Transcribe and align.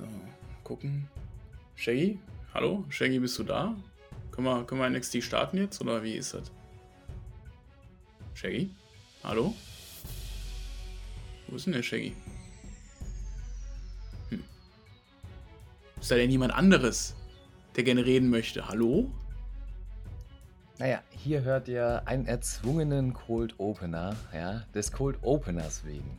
So, 0.00 0.06
gucken. 0.64 1.06
Shaggy? 1.76 2.18
Hallo? 2.54 2.84
Shaggy, 2.88 3.18
bist 3.18 3.38
du 3.38 3.44
da? 3.44 3.76
Können 4.30 4.46
wir, 4.46 4.64
können 4.64 4.80
wir 4.80 4.88
NXT 4.88 5.22
starten 5.22 5.58
jetzt 5.58 5.78
oder 5.80 6.02
wie 6.02 6.14
ist 6.14 6.32
das? 6.32 6.50
Shaggy? 8.32 8.70
Hallo? 9.22 9.54
Wo 11.48 11.56
ist 11.56 11.66
denn 11.66 11.74
der 11.74 11.82
Shaggy? 11.82 12.14
Hm. 14.30 14.42
Ist 16.00 16.10
da 16.10 16.14
denn 16.14 16.30
jemand 16.30 16.54
anderes, 16.54 17.14
der 17.76 17.84
gerne 17.84 18.06
reden 18.06 18.30
möchte? 18.30 18.68
Hallo? 18.68 19.10
Naja, 20.78 21.02
hier 21.10 21.42
hört 21.42 21.68
ihr 21.68 22.02
einen 22.06 22.24
erzwungenen 22.24 23.12
Cold 23.12 23.54
Opener, 23.58 24.16
ja, 24.32 24.64
des 24.74 24.92
Cold 24.92 25.18
Openers 25.20 25.84
wegen. 25.84 26.18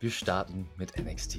Wir 0.00 0.10
starten 0.10 0.68
mit 0.76 0.98
NXT. 0.98 1.38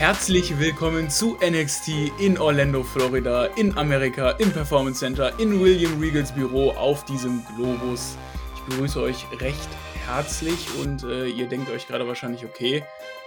Herzlich 0.00 0.58
willkommen 0.58 1.10
zu 1.10 1.36
NXT 1.46 1.88
in 2.18 2.38
Orlando, 2.38 2.82
Florida, 2.82 3.44
in 3.56 3.76
Amerika, 3.76 4.30
im 4.30 4.50
Performance 4.50 5.00
Center, 5.00 5.38
in 5.38 5.60
William 5.60 6.00
Regals 6.00 6.32
Büro 6.32 6.70
auf 6.70 7.04
diesem 7.04 7.44
Globus. 7.54 8.16
Ich 8.54 8.62
begrüße 8.62 8.98
euch 8.98 9.26
recht 9.42 9.68
herzlich 10.06 10.56
und 10.80 11.04
äh, 11.04 11.26
ihr 11.26 11.46
denkt 11.48 11.68
euch 11.68 11.86
gerade 11.86 12.08
wahrscheinlich, 12.08 12.46
okay, 12.46 12.82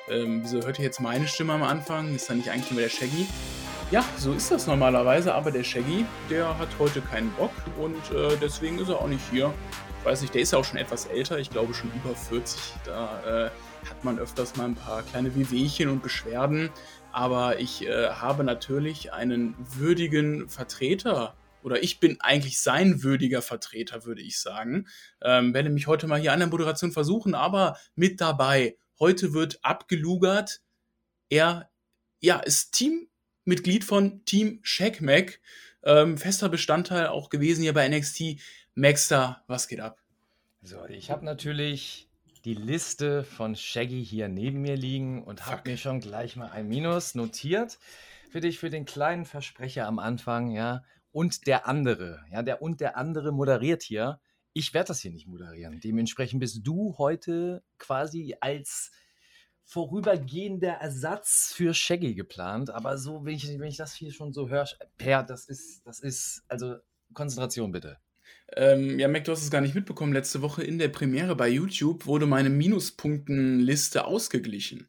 ähm, 0.09 0.41
wieso 0.41 0.61
hört 0.61 0.79
ihr 0.79 0.85
jetzt 0.85 0.99
meine 0.99 1.27
Stimme 1.27 1.53
am 1.53 1.61
Anfang? 1.61 2.15
Ist 2.15 2.27
da 2.27 2.33
nicht 2.33 2.49
eigentlich 2.49 2.71
nur 2.71 2.81
der 2.81 2.89
Shaggy? 2.89 3.27
Ja, 3.91 4.03
so 4.17 4.33
ist 4.33 4.49
das 4.49 4.65
normalerweise, 4.65 5.35
aber 5.35 5.51
der 5.51 5.63
Shaggy, 5.63 6.07
der 6.31 6.57
hat 6.57 6.69
heute 6.79 7.01
keinen 7.01 7.29
Bock 7.33 7.53
und 7.77 8.17
äh, 8.17 8.35
deswegen 8.41 8.79
ist 8.79 8.89
er 8.89 8.99
auch 8.99 9.07
nicht 9.07 9.21
hier. 9.29 9.53
Ich 9.99 10.05
weiß 10.05 10.21
nicht, 10.21 10.33
der 10.33 10.41
ist 10.41 10.53
ja 10.53 10.57
auch 10.57 10.65
schon 10.65 10.79
etwas 10.79 11.05
älter, 11.05 11.37
ich 11.37 11.51
glaube 11.51 11.75
schon 11.75 11.91
über 11.91 12.15
40. 12.15 12.59
Da 12.83 13.45
äh, 13.45 13.51
hat 13.89 14.03
man 14.03 14.19
öfters 14.19 14.55
mal 14.55 14.65
ein 14.65 14.75
paar 14.75 15.03
kleine 15.03 15.35
Wehwehchen 15.35 15.89
und 15.89 16.03
Beschwerden. 16.03 16.69
Aber 17.11 17.59
ich 17.59 17.85
äh, 17.85 18.09
habe 18.09 18.43
natürlich 18.43 19.13
einen 19.13 19.55
würdigen 19.77 20.49
Vertreter 20.49 21.35
oder 21.63 21.81
ich 21.81 21.99
bin 21.99 22.19
eigentlich 22.19 22.59
sein 22.59 23.03
würdiger 23.03 23.41
Vertreter, 23.41 24.05
würde 24.05 24.21
ich 24.21 24.39
sagen. 24.39 24.87
Ähm, 25.21 25.53
werde 25.53 25.69
mich 25.69 25.87
heute 25.87 26.07
mal 26.07 26.19
hier 26.19 26.33
an 26.33 26.39
der 26.39 26.49
Moderation 26.49 26.91
versuchen, 26.91 27.35
aber 27.35 27.77
mit 27.95 28.19
dabei. 28.19 28.77
Heute 28.99 29.33
wird 29.33 29.59
abgelugert. 29.63 30.61
Er 31.29 31.69
ja, 32.19 32.39
ist 32.39 32.73
Teammitglied 32.73 33.83
von 33.83 34.23
Team 34.25 34.59
Shackmack. 34.61 35.39
Ähm, 35.83 36.17
fester 36.17 36.49
Bestandteil 36.49 37.07
auch 37.07 37.29
gewesen 37.29 37.61
hier 37.63 37.73
bei 37.73 37.87
NXT. 37.87 38.39
Maxter, 38.75 39.43
was 39.47 39.67
geht 39.67 39.79
ab? 39.79 40.01
So, 40.61 40.85
ich 40.85 41.11
habe 41.11 41.25
natürlich 41.25 42.09
die 42.45 42.55
Liste 42.55 43.23
von 43.23 43.55
Shaggy 43.55 44.03
hier 44.03 44.27
neben 44.27 44.61
mir 44.61 44.75
liegen 44.75 45.23
und 45.23 45.45
habe 45.45 45.69
mir 45.69 45.77
schon 45.77 46.01
gleich 46.01 46.35
mal 46.35 46.49
ein 46.49 46.67
Minus 46.67 47.15
notiert 47.15 47.79
für 48.31 48.41
dich, 48.41 48.59
für 48.59 48.69
den 48.69 48.85
kleinen 48.85 49.25
Versprecher 49.25 49.87
am 49.87 49.99
Anfang, 49.99 50.51
ja. 50.51 50.83
Und 51.11 51.47
der 51.47 51.67
andere, 51.67 52.25
ja, 52.31 52.41
der 52.41 52.61
und 52.61 52.81
der 52.81 52.97
andere 52.97 53.31
moderiert 53.31 53.83
hier. 53.83 54.19
Ich 54.53 54.73
werde 54.73 54.89
das 54.89 54.99
hier 54.99 55.11
nicht 55.11 55.27
moderieren. 55.27 55.79
Dementsprechend 55.79 56.39
bist 56.39 56.65
du 56.65 56.97
heute 56.97 57.63
quasi 57.77 58.35
als 58.41 58.91
vorübergehender 59.63 60.73
Ersatz 60.73 61.53
für 61.55 61.73
Shaggy 61.73 62.15
geplant. 62.15 62.69
Aber 62.71 62.97
so, 62.97 63.23
wenn 63.25 63.35
ich, 63.35 63.47
wenn 63.47 63.69
ich 63.69 63.77
das 63.77 63.93
hier 63.93 64.11
schon 64.11 64.33
so 64.33 64.49
höre, 64.49 64.67
Per, 64.97 65.23
das 65.23 65.45
ist, 65.45 65.85
das 65.85 65.99
ist, 65.99 66.43
also 66.47 66.75
Konzentration 67.13 67.71
bitte. 67.71 67.99
Ähm, 68.55 68.99
ja, 68.99 69.07
Mac, 69.07 69.23
du 69.23 69.31
hast 69.31 69.43
es 69.43 69.51
gar 69.51 69.61
nicht 69.61 69.75
mitbekommen. 69.75 70.13
Letzte 70.13 70.41
Woche 70.41 70.63
in 70.63 70.79
der 70.79 70.89
Premiere 70.89 71.35
bei 71.35 71.49
YouTube 71.49 72.05
wurde 72.05 72.25
meine 72.25 72.49
Minuspunktenliste 72.49 74.05
ausgeglichen. 74.05 74.87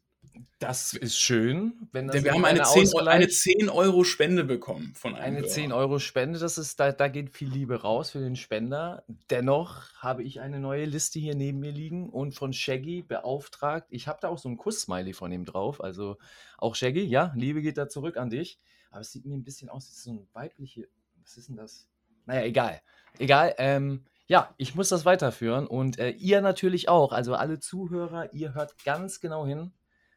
Das 0.59 0.93
ist 0.93 1.19
schön. 1.19 1.73
Wenn 1.91 2.07
das 2.07 2.15
Denn 2.15 2.23
wir 2.23 2.33
haben 2.33 2.45
eine 2.45 2.63
10, 2.63 2.87
Euro, 2.95 3.07
eine 3.07 3.27
10 3.27 3.69
Euro 3.69 4.03
Spende 4.05 4.45
bekommen 4.45 4.93
von 4.95 5.13
einem 5.13 5.25
Eine 5.25 5.39
Hörer. 5.39 5.49
10 5.49 5.71
Euro 5.73 5.99
Spende, 5.99 6.39
das 6.39 6.57
ist, 6.57 6.79
da, 6.79 6.93
da 6.93 7.09
geht 7.09 7.29
viel 7.31 7.49
Liebe 7.49 7.81
raus 7.81 8.11
für 8.11 8.19
den 8.19 8.37
Spender. 8.37 9.03
Dennoch 9.29 9.93
habe 9.95 10.23
ich 10.23 10.39
eine 10.39 10.59
neue 10.59 10.85
Liste 10.85 11.19
hier 11.19 11.35
neben 11.35 11.59
mir 11.59 11.71
liegen 11.71 12.09
und 12.09 12.35
von 12.35 12.53
Shaggy 12.53 13.01
beauftragt. 13.01 13.87
Ich 13.89 14.07
habe 14.07 14.19
da 14.21 14.29
auch 14.29 14.37
so 14.37 14.47
ein 14.47 14.55
Kuss-Smiley 14.55 15.13
von 15.13 15.31
ihm 15.31 15.43
drauf. 15.43 15.83
Also 15.83 16.17
auch 16.57 16.75
Shaggy, 16.75 17.03
ja, 17.03 17.33
Liebe 17.35 17.61
geht 17.61 17.77
da 17.77 17.89
zurück 17.89 18.15
an 18.15 18.29
dich. 18.29 18.57
Aber 18.91 19.01
es 19.01 19.11
sieht 19.11 19.25
mir 19.25 19.35
ein 19.35 19.43
bisschen 19.43 19.69
aus, 19.69 19.89
wie 19.89 19.95
so 19.95 20.11
ein 20.11 20.27
weibliche. 20.31 20.87
Was 21.21 21.35
ist 21.35 21.49
denn 21.49 21.57
das? 21.57 21.89
Naja, 22.25 22.43
egal. 22.43 22.81
Egal. 23.17 23.55
Ähm, 23.57 24.05
ja, 24.27 24.53
ich 24.57 24.75
muss 24.75 24.89
das 24.89 25.05
weiterführen 25.05 25.67
und 25.67 25.99
äh, 25.99 26.09
ihr 26.09 26.41
natürlich 26.41 26.89
auch. 26.89 27.11
Also 27.11 27.35
alle 27.35 27.59
Zuhörer, 27.59 28.33
ihr 28.33 28.53
hört 28.53 28.83
ganz 28.83 29.19
genau 29.19 29.45
hin, 29.45 29.71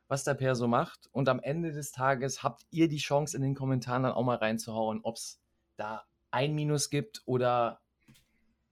was 0.08 0.24
der 0.24 0.34
Per 0.34 0.54
so 0.54 0.66
macht. 0.66 1.08
Und 1.12 1.28
am 1.28 1.40
Ende 1.40 1.72
des 1.72 1.92
Tages 1.92 2.42
habt 2.42 2.62
ihr 2.70 2.88
die 2.88 2.96
Chance, 2.98 3.36
in 3.36 3.42
den 3.42 3.54
Kommentaren 3.54 4.04
dann 4.04 4.12
auch 4.12 4.24
mal 4.24 4.36
reinzuhauen, 4.36 5.00
ob 5.02 5.16
es 5.16 5.40
da 5.76 6.04
ein 6.30 6.54
Minus 6.54 6.90
gibt 6.90 7.22
oder 7.26 7.80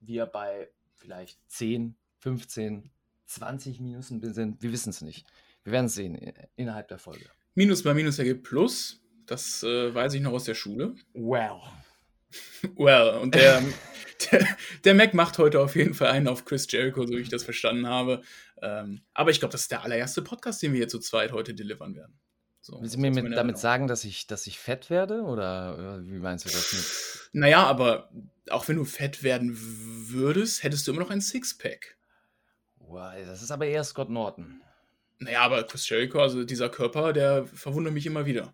wir 0.00 0.26
bei 0.26 0.70
vielleicht 0.94 1.38
10, 1.50 1.96
15, 2.18 2.90
20 3.26 3.80
Minusen 3.80 4.32
sind. 4.32 4.62
Wir 4.62 4.72
wissen 4.72 4.90
es 4.90 5.02
nicht. 5.02 5.26
Wir 5.64 5.72
werden 5.72 5.86
es 5.86 5.94
sehen 5.94 6.14
äh, 6.14 6.48
innerhalb 6.56 6.88
der 6.88 6.98
Folge. 6.98 7.26
Minus 7.54 7.82
bei 7.82 7.92
Minus 7.92 8.18
ergibt 8.18 8.44
Plus. 8.44 9.02
Das 9.26 9.62
äh, 9.62 9.92
weiß 9.92 10.14
ich 10.14 10.20
noch 10.20 10.32
aus 10.32 10.44
der 10.44 10.54
Schule. 10.54 10.94
Well. 11.12 11.60
Well, 12.76 13.18
und 13.20 13.34
der, 13.34 13.62
der, 14.30 14.46
der, 14.84 14.94
Mac 14.94 15.14
macht 15.14 15.38
heute 15.38 15.60
auf 15.60 15.76
jeden 15.76 15.94
Fall 15.94 16.08
einen 16.08 16.28
auf 16.28 16.44
Chris 16.44 16.66
Jericho, 16.70 17.06
so 17.06 17.14
wie 17.14 17.20
ich 17.20 17.28
das 17.28 17.44
verstanden 17.44 17.86
habe. 17.86 18.22
Ähm, 18.62 19.02
aber 19.14 19.30
ich 19.30 19.38
glaube, 19.38 19.52
das 19.52 19.62
ist 19.62 19.70
der 19.70 19.82
allererste 19.82 20.22
Podcast, 20.22 20.62
den 20.62 20.72
wir 20.72 20.78
hier 20.78 20.88
zu 20.88 20.98
zweit 20.98 21.32
heute 21.32 21.54
delivern 21.54 21.94
werden. 21.94 22.18
So, 22.60 22.80
Willst 22.80 22.96
du 22.96 22.98
mir 22.98 23.12
mit, 23.12 23.36
damit 23.36 23.58
sagen, 23.58 23.86
dass 23.86 24.02
ich, 24.02 24.26
dass 24.26 24.46
ich 24.48 24.58
fett 24.58 24.90
werde? 24.90 25.22
Oder 25.22 26.00
wie 26.04 26.18
meinst 26.18 26.46
du 26.46 26.48
das 26.48 26.72
mit? 26.72 27.30
Naja, 27.32 27.62
aber 27.64 28.10
auch 28.50 28.66
wenn 28.66 28.74
du 28.74 28.84
fett 28.84 29.22
werden 29.22 29.56
würdest, 29.56 30.64
hättest 30.64 30.86
du 30.86 30.90
immer 30.90 31.02
noch 31.02 31.10
ein 31.10 31.20
Sixpack. 31.20 31.96
Wow, 32.78 33.12
das 33.24 33.42
ist 33.42 33.52
aber 33.52 33.66
eher 33.66 33.84
Scott 33.84 34.10
Norton. 34.10 34.62
Naja, 35.18 35.42
aber 35.42 35.62
Chris 35.64 35.88
Jericho, 35.88 36.20
also 36.20 36.44
dieser 36.44 36.68
Körper, 36.68 37.12
der 37.12 37.46
verwundert 37.46 37.94
mich 37.94 38.06
immer 38.06 38.26
wieder. 38.26 38.52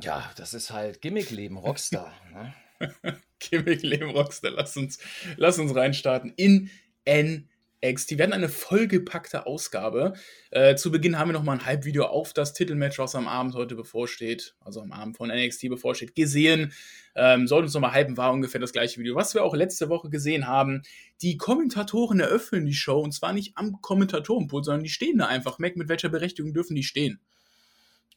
Ja, 0.00 0.30
das 0.36 0.54
ist 0.54 0.70
halt 0.70 1.00
Gimmickleben, 1.00 1.56
Rockstar. 1.56 2.12
ne? 2.32 2.54
Gimmick 3.38 3.82
Leben 3.82 4.10
Rockstar, 4.10 4.52
lass 4.52 4.76
uns, 4.76 4.98
lass 5.36 5.58
uns 5.58 5.74
reinstarten 5.74 6.32
in 6.36 6.70
NXT. 7.08 8.12
Wir 8.12 8.18
werden 8.18 8.32
eine 8.32 8.48
vollgepackte 8.48 9.46
Ausgabe. 9.46 10.14
Äh, 10.50 10.76
zu 10.76 10.92
Beginn 10.92 11.18
haben 11.18 11.28
wir 11.28 11.32
noch 11.32 11.42
mal 11.42 11.54
ein 11.54 11.66
Halbvideo 11.66 12.04
auf 12.04 12.32
das 12.32 12.52
Titelmatch, 12.52 12.98
was 12.98 13.14
am 13.14 13.26
Abend 13.26 13.54
heute 13.54 13.74
bevorsteht, 13.74 14.54
also 14.60 14.80
am 14.80 14.92
Abend 14.92 15.16
von 15.16 15.30
NXT 15.30 15.68
bevorsteht, 15.68 16.14
gesehen. 16.14 16.72
Ähm, 17.14 17.48
sollte 17.48 17.64
uns 17.64 17.74
noch 17.74 17.80
mal 17.80 17.92
halten, 17.92 18.16
war 18.16 18.32
ungefähr 18.32 18.60
das 18.60 18.72
gleiche 18.72 19.00
Video, 19.00 19.16
was 19.16 19.34
wir 19.34 19.42
auch 19.42 19.54
letzte 19.54 19.88
Woche 19.88 20.08
gesehen 20.08 20.46
haben. 20.46 20.82
Die 21.20 21.36
Kommentatoren 21.36 22.20
eröffnen 22.20 22.64
die 22.64 22.74
Show 22.74 23.00
und 23.00 23.12
zwar 23.12 23.32
nicht 23.32 23.56
am 23.56 23.80
Kommentatorenpult, 23.80 24.64
sondern 24.64 24.84
die 24.84 24.90
stehen 24.90 25.18
da 25.18 25.26
einfach. 25.26 25.58
Mac, 25.58 25.76
mit 25.76 25.88
welcher 25.88 26.08
Berechtigung 26.08 26.54
dürfen 26.54 26.76
die 26.76 26.84
stehen? 26.84 27.20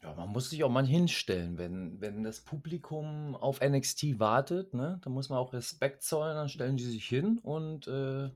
Ja, 0.06 0.14
man 0.14 0.30
muss 0.30 0.52
sich 0.52 0.64
auch 0.64 0.70
mal 0.70 0.86
hinstellen, 0.86 1.58
wenn, 1.58 2.00
wenn 2.00 2.24
das 2.24 2.42
Publikum 2.42 3.36
auf 3.36 3.60
NXT 3.60 4.20
wartet, 4.20 4.76
ne, 4.76 5.00
dann 5.04 5.14
muss 5.14 5.30
man 5.30 5.40
auch 5.40 5.52
Respekt 5.52 6.04
zollen, 6.04 6.36
dann 6.36 6.48
stellen 6.48 6.78
die 6.78 6.84
sich 6.84 7.08
hin 7.08 7.40
und 7.40 7.88
äh, 7.88 8.30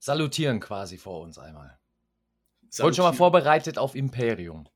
salutieren 0.00 0.58
quasi 0.58 0.98
vor 0.98 1.20
uns 1.20 1.38
einmal. 1.38 1.78
Wollte 2.78 2.96
schon 2.96 3.04
mal 3.04 3.12
vorbereitet 3.12 3.78
auf 3.78 3.94
Imperium. 3.94 4.68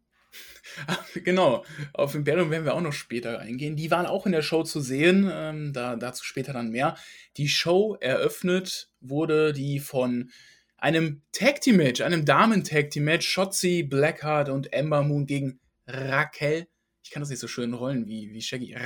genau, 1.25 1.65
auf 1.95 2.15
Imperium 2.15 2.53
werden 2.53 2.65
wir 2.65 2.75
auch 2.75 2.81
noch 2.81 2.93
später 2.93 3.41
eingehen. 3.41 3.75
Die 3.75 3.91
waren 3.91 4.07
auch 4.07 4.25
in 4.25 4.31
der 4.31 4.43
Show 4.43 4.63
zu 4.63 4.81
sehen, 4.81 5.29
ähm, 5.33 5.73
da, 5.73 5.97
dazu 5.97 6.23
später 6.23 6.53
dann 6.53 6.71
mehr. 6.71 6.97
Die 7.39 7.49
Show 7.49 7.97
eröffnet 8.01 8.89
wurde 9.01 9.53
die 9.53 9.81
von 9.81 10.31
einem 10.77 11.23
Tag 11.33 11.61
Team 11.61 11.79
Match, 11.79 12.01
einem 12.03 12.25
Damen 12.25 12.63
Tag 12.63 12.91
Team 12.91 13.03
Match, 13.03 13.29
Shotzi, 13.29 13.83
Blackheart 13.83 14.49
und 14.49 14.73
Ember 14.73 15.03
Moon 15.03 15.27
gegen 15.27 15.59
Raquel. 15.93 16.67
Ich 17.03 17.11
kann 17.11 17.23
das 17.23 17.31
nicht 17.31 17.39
so 17.41 17.49
schön 17.49 17.73
rollen 17.75 18.07
wie, 18.07 18.31
wie 18.33 18.43
Shaggy. 18.43 18.77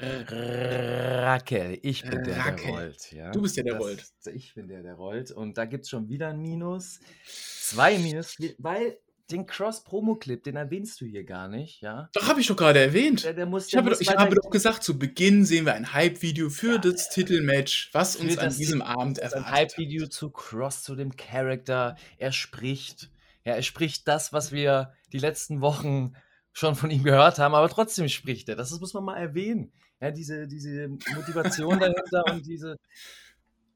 Raquel, 0.00 1.78
ich 1.82 2.02
bin 2.02 2.22
der, 2.24 2.42
der 2.54 2.56
rollt. 2.68 3.12
Ja? 3.12 3.30
Du 3.32 3.42
bist 3.42 3.56
ja 3.56 3.62
der, 3.62 3.74
der 3.74 3.80
rollt. 3.82 4.04
Ich 4.32 4.54
bin 4.54 4.68
der, 4.68 4.82
der 4.82 4.94
rollt. 4.94 5.30
Und 5.30 5.58
da 5.58 5.64
gibt 5.64 5.84
es 5.84 5.90
schon 5.90 6.08
wieder 6.08 6.28
ein 6.28 6.40
Minus. 6.40 7.00
Zwei 7.26 7.98
Minus, 7.98 8.36
weil 8.58 8.98
den 9.30 9.44
Cross-Promo-Clip, 9.46 10.40
den 10.44 10.54
erwähnst 10.54 11.00
du 11.00 11.04
hier 11.04 11.24
gar 11.24 11.48
nicht, 11.48 11.80
ja? 11.82 12.08
Doch, 12.12 12.28
habe 12.28 12.40
ich 12.40 12.46
doch 12.46 12.54
gerade 12.56 12.78
erwähnt. 12.78 13.24
Der, 13.24 13.34
der 13.34 13.46
muss, 13.46 13.66
Ich 13.66 13.76
habe, 13.76 13.90
doch- 13.90 14.00
ich 14.00 14.08
habe 14.08 14.36
doch 14.36 14.50
gesagt, 14.50 14.84
zu 14.84 14.96
Beginn 14.98 15.44
sehen 15.44 15.66
wir 15.66 15.74
ein 15.74 15.92
Hype-Video 15.92 16.48
für 16.48 16.74
Ja, 16.74 16.78
das 16.78 17.08
Titelmatch, 17.10 17.90
was 17.92 18.16
für 18.16 18.22
uns 18.22 18.38
an 18.38 18.44
das- 18.46 18.56
diesem 18.56 18.82
Abend 18.82 19.18
Das 19.18 19.26
ist 19.26 19.32
ein 19.34 19.42
erwartet. 19.42 19.58
Hype-Video 19.72 20.06
zu 20.06 20.30
Cross, 20.30 20.84
zu 20.84 20.94
dem 20.94 21.16
Charakter. 21.16 21.96
Er 22.18 22.30
spricht. 22.30 23.10
Ja, 23.44 23.54
er 23.54 23.62
spricht 23.62 24.06
das, 24.06 24.32
was 24.32 24.52
wir 24.52 24.92
die 25.12 25.18
letzten 25.18 25.60
Wochen 25.60 26.12
schon 26.56 26.74
von 26.74 26.90
ihm 26.90 27.04
gehört 27.04 27.38
haben, 27.38 27.54
aber 27.54 27.68
trotzdem 27.68 28.08
spricht 28.08 28.48
er. 28.48 28.56
Das 28.56 28.70
muss 28.80 28.94
man 28.94 29.04
mal 29.04 29.16
erwähnen. 29.18 29.72
Ja, 30.00 30.10
diese, 30.10 30.46
diese 30.46 30.88
Motivation 30.88 31.78
dahinter 31.78 32.24
und 32.32 32.46
diese 32.46 32.76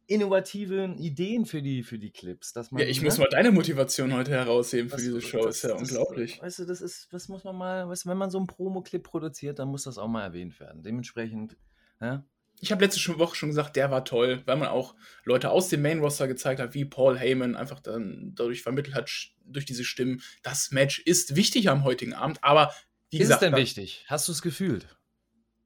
innovativen 0.07 0.97
Ideen 0.99 1.45
für 1.47 1.63
die, 1.63 1.83
für 1.83 1.99
die 1.99 2.11
Clips. 2.11 2.53
Dass 2.53 2.71
man, 2.73 2.83
Ja, 2.83 2.89
ich 2.89 3.03
muss 3.03 3.19
ne? 3.19 3.25
mal 3.25 3.29
deine 3.31 3.53
Motivation 3.53 4.13
heute 4.15 4.33
herausheben 4.33 4.89
für 4.89 4.97
Das- 4.97 5.05
diese 5.05 5.21
Show. 5.21 5.45
das- 5.45 5.57
ist 5.57 5.63
ja 5.63 5.69
das- 5.71 5.81
unglaublich. 5.83 6.41
Weißt 6.43 6.59
du, 6.61 6.65
das 6.65 6.81
ist, 6.81 7.09
das 7.13 7.29
muss 7.29 7.45
man 7.45 7.57
mal, 7.57 7.89
weißt 7.89 8.05
du, 8.07 8.09
wenn 8.09 8.19
man 8.19 8.31
so 8.31 8.39
einen 8.39 8.47
Promo-Clip 8.47 9.03
produziert, 9.03 9.59
dann 9.59 9.69
muss 9.69 9.85
das 9.85 9.99
auch 9.99 10.09
mal 10.09 10.23
erwähnt 10.25 10.59
werden. 10.59 10.83
Dementsprechend, 10.83 11.57
ja, 12.01 12.25
Ich 12.61 12.71
habe 12.73 12.85
letzte 12.85 13.19
Woche 13.19 13.35
schon 13.37 13.49
gesagt, 13.49 13.77
der 13.77 13.91
war 13.91 14.05
toll, 14.05 14.43
weil 14.47 14.57
man 14.57 14.69
auch 14.69 14.95
Leute 15.25 15.51
aus 15.51 15.69
dem 15.69 15.83
Main-Roster 15.83 16.29
gezeigt 16.29 16.61
hat, 16.61 16.75
wie 16.75 16.85
Paul 16.85 17.19
Heyman 17.19 17.57
einfach 17.57 17.81
dann 17.81 18.33
dadurch 18.35 18.63
vermittelt 18.63 18.95
hat, 18.95 19.11
durch 19.45 19.65
diese 19.65 19.85
Stimmen, 19.85 20.23
das 20.43 20.71
Match 20.71 20.99
ist 21.01 21.37
wichtig 21.37 21.69
am 21.69 21.85
heutigen 21.85 22.13
Abend, 22.13 22.43
aber 22.45 22.73
wie 23.11 23.17
ist 23.17 23.23
es 23.23 23.29
gesagt, 23.29 23.43
denn 23.43 23.53
da- 23.53 23.59
wichtig? 23.59 24.05
Hast 24.09 24.29
du 24.29 24.33
es 24.33 24.43
gefühlt? 24.43 24.87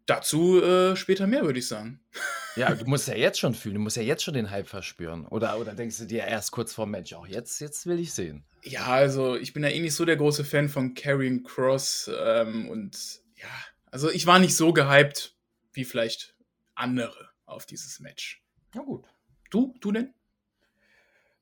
dazu 0.06 0.62
äh, 0.62 0.96
später 0.96 1.26
mehr, 1.26 1.44
würde 1.44 1.58
ich 1.58 1.66
sagen. 1.68 2.00
Ja, 2.56 2.72
du 2.72 2.84
musst 2.84 3.08
ja 3.08 3.16
jetzt 3.16 3.40
schon 3.40 3.52
fühlen, 3.52 3.74
du 3.74 3.80
musst 3.80 3.96
ja 3.96 4.04
jetzt 4.04 4.22
schon 4.22 4.34
den 4.34 4.48
Hype 4.48 4.68
verspüren. 4.68 5.26
Oder, 5.26 5.58
oder 5.58 5.74
denkst 5.74 5.98
du 5.98 6.04
dir 6.04 6.22
erst 6.22 6.52
kurz 6.52 6.72
vor 6.72 6.86
dem 6.86 6.92
Match, 6.92 7.12
auch 7.12 7.26
jetzt, 7.26 7.60
jetzt 7.60 7.84
will 7.84 7.98
ich 7.98 8.12
sehen. 8.12 8.44
Ja, 8.62 8.84
also 8.86 9.34
ich 9.34 9.52
bin 9.52 9.64
ja 9.64 9.70
eh 9.70 9.80
nicht 9.80 9.96
so 9.96 10.04
der 10.04 10.14
große 10.14 10.44
Fan 10.44 10.68
von 10.68 10.94
Karrion 10.94 11.42
Cross 11.42 12.08
ähm, 12.16 12.68
und 12.68 12.96
ja, 13.34 13.48
also 13.90 14.08
ich 14.08 14.26
war 14.26 14.38
nicht 14.38 14.54
so 14.54 14.72
gehypt 14.72 15.34
wie 15.72 15.84
vielleicht 15.84 16.33
andere 16.74 17.30
auf 17.46 17.66
dieses 17.66 18.00
Match. 18.00 18.42
Na 18.74 18.82
gut. 18.82 19.06
Du, 19.50 19.74
du 19.80 19.92
denn? 19.92 20.14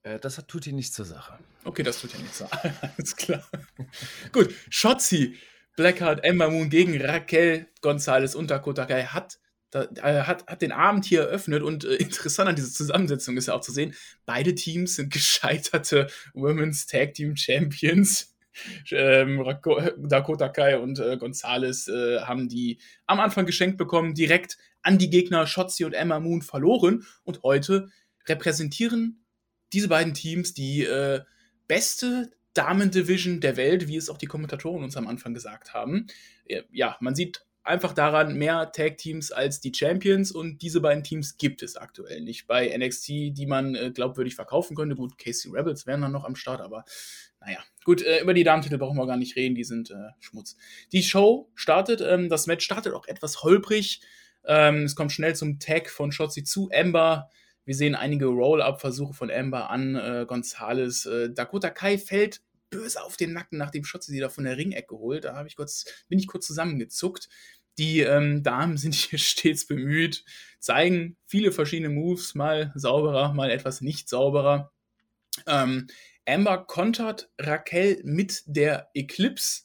Äh, 0.03 0.19
das 0.19 0.39
hat, 0.39 0.49
tut 0.49 0.67
dir 0.67 0.73
nichts 0.73 0.95
zur 0.95 1.05
Sache. 1.05 1.39
Okay, 1.65 1.83
das 1.83 2.01
tut 2.01 2.13
ja 2.13 2.19
nichts. 2.19 2.43
Alles 2.97 3.17
klar. 3.17 3.49
Gut, 4.33 4.55
Shotzi, 4.69 5.39
Blackheart, 5.77 6.25
Ember 6.25 6.51
Moon 6.51 6.69
gegen 6.71 7.01
Raquel 7.01 7.69
Gonzalez 7.81 8.35
und 8.35 8.51
Dakota 8.51 8.85
Kai 8.85 9.05
hat, 9.05 9.39
da, 9.71 9.85
äh, 9.85 10.25
hat, 10.25 10.47
hat 10.47 10.61
den 10.61 10.73
Abend 10.73 11.05
hier 11.05 11.23
eröffnet 11.23 11.63
und 11.63 11.85
äh, 11.85 11.95
interessant 11.95 12.49
an 12.49 12.57
dieser 12.57 12.71
Zusammensetzung 12.71 13.37
ist 13.37 13.47
ja 13.47 13.55
auch 13.55 13.63
zu 13.63 13.73
sehen, 13.73 13.95
beide 14.27 14.55
Teams 14.55 14.97
sind 14.97 15.13
gescheiterte 15.13 16.09
Women's 16.35 16.87
Tag 16.87 17.15
Team 17.15 17.37
Champions. 17.37 18.32
Ähm, 18.91 19.45
Dakota 19.99 20.49
Kai 20.49 20.79
und 20.79 20.99
äh, 20.99 21.17
Gonzalez 21.17 21.89
äh, 21.89 22.21
haben 22.21 22.49
die 22.49 22.79
am 23.07 23.21
Anfang 23.21 23.47
geschenkt 23.47 23.79
bekommen, 23.79 24.15
direkt 24.15 24.59
an 24.83 24.99
die 24.99 25.11
Gegner 25.11 25.47
Shotzi 25.47 25.85
und 25.85 25.93
Emma 25.95 26.21
Moon 26.21 26.43
verloren 26.43 27.07
und 27.25 27.43
heute 27.43 27.89
repräsentieren 28.27 29.25
diese 29.73 29.89
beiden 29.89 30.15
Teams 30.15 30.55
die 30.55 30.85
äh, 30.85 31.21
beste 31.67 32.31
Damen-Division 32.55 33.41
der 33.41 33.57
Welt, 33.57 33.89
wie 33.89 33.97
es 33.97 34.11
auch 34.11 34.19
die 34.19 34.27
Kommentatoren 34.27 34.85
uns 34.85 34.97
am 34.97 35.07
Anfang 35.07 35.33
gesagt 35.33 35.73
haben. 35.73 36.07
Ja, 36.71 36.99
man 37.01 37.15
sieht 37.15 37.47
einfach 37.65 37.93
daran 37.93 38.37
mehr 38.37 38.73
Tag-Teams 38.73 39.33
als 39.33 39.61
die 39.61 39.73
Champions 39.75 40.33
und 40.33 40.63
diese 40.63 40.81
beiden 40.81 41.05
Teams 41.05 41.37
gibt 41.37 41.63
es 41.63 41.77
aktuell 41.77 42.21
nicht 42.21 42.47
bei 42.47 42.77
NXT, 42.77 43.09
die 43.09 43.47
man 43.47 43.75
äh, 43.75 43.91
glaubwürdig 43.93 44.35
verkaufen 44.35 44.77
könnte. 44.77 44.97
Gut, 44.97 45.17
Casey 45.17 45.51
Rebels 45.51 45.87
wären 45.87 46.03
dann 46.03 46.13
noch 46.13 46.25
am 46.25 46.37
Start, 46.37 46.61
aber 46.61 46.85
naja. 47.41 47.61
Gut, 47.85 48.03
äh, 48.03 48.21
über 48.21 48.35
die 48.35 48.45
Damentitel 48.45 48.79
brauchen 48.79 48.97
wir 48.97 49.07
gar 49.07 49.17
nicht 49.17 49.37
reden, 49.37 49.55
die 49.55 49.65
sind 49.65 49.91
äh, 49.91 50.11
Schmutz. 50.21 50.57
Die 50.93 51.03
Show 51.03 51.51
startet, 51.55 52.01
ähm, 52.01 52.29
das 52.29 52.47
Match 52.47 52.65
startet 52.65 52.95
auch 52.95 53.07
etwas 53.07 53.43
holprig. 53.43 54.01
Ähm, 54.45 54.85
es 54.85 54.97
kommt 54.97 55.13
schnell 55.13 55.35
zum 55.35 55.59
Tag 55.59 55.91
von 55.91 56.13
Shotzi 56.13 56.45
zu 56.45 56.69
Ember. 56.71 57.31
Wir 57.65 57.75
sehen 57.75 57.95
einige 57.95 58.27
Roll-Up-Versuche 58.27 59.15
von 59.15 59.31
Ember 59.31 59.71
an 59.71 59.95
äh, 59.95 60.25
Gonzales. 60.27 61.07
Äh, 61.07 61.33
Dakota 61.33 61.71
Kai 61.71 61.99
fällt 61.99 62.41
böse 62.71 63.03
auf 63.03 63.17
den 63.17 63.33
Nacken, 63.33 63.59
nachdem 63.59 63.85
Shotzi 63.85 64.11
sie 64.11 64.21
da 64.21 64.29
von 64.29 64.45
der 64.45 64.57
Ringecke 64.57 64.97
holt. 64.97 65.25
Da 65.25 65.45
ich 65.45 65.57
kurz, 65.57 65.85
bin 66.09 66.19
ich 66.19 66.27
kurz 66.27 66.47
zusammengezuckt. 66.47 67.29
Die 67.79 68.01
ähm, 68.01 68.43
Damen 68.43 68.77
sind 68.79 68.95
hier 68.95 69.19
stets 69.19 69.67
bemüht, 69.67 70.25
zeigen 70.59 71.17
viele 71.27 71.53
verschiedene 71.53 71.91
Moves, 71.91 72.35
mal 72.35 72.73
sauberer, 72.75 73.33
mal 73.33 73.51
etwas 73.51 73.81
nicht 73.81 74.09
sauberer. 74.09 74.73
Ähm, 75.47 75.87
Amber 76.27 76.65
kontert 76.67 77.31
Raquel 77.39 78.01
mit 78.05 78.43
der 78.47 78.91
Eclipse, 78.95 79.63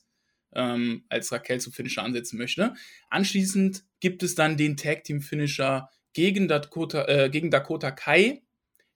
ähm, 0.54 1.06
als 1.09 1.31
Raquel 1.31 1.59
zum 1.59 1.74
Finisher 1.74 2.04
ansetzen 2.04 2.38
möchte. 2.38 2.74
Anschließend 3.09 3.83
gibt 4.00 4.24
es 4.24 4.36
dann 4.36 4.57
den 4.57 4.77
Tag 4.77 5.04
Team 5.04 5.21
Finisher 5.21 5.89
gegen 6.13 6.48
Dakota, 6.48 7.06
äh, 7.07 7.30
gegen 7.30 7.51
Dakota 7.51 7.92
Kai. 7.92 8.44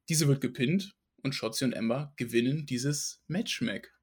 Diese 0.10 0.28
wird 0.28 0.42
gepinnt 0.42 0.96
und 1.24 1.36
Shotzi 1.36 1.64
und 1.66 1.74
Ember 1.74 2.14
gewinnen 2.16 2.66
dieses 2.66 3.24
Match, 3.28 3.62
Mac. 3.62 3.94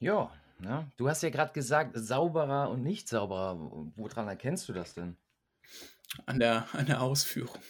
Ja, 0.00 0.32
ja. 0.62 0.90
Du 0.96 1.08
hast 1.08 1.22
ja 1.22 1.30
gerade 1.30 1.52
gesagt, 1.52 1.92
sauberer 1.94 2.70
und 2.70 2.82
nicht 2.82 3.08
sauberer. 3.08 3.58
Woran 3.96 4.28
erkennst 4.28 4.68
du 4.68 4.72
das 4.72 4.94
denn? 4.94 5.16
An 6.26 6.38
der, 6.38 6.66
an 6.74 6.86
der 6.86 7.00
Ausführung. 7.00 7.60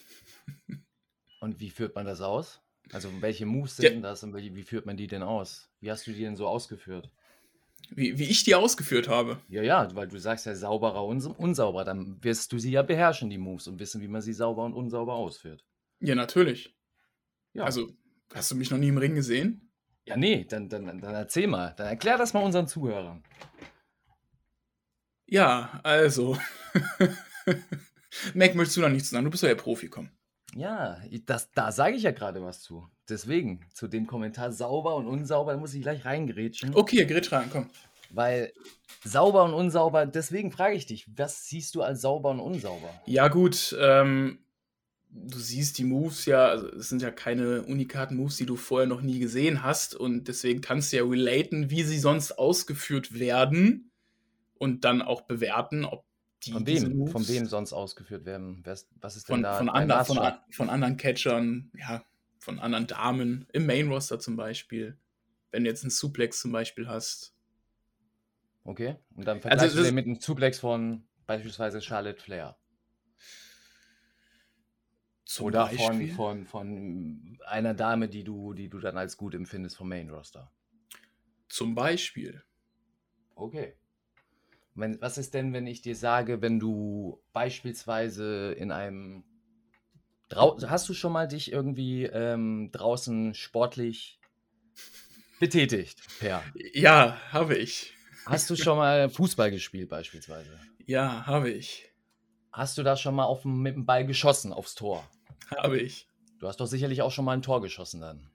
Und 1.41 1.61
wie 1.61 1.71
führt 1.71 1.95
man 1.95 2.07
das 2.07 2.21
aus? 2.21 2.64
Also 2.93 3.11
welche 3.21 3.47
Moves 3.47 3.79
Ja. 3.79 3.91
sind 3.91 4.03
das 4.03 4.23
und 4.23 4.37
wie, 4.37 4.55
wie 4.55 4.63
führt 4.63 4.87
man 4.87 4.97
die 4.97 5.07
denn 5.07 5.23
aus? 5.23 5.71
Wie 5.81 5.91
hast 5.91 6.07
du 6.07 6.13
die 6.13 6.21
denn 6.23 6.37
so 6.37 6.47
ausgeführt? 6.47 7.11
Wie, 7.91 8.19
wie 8.19 8.25
ich 8.25 8.45
die 8.45 8.55
ausgeführt 8.55 9.09
habe. 9.09 9.41
Ja, 9.49 9.63
ja, 9.63 9.95
weil 9.95 10.09
du 10.09 10.19
sagst 10.19 10.47
ja 10.47 10.55
sauberer 10.55 11.05
und 11.05 11.25
unsauberer, 11.27 11.85
dann 11.85 12.23
wirst 12.23 12.53
du 12.53 12.59
sie 12.59 12.71
ja 12.71 12.83
beherrschen, 12.83 13.29
die 13.31 13.39
Moves, 13.39 13.67
und 13.69 13.79
wissen, 13.79 14.01
wie 14.01 14.09
man 14.09 14.23
sie 14.23 14.33
sauber 14.33 14.65
und 14.65 14.73
unsauber 14.73 15.15
ausführt. 15.15 15.65
Ja, 16.01 16.15
natürlich. 16.15 16.75
Ja. 17.53 17.65
Also, 17.65 17.91
hast 18.33 18.51
du 18.51 18.55
mich 18.57 18.71
noch 18.71 18.79
nie 18.79 18.89
im 18.89 18.99
Ring 18.99 19.15
gesehen? 19.15 19.71
Ja, 20.07 20.17
nee, 20.17 20.45
dann, 20.45 20.69
dann, 20.69 20.87
dann 20.87 21.15
erzähl 21.15 21.47
mal. 21.47 21.75
Dann 21.77 21.87
erklär 21.89 22.17
das 22.19 22.33
mal 22.33 22.43
unseren 22.43 22.67
Zuhörern. 22.67 23.23
Ja, 25.27 25.81
also. 25.83 26.39
Mac, 28.35 28.55
möchtest 28.55 28.77
du 28.77 28.81
noch 28.81 28.89
nichts 28.89 29.11
sagen? 29.11 29.25
Du 29.25 29.31
bist 29.31 29.43
ja 29.43 29.49
der 29.49 29.57
Profi, 29.57 29.89
komm. 29.89 30.11
Ja, 30.57 30.99
das, 31.27 31.51
da 31.53 31.73
sage 31.73 31.97
ich 31.97 32.03
ja 32.03 32.13
gerade 32.13 32.43
was 32.43 32.63
zu. 32.63 32.89
Deswegen, 33.09 33.61
zu 33.73 33.89
dem 33.89 34.07
Kommentar 34.07 34.53
sauber 34.53 34.97
und 34.97 35.07
unsauber, 35.07 35.53
da 35.53 35.59
muss 35.59 35.75
ich 35.75 35.83
gleich 35.83 36.05
reingrätschen. 36.05 36.75
Okay, 36.75 37.05
Gerät 37.05 37.31
rein, 37.33 37.49
komm. 37.51 37.69
Weil 38.11 38.53
sauber 39.05 39.45
und 39.45 39.55
unsauber, 39.55 40.07
deswegen 40.07 40.53
frage 40.53 40.77
ich 40.77 40.87
dich, 40.87 41.07
was 41.17 41.47
siehst 41.47 41.75
du 41.75 41.83
als 41.83 42.01
sauber 42.01 42.31
und 42.31 42.41
unsauber? 42.41 42.89
Ja, 43.07 43.29
gut, 43.29 43.77
ähm, 43.81 44.39
du 45.11 45.39
siehst 45.39 45.79
die 45.79 45.85
Moves 45.85 46.27
ja, 46.27 46.47
also 46.47 46.69
es 46.69 46.89
sind 46.89 47.03
ja 47.03 47.11
keine 47.11 47.63
unikaten 47.63 48.17
Moves, 48.17 48.37
die 48.37 48.47
du 48.47 48.57
vorher 48.57 48.89
noch 48.89 49.01
nie 49.01 49.19
gesehen 49.19 49.63
hast 49.63 49.95
und 49.95 50.29
deswegen 50.29 50.61
kannst 50.61 50.93
du 50.93 50.99
ja 50.99 51.05
relaten, 51.05 51.71
wie 51.71 51.83
sie 51.83 51.99
sonst 51.99 52.33
ausgeführt 52.33 53.19
werden 53.19 53.91
und 54.59 54.85
dann 54.85 55.03
auch 55.03 55.23
bewerten, 55.23 55.85
ob 55.85 56.05
die 56.47 56.53
Von 56.53 56.67
wem? 56.67 57.07
Von 57.07 57.29
wem 57.29 57.47
sonst 57.47 57.73
ausgeführt 57.73 58.25
werden? 58.25 58.63
Was 58.65 59.17
ist 59.17 59.29
denn 59.29 59.37
von, 59.37 59.43
da 59.43 59.55
von, 59.55 59.69
ander, 59.69 60.05
von, 60.05 60.19
von 60.51 60.71
anderen 60.71 60.97
Catchern, 60.97 61.71
ja, 61.77 62.05
von 62.39 62.59
anderen 62.59 62.87
Damen, 62.87 63.49
im 63.53 63.67
Main 63.67 63.89
Roster 63.89 64.21
zum 64.21 64.37
Beispiel. 64.37 64.99
Wenn 65.51 65.65
du 65.65 65.71
jetzt 65.71 65.83
einen 65.83 65.91
Suplex 65.91 66.41
zum 66.41 66.53
Beispiel 66.53 66.89
hast. 66.89 67.35
Okay, 68.65 68.97
und 69.15 69.27
dann 69.27 69.41
vergleichst 69.41 69.65
Also 69.65 69.79
du 69.79 69.85
den 69.85 69.95
mit 69.95 70.07
einem 70.07 70.21
Suplex 70.21 70.61
von 70.61 71.07
beispielsweise 71.27 71.81
Charlotte 71.81 72.21
Flair. 72.23 72.57
Zum 75.25 75.47
Oder 75.47 75.67
Beispiel. 75.67 76.13
von, 76.13 76.47
von, 76.47 76.47
von 76.47 77.39
einer 77.47 77.75
Dame, 77.75 78.09
die 78.09 78.25
du, 78.25 78.53
die 78.53 78.69
du 78.69 78.79
dann 78.79 78.99
als 78.99 79.17
gut 79.17 79.35
empfindest 79.35 79.77
vom 79.77 79.89
Main 79.89 80.11
Roster. 80.11 80.53
Zum 81.49 81.75
Beispiel. 81.75 82.43
Okay. 83.35 83.77
Wenn, 84.75 85.01
was 85.01 85.19
ist 85.19 85.35
denn, 85.35 85.53
wenn 85.53 85.67
ich 85.67 85.83
dir 85.83 85.95
sage, 85.95 86.43
wenn 86.43 86.59
du 86.59 87.23
beispielsweise 87.33 88.53
in 88.53 88.73
einem. 88.73 89.25
Drau 90.29 90.59
hast 90.67 90.89
du 90.89 90.95
schon 90.95 91.13
mal 91.13 91.29
dich 91.29 91.53
irgendwie 91.53 92.05
ähm, 92.05 92.71
draußen 92.73 93.35
sportlich 93.35 94.19
betätigt, 95.39 96.01
Per? 96.19 96.43
Ja, 96.73 97.21
habe 97.31 97.57
ich. 97.57 97.95
Hast 98.27 98.49
du 98.49 98.57
schon 98.57 98.79
mal 98.79 99.11
Fußball 99.11 99.51
gespielt, 99.51 99.91
beispielsweise? 99.91 100.59
Ja, 100.87 101.27
habe 101.27 101.51
ich. 101.51 101.93
Hast 102.53 102.79
du 102.79 102.83
da 102.83 102.97
schon 102.97 103.15
mal 103.15 103.25
auf, 103.25 103.45
mit 103.45 103.75
dem 103.75 103.85
Ball 103.85 104.07
geschossen 104.07 104.53
aufs 104.53 104.75
Tor? 104.75 105.09
Habe 105.57 105.79
ich. 105.79 106.09
Du 106.39 106.49
hast 106.49 106.59
doch 106.61 106.67
sicherlich 106.67 107.03
auch 107.03 107.11
schon 107.11 107.25
mal 107.25 107.33
ein 107.33 107.43
Tor 107.43 107.61
geschossen 107.61 108.01
dann. 108.01 108.31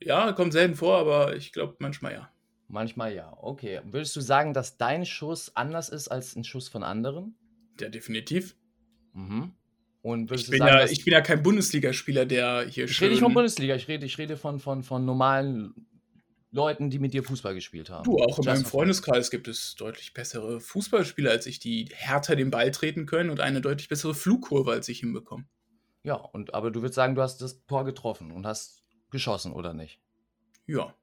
Ja, 0.00 0.32
kommt 0.32 0.52
selten 0.52 0.74
vor, 0.74 0.98
aber 0.98 1.36
ich 1.36 1.52
glaube 1.52 1.76
manchmal 1.78 2.12
ja. 2.12 2.33
Manchmal 2.68 3.14
ja. 3.14 3.36
Okay. 3.40 3.80
Würdest 3.84 4.16
du 4.16 4.20
sagen, 4.20 4.54
dass 4.54 4.76
dein 4.76 5.06
Schuss 5.06 5.54
anders 5.54 5.88
ist 5.88 6.08
als 6.08 6.34
ein 6.34 6.44
Schuss 6.44 6.68
von 6.68 6.82
anderen? 6.82 7.36
Ja, 7.80 7.88
definitiv. 7.88 8.56
Mhm. 9.12 9.52
Und 10.02 10.28
würdest 10.28 10.44
Ich 10.44 10.46
du 10.46 10.50
bin, 10.52 10.58
sagen, 10.58 10.78
ja, 10.78 10.84
ich 10.84 11.04
bin 11.04 11.12
ja 11.12 11.20
kein 11.20 11.42
Bundesligaspieler, 11.42 12.26
der 12.26 12.66
hier 12.68 12.84
Ich 12.84 13.00
rede 13.00 13.12
nicht 13.12 13.22
von 13.22 13.32
Bundesliga, 13.32 13.74
ich 13.74 13.88
rede, 13.88 14.04
ich 14.04 14.18
rede 14.18 14.36
von, 14.36 14.60
von, 14.60 14.82
von 14.82 15.04
normalen 15.04 15.86
Leuten, 16.50 16.90
die 16.90 16.98
mit 16.98 17.14
dir 17.14 17.24
Fußball 17.24 17.54
gespielt 17.54 17.90
haben. 17.90 18.04
Du, 18.04 18.18
auch 18.18 18.38
in 18.38 18.44
meinem. 18.44 18.64
Freundeskreis 18.64 19.30
gibt 19.30 19.48
es 19.48 19.74
deutlich 19.74 20.14
bessere 20.14 20.60
Fußballspieler 20.60 21.30
als 21.30 21.46
ich, 21.46 21.58
die 21.58 21.88
härter 21.92 22.36
den 22.36 22.50
Ball 22.50 22.70
treten 22.70 23.06
können 23.06 23.30
und 23.30 23.40
eine 23.40 23.60
deutlich 23.60 23.88
bessere 23.88 24.14
Flugkurve 24.14 24.72
als 24.72 24.88
ich 24.88 25.00
hinbekommen. 25.00 25.48
Ja, 26.04 26.14
und 26.14 26.54
aber 26.54 26.70
du 26.70 26.80
würdest 26.80 26.94
sagen, 26.96 27.14
du 27.14 27.22
hast 27.22 27.38
das 27.38 27.64
Tor 27.66 27.84
getroffen 27.84 28.30
und 28.30 28.46
hast 28.46 28.82
geschossen, 29.10 29.52
oder 29.52 29.72
nicht? 29.72 30.00
Ja. 30.66 30.94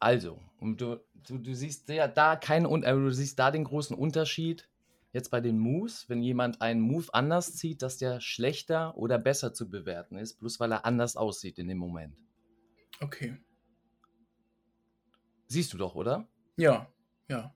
Also, 0.00 0.40
du, 0.60 0.96
du, 1.26 1.38
du 1.38 1.54
siehst 1.54 1.88
ja 1.88 2.08
da 2.08 2.36
keinen 2.36 2.82
äh, 2.82 2.92
du 2.92 3.10
siehst 3.10 3.38
da 3.38 3.50
den 3.50 3.64
großen 3.64 3.94
Unterschied 3.94 4.68
jetzt 5.12 5.30
bei 5.30 5.40
den 5.40 5.58
Moves, 5.58 6.08
wenn 6.08 6.22
jemand 6.22 6.60
einen 6.60 6.80
Move 6.80 7.12
anders 7.12 7.56
zieht, 7.56 7.82
dass 7.82 7.98
der 7.98 8.20
schlechter 8.20 8.96
oder 8.96 9.18
besser 9.18 9.52
zu 9.52 9.68
bewerten 9.68 10.16
ist, 10.16 10.38
bloß 10.38 10.60
weil 10.60 10.72
er 10.72 10.84
anders 10.84 11.16
aussieht 11.16 11.58
in 11.58 11.68
dem 11.68 11.78
Moment. 11.78 12.16
Okay. 13.00 13.36
Siehst 15.46 15.72
du 15.72 15.78
doch, 15.78 15.94
oder? 15.94 16.28
Ja. 16.56 16.92
Ja. 17.28 17.54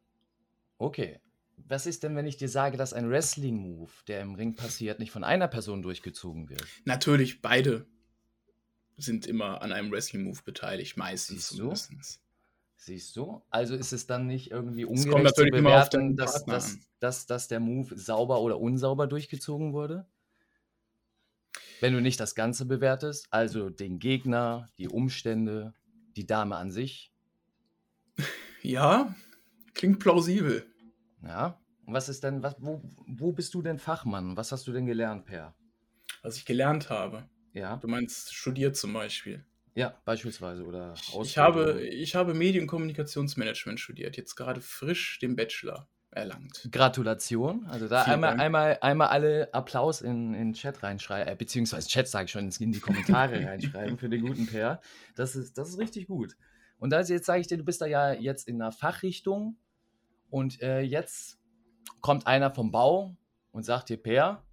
Okay. 0.79 1.21
Was 1.57 1.87
ist 1.87 2.03
denn, 2.03 2.17
wenn 2.17 2.27
ich 2.27 2.37
dir 2.37 2.49
sage, 2.49 2.77
dass 2.77 2.93
ein 2.93 3.09
Wrestling-Move, 3.09 3.93
der 4.09 4.21
im 4.21 4.35
Ring 4.35 4.57
passiert, 4.57 4.99
nicht 4.99 5.13
von 5.13 5.23
einer 5.23 5.47
Person 5.47 5.83
durchgezogen 5.83 6.49
wird? 6.49 6.67
Natürlich, 6.85 7.41
beide 7.41 7.87
sind 8.97 9.27
immer 9.27 9.63
an 9.63 9.73
einem 9.73 9.93
Wrestling-Move 9.93 10.41
beteiligt, 10.45 10.97
meistens 10.97 11.49
Siehst 11.49 11.61
du? 11.61 11.73
zumindest. 11.73 12.24
Siehst 12.85 13.17
du? 13.17 13.41
Also 13.49 13.75
ist 13.75 13.95
es 13.95 14.07
dann 14.07 14.27
nicht 14.27 14.51
irgendwie 14.51 14.85
ungerecht 14.85 15.35
zu 15.37 15.45
bewerten, 15.47 16.17
dass, 16.17 16.45
dass, 16.45 16.77
dass, 17.01 17.25
dass 17.27 17.49
der 17.49 17.59
Move 17.59 17.97
sauber 17.99 18.43
oder 18.43 18.61
unsauber 18.61 19.07
durchgezogen 19.07 19.73
wurde? 19.73 20.07
Wenn 21.81 21.95
du 21.95 22.03
nicht 22.03 22.21
das 22.21 22.35
Ganze 22.35 22.67
bewertest, 22.67 23.27
also 23.31 23.71
den 23.71 24.01
Gegner, 24.01 24.71
die 24.77 24.89
Umstände, 24.89 25.73
die 26.15 26.27
Dame 26.27 26.57
an 26.57 26.71
sich, 26.71 27.11
Ja, 28.61 29.15
klingt 29.73 29.99
plausibel. 30.01 30.67
ja. 31.23 31.59
Und 31.87 31.95
was 31.95 32.11
ist 32.11 32.23
denn, 32.23 32.43
was, 32.43 32.57
wo, 32.59 32.83
wo 33.07 33.33
bist 33.33 33.55
du 33.55 33.63
denn 33.63 33.79
Fachmann? 33.79 34.37
Was 34.37 34.53
hast 34.53 34.67
du 34.67 34.73
denn 34.73 34.85
gelernt, 34.85 35.25
Per? 35.25 35.55
Was 36.23 36.37
ich 36.37 36.45
gelernt 36.45 36.91
habe. 36.91 37.31
Ja, 37.55 37.79
Du 37.79 37.89
meinst 37.89 38.35
studiert 38.35 38.77
zum 38.77 38.93
Beispiel. 38.93 39.47
Ja, 39.75 39.95
beispielsweise 40.05 40.65
oder 40.65 40.95
Ich 41.23 41.39
habe, 41.39 41.65
Ausbildung. 41.65 41.93
ich 41.93 42.15
habe 42.15 42.35
Medienkommunikationsmanagement 42.35 43.81
studiert, 43.81 44.17
jetzt 44.17 44.37
gerade 44.37 44.61
frisch 44.61 45.19
den 45.19 45.37
Bachelor 45.37 45.89
erlangt. 46.11 46.69
Gratulation. 46.71 47.67
Also 47.67 47.89
da 47.89 48.05
Vielen 48.05 48.15
einmal, 48.15 48.31
Dank. 48.31 48.41
einmal, 48.43 48.79
einmal 48.81 49.09
alle 49.09 49.53
Applaus 49.53 50.01
in 50.01 50.35
in 50.35 50.49
den 50.49 50.53
Chat 50.55 50.83
reinschreiben, 50.83 51.33
äh, 51.33 51.37
beziehungsweise 51.37 51.89
Chat 51.89 52.09
sage 52.09 52.27
ich 52.27 52.31
schon, 52.31 52.49
in 52.59 52.73
die 52.73 52.81
Kommentare 52.81 53.35
reinschreiben 53.47 53.99
für 53.99 54.09
den 54.09 54.23
guten 54.23 54.47
Pair. 54.47 54.81
Das 55.17 55.35
ist, 55.35 55.59
das 55.59 55.71
ist 55.71 55.79
richtig 55.79 56.07
gut. 56.07 56.37
Und 56.79 56.91
da 56.91 57.01
jetzt 57.01 57.27
sage 57.27 57.41
ich 57.41 57.47
dir, 57.47 57.59
du 57.59 57.65
bist 57.65 57.81
da 57.81 57.87
ja 57.87 58.13
jetzt 58.13 58.47
in 58.47 58.61
einer 58.61 58.73
Fachrichtung 58.73 59.57
und 60.31 60.61
äh, 60.63 60.81
jetzt 60.81 61.39
kommt 62.01 62.27
einer 62.27 62.51
vom 62.51 62.71
Bau 62.71 63.17
und 63.51 63.65
sagt 63.65 63.89
dir, 63.89 63.97
Per, 63.97 64.45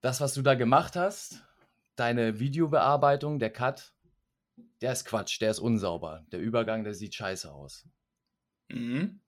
das, 0.00 0.20
was 0.20 0.34
du 0.34 0.42
da 0.42 0.54
gemacht 0.54 0.96
hast, 0.96 1.44
deine 1.96 2.40
Videobearbeitung, 2.40 3.38
der 3.38 3.50
Cut, 3.50 3.94
der 4.80 4.92
ist 4.92 5.04
Quatsch, 5.04 5.40
der 5.40 5.50
ist 5.50 5.58
unsauber. 5.58 6.24
Der 6.32 6.40
Übergang, 6.40 6.84
der 6.84 6.94
sieht 6.94 7.14
scheiße 7.14 7.52
aus. 7.52 7.88
Mhm. 8.68 9.20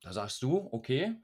Da 0.00 0.12
sagst 0.12 0.42
du, 0.42 0.68
okay. 0.70 1.16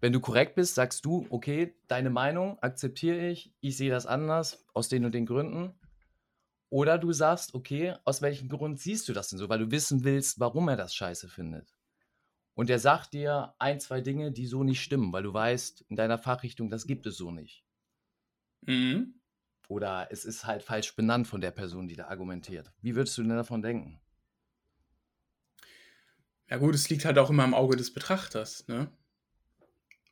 Wenn 0.00 0.12
du 0.12 0.20
korrekt 0.20 0.54
bist, 0.54 0.76
sagst 0.76 1.04
du, 1.04 1.26
okay, 1.30 1.74
deine 1.88 2.10
Meinung 2.10 2.58
akzeptiere 2.60 3.28
ich, 3.28 3.52
ich 3.60 3.76
sehe 3.76 3.90
das 3.90 4.06
anders, 4.06 4.64
aus 4.72 4.88
den 4.88 5.04
und 5.04 5.12
den 5.12 5.26
Gründen. 5.26 5.74
Oder 6.70 6.98
du 6.98 7.12
sagst, 7.12 7.54
okay, 7.54 7.94
aus 8.04 8.22
welchem 8.22 8.48
Grund 8.48 8.78
siehst 8.78 9.08
du 9.08 9.12
das 9.12 9.30
denn 9.30 9.38
so? 9.38 9.48
Weil 9.48 9.58
du 9.58 9.70
wissen 9.70 10.04
willst, 10.04 10.38
warum 10.38 10.68
er 10.68 10.76
das 10.76 10.94
scheiße 10.94 11.28
findet. 11.28 11.74
Und 12.54 12.70
er 12.70 12.78
sagt 12.78 13.14
dir 13.14 13.54
ein, 13.58 13.80
zwei 13.80 14.00
Dinge, 14.00 14.30
die 14.32 14.46
so 14.46 14.62
nicht 14.62 14.82
stimmen, 14.82 15.12
weil 15.12 15.22
du 15.22 15.32
weißt, 15.32 15.82
in 15.88 15.96
deiner 15.96 16.18
Fachrichtung, 16.18 16.70
das 16.70 16.86
gibt 16.86 17.06
es 17.06 17.16
so 17.16 17.30
nicht. 17.30 17.64
Mhm. 18.62 19.17
Oder 19.68 20.08
es 20.10 20.24
ist 20.24 20.46
halt 20.46 20.62
falsch 20.62 20.96
benannt 20.96 21.28
von 21.28 21.40
der 21.40 21.50
Person, 21.50 21.88
die 21.88 21.96
da 21.96 22.08
argumentiert. 22.08 22.72
Wie 22.80 22.96
würdest 22.96 23.16
du 23.18 23.22
denn 23.22 23.36
davon 23.36 23.62
denken? 23.62 24.00
Ja 26.48 26.56
gut, 26.56 26.74
es 26.74 26.88
liegt 26.88 27.04
halt 27.04 27.18
auch 27.18 27.28
immer 27.28 27.44
im 27.44 27.54
Auge 27.54 27.76
des 27.76 27.92
Betrachters, 27.92 28.66
ne? 28.68 28.90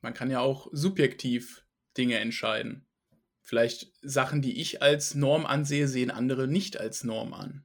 Man 0.03 0.13
kann 0.13 0.31
ja 0.31 0.41
auch 0.41 0.69
subjektiv 0.73 1.65
Dinge 1.97 2.19
entscheiden. 2.19 2.87
Vielleicht 3.41 3.93
Sachen, 4.03 4.43
die 4.43 4.61
ich 4.61 4.83
als 4.83 5.15
Norm 5.15 5.47
ansehe, 5.47 5.89
sehen 5.89 6.11
andere 6.11 6.47
nicht 6.47 6.79
als 6.79 7.05
Norm 7.05 7.33
an. 7.33 7.65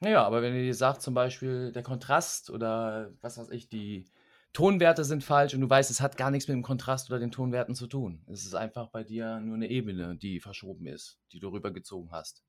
Naja, 0.00 0.24
aber 0.24 0.42
wenn 0.42 0.54
ihr 0.54 0.74
sagt, 0.74 1.02
zum 1.02 1.14
Beispiel 1.14 1.72
der 1.72 1.82
Kontrast 1.82 2.50
oder 2.50 3.12
was 3.20 3.36
weiß 3.36 3.50
ich, 3.50 3.68
die 3.68 4.08
Tonwerte 4.52 5.04
sind 5.04 5.22
falsch 5.22 5.54
und 5.54 5.60
du 5.60 5.70
weißt, 5.70 5.90
es 5.90 6.00
hat 6.00 6.16
gar 6.16 6.30
nichts 6.30 6.48
mit 6.48 6.54
dem 6.56 6.62
Kontrast 6.62 7.10
oder 7.10 7.18
den 7.20 7.30
Tonwerten 7.30 7.74
zu 7.74 7.86
tun. 7.86 8.24
Es 8.26 8.44
ist 8.44 8.54
einfach 8.54 8.88
bei 8.88 9.04
dir 9.04 9.38
nur 9.40 9.54
eine 9.54 9.68
Ebene, 9.68 10.16
die 10.16 10.40
verschoben 10.40 10.86
ist, 10.86 11.20
die 11.32 11.38
du 11.38 11.48
rübergezogen 11.48 12.10
hast. 12.10 12.42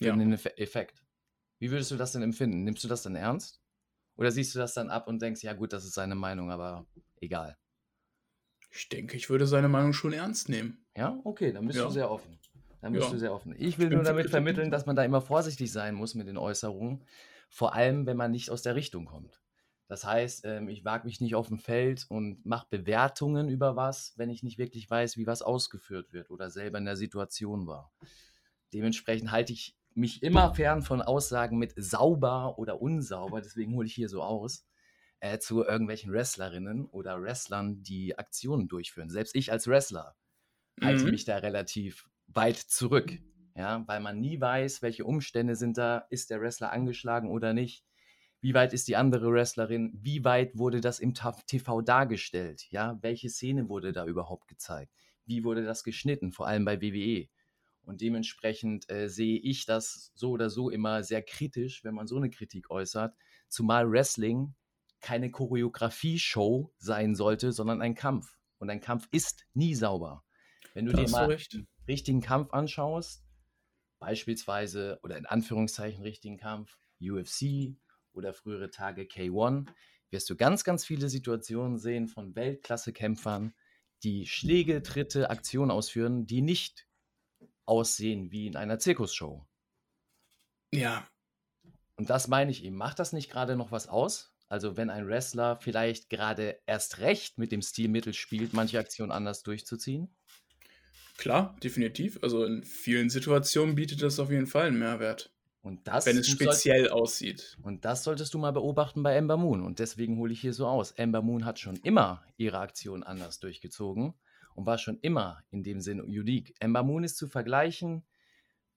Ja. 0.00 0.12
einen 0.12 0.34
Eff- 0.34 0.56
Effekt. 0.56 1.04
Wie 1.60 1.70
würdest 1.70 1.90
du 1.90 1.96
das 1.96 2.12
denn 2.12 2.22
empfinden? 2.22 2.64
Nimmst 2.64 2.82
du 2.82 2.88
das 2.88 3.02
dann 3.02 3.14
ernst? 3.14 3.60
Oder 4.16 4.30
siehst 4.30 4.54
du 4.54 4.58
das 4.58 4.74
dann 4.74 4.90
ab 4.90 5.06
und 5.08 5.20
denkst, 5.22 5.42
ja 5.42 5.52
gut, 5.52 5.72
das 5.72 5.84
ist 5.84 5.94
seine 5.94 6.14
Meinung, 6.14 6.50
aber 6.50 6.86
egal. 7.20 7.56
Ich 8.70 8.88
denke, 8.88 9.16
ich 9.16 9.30
würde 9.30 9.46
seine 9.46 9.68
Meinung 9.68 9.92
schon 9.92 10.12
ernst 10.12 10.48
nehmen. 10.48 10.84
Ja, 10.96 11.20
okay, 11.24 11.52
dann 11.52 11.66
bist 11.66 11.78
Ja. 11.78 11.84
du 11.86 11.90
sehr 11.90 12.10
offen. 12.10 12.38
Dann 12.80 12.92
bist 12.92 13.06
Ja. 13.06 13.12
du 13.12 13.18
sehr 13.18 13.32
offen. 13.32 13.54
Ich 13.58 13.78
will 13.78 13.88
bin 13.88 13.98
nur 13.98 14.04
damit 14.04 14.30
vermitteln, 14.30 14.70
dass 14.70 14.86
man 14.86 14.96
da 14.96 15.04
immer 15.04 15.20
vorsichtig 15.20 15.70
sein 15.72 15.94
muss 15.94 16.14
mit 16.14 16.26
den 16.26 16.36
Äußerungen. 16.36 17.04
Vor 17.48 17.74
allem, 17.74 18.06
wenn 18.06 18.16
man 18.16 18.30
nicht 18.32 18.50
aus 18.50 18.62
der 18.62 18.74
Richtung 18.74 19.04
kommt. 19.04 19.40
Das 19.86 20.04
heißt, 20.04 20.44
ähm, 20.46 20.68
ich 20.68 20.84
wage 20.84 21.06
mich 21.06 21.20
nicht 21.20 21.34
auf 21.34 21.48
dem 21.48 21.58
Feld 21.58 22.06
und 22.08 22.44
mache 22.46 22.66
Bewertungen 22.70 23.48
über 23.48 23.76
was, 23.76 24.14
wenn 24.16 24.30
ich 24.30 24.42
nicht 24.42 24.58
wirklich 24.58 24.88
weiß, 24.88 25.16
wie 25.18 25.26
was 25.26 25.42
ausgeführt 25.42 26.12
wird 26.12 26.30
oder 26.30 26.50
selber 26.50 26.78
in 26.78 26.86
der 26.86 26.96
Situation 26.96 27.66
war. 27.66 27.92
Dementsprechend 28.72 29.30
halte 29.30 29.52
ich 29.52 29.76
mich 29.94 30.22
immer 30.22 30.54
fern 30.54 30.82
von 30.82 31.02
Aussagen 31.02 31.58
mit 31.58 31.74
sauber 31.76 32.58
oder 32.58 32.80
unsauber, 32.82 33.40
deswegen 33.40 33.74
hole 33.74 33.86
ich 33.86 33.94
hier 33.94 34.08
so 34.08 34.22
aus, 34.22 34.66
äh, 35.20 35.38
zu 35.38 35.64
irgendwelchen 35.64 36.12
Wrestlerinnen 36.12 36.86
oder 36.86 37.22
Wrestlern, 37.22 37.82
die 37.82 38.18
Aktionen 38.18 38.66
durchführen. 38.68 39.10
Selbst 39.10 39.36
ich 39.36 39.52
als 39.52 39.68
Wrestler 39.68 40.16
halte 40.82 41.06
Mhm. 41.06 41.10
mich 41.10 41.24
da 41.24 41.38
relativ 41.38 42.08
weit 42.28 42.56
zurück. 42.58 43.20
Ja, 43.56 43.84
weil 43.86 44.00
man 44.00 44.20
nie 44.20 44.40
weiß, 44.40 44.82
welche 44.82 45.04
Umstände 45.04 45.56
sind 45.56 45.78
da, 45.78 45.98
ist 46.10 46.30
der 46.30 46.40
Wrestler 46.40 46.72
angeschlagen 46.72 47.30
oder 47.30 47.52
nicht. 47.54 47.84
Wie 48.44 48.52
weit 48.52 48.74
ist 48.74 48.88
die 48.88 48.96
andere 48.96 49.32
Wrestlerin? 49.32 49.98
Wie 50.02 50.22
weit 50.22 50.58
wurde 50.58 50.82
das 50.82 50.98
im 50.98 51.14
TV 51.14 51.80
dargestellt? 51.80 52.66
Ja, 52.68 52.98
welche 53.00 53.30
Szene 53.30 53.70
wurde 53.70 53.94
da 53.94 54.04
überhaupt 54.04 54.48
gezeigt? 54.48 54.92
Wie 55.24 55.44
wurde 55.44 55.64
das 55.64 55.82
geschnitten? 55.82 56.30
Vor 56.30 56.46
allem 56.46 56.66
bei 56.66 56.82
WWE. 56.82 57.30
Und 57.84 58.02
dementsprechend 58.02 58.90
äh, 58.90 59.08
sehe 59.08 59.38
ich 59.38 59.64
das 59.64 60.12
so 60.14 60.32
oder 60.32 60.50
so 60.50 60.68
immer 60.68 61.02
sehr 61.02 61.22
kritisch, 61.22 61.84
wenn 61.84 61.94
man 61.94 62.06
so 62.06 62.18
eine 62.18 62.28
Kritik 62.28 62.68
äußert. 62.68 63.16
Zumal 63.48 63.90
Wrestling 63.90 64.54
keine 65.00 65.30
Choreografie-Show 65.30 66.70
sein 66.76 67.14
sollte, 67.14 67.50
sondern 67.50 67.80
ein 67.80 67.94
Kampf. 67.94 68.36
Und 68.58 68.68
ein 68.68 68.82
Kampf 68.82 69.08
ist 69.10 69.46
nie 69.54 69.74
sauber. 69.74 70.22
Wenn 70.74 70.84
du 70.84 70.92
Da 70.92 71.02
dir 71.02 71.10
mal 71.10 71.30
recht. 71.30 71.54
einen 71.54 71.66
richtigen 71.88 72.20
Kampf 72.20 72.52
anschaust, 72.52 73.24
beispielsweise 74.00 75.00
oder 75.02 75.16
in 75.16 75.24
Anführungszeichen 75.24 76.02
richtigen 76.02 76.36
Kampf, 76.36 76.76
UFC 77.00 77.78
oder 78.14 78.32
frühere 78.34 78.70
Tage 78.70 79.06
K1, 79.06 79.70
wirst 80.10 80.30
du 80.30 80.36
ganz, 80.36 80.64
ganz 80.64 80.84
viele 80.84 81.08
Situationen 81.08 81.78
sehen 81.78 82.08
von 82.08 82.34
Weltklasse-Kämpfern, 82.36 83.54
die 84.02 84.26
Schläge, 84.26 84.82
Tritte, 84.82 85.30
Aktionen 85.30 85.70
ausführen, 85.70 86.26
die 86.26 86.42
nicht 86.42 86.86
aussehen 87.66 88.32
wie 88.32 88.46
in 88.46 88.56
einer 88.56 88.78
Zirkusshow. 88.78 89.46
Ja, 90.72 91.08
Und 91.96 92.08
das 92.10 92.28
meine 92.28 92.50
ich 92.50 92.64
eben. 92.64 92.76
Macht 92.76 92.98
das 93.00 93.12
nicht 93.12 93.30
gerade 93.30 93.56
noch 93.56 93.72
was 93.72 93.88
aus? 93.88 94.32
Also 94.48 94.76
wenn 94.76 94.90
ein 94.90 95.06
Wrestler 95.08 95.56
vielleicht 95.56 96.08
gerade 96.10 96.60
erst 96.66 96.98
recht 96.98 97.38
mit 97.38 97.50
dem 97.52 97.62
Stilmittel 97.62 98.12
spielt, 98.14 98.52
manche 98.52 98.78
Aktionen 98.78 99.10
anders 99.12 99.42
durchzuziehen? 99.42 100.14
klar, 101.16 101.56
definitiv. 101.62 102.18
Also 102.22 102.44
in 102.44 102.62
vielen 102.64 103.10
Situationen 103.10 103.74
bietet 103.74 104.02
das 104.02 104.18
auf 104.20 104.30
jeden 104.30 104.46
Fall 104.46 104.66
einen 104.68 104.78
Mehrwert. 104.78 105.33
Und 105.64 105.88
das, 105.88 106.04
Wenn 106.04 106.18
es 106.18 106.28
speziell 106.28 106.90
aussieht. 106.90 107.56
und 107.62 107.86
das 107.86 108.04
solltest 108.04 108.34
du 108.34 108.38
mal 108.38 108.50
beobachten 108.50 109.02
bei 109.02 109.16
Ember 109.16 109.38
Moon. 109.38 109.62
Und 109.62 109.78
deswegen 109.78 110.18
hole 110.18 110.30
ich 110.30 110.40
hier 110.42 110.52
so 110.52 110.66
aus. 110.66 110.92
Ember 110.92 111.22
Moon 111.22 111.46
hat 111.46 111.58
schon 111.58 111.76
immer 111.76 112.22
ihre 112.36 112.58
Aktion 112.58 113.02
anders 113.02 113.40
durchgezogen 113.40 114.12
und 114.54 114.66
war 114.66 114.76
schon 114.76 114.98
immer 115.00 115.42
in 115.50 115.62
dem 115.62 115.80
Sinne 115.80 116.04
unique. 116.04 116.54
Ember 116.60 116.82
Moon 116.82 117.02
ist 117.02 117.16
zu 117.16 117.28
vergleichen 117.28 118.04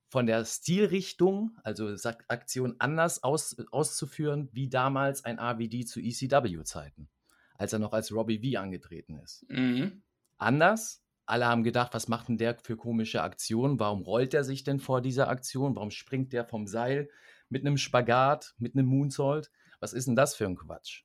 von 0.08 0.28
der 0.28 0.46
Stilrichtung, 0.46 1.58
also 1.62 1.94
Aktion 2.30 2.76
anders 2.80 3.22
aus, 3.22 3.58
auszuführen, 3.72 4.48
wie 4.54 4.70
damals 4.70 5.26
ein 5.26 5.40
RVD 5.40 5.84
zu 5.84 6.00
ECW-Zeiten, 6.00 7.10
als 7.56 7.74
er 7.74 7.80
noch 7.80 7.92
als 7.92 8.14
Robbie 8.14 8.54
V 8.54 8.62
angetreten 8.62 9.18
ist. 9.18 9.46
Mhm. 9.50 10.04
anders. 10.38 11.04
Alle 11.28 11.46
haben 11.46 11.64
gedacht, 11.64 11.94
was 11.94 12.08
macht 12.08 12.30
denn 12.30 12.38
der 12.38 12.58
für 12.64 12.78
komische 12.78 13.22
Aktionen? 13.22 13.80
Warum 13.80 14.02
rollt 14.02 14.34
er 14.34 14.44
sich 14.44 14.64
denn 14.64 14.80
vor 14.80 15.02
dieser 15.02 15.28
Aktion? 15.28 15.76
Warum 15.76 15.92
springt 15.92 16.34
der 16.34 16.46
vom 16.46 16.66
Seil 16.66 17.10
mit 17.50 17.66
einem 17.66 17.78
Spagat, 17.78 18.54
mit 18.58 18.76
einem 18.76 18.88
Moonsault. 18.88 19.52
Was 19.80 19.94
ist 19.94 20.08
denn 20.08 20.16
das 20.16 20.36
für 20.36 20.46
ein 20.46 20.56
Quatsch? 20.56 21.04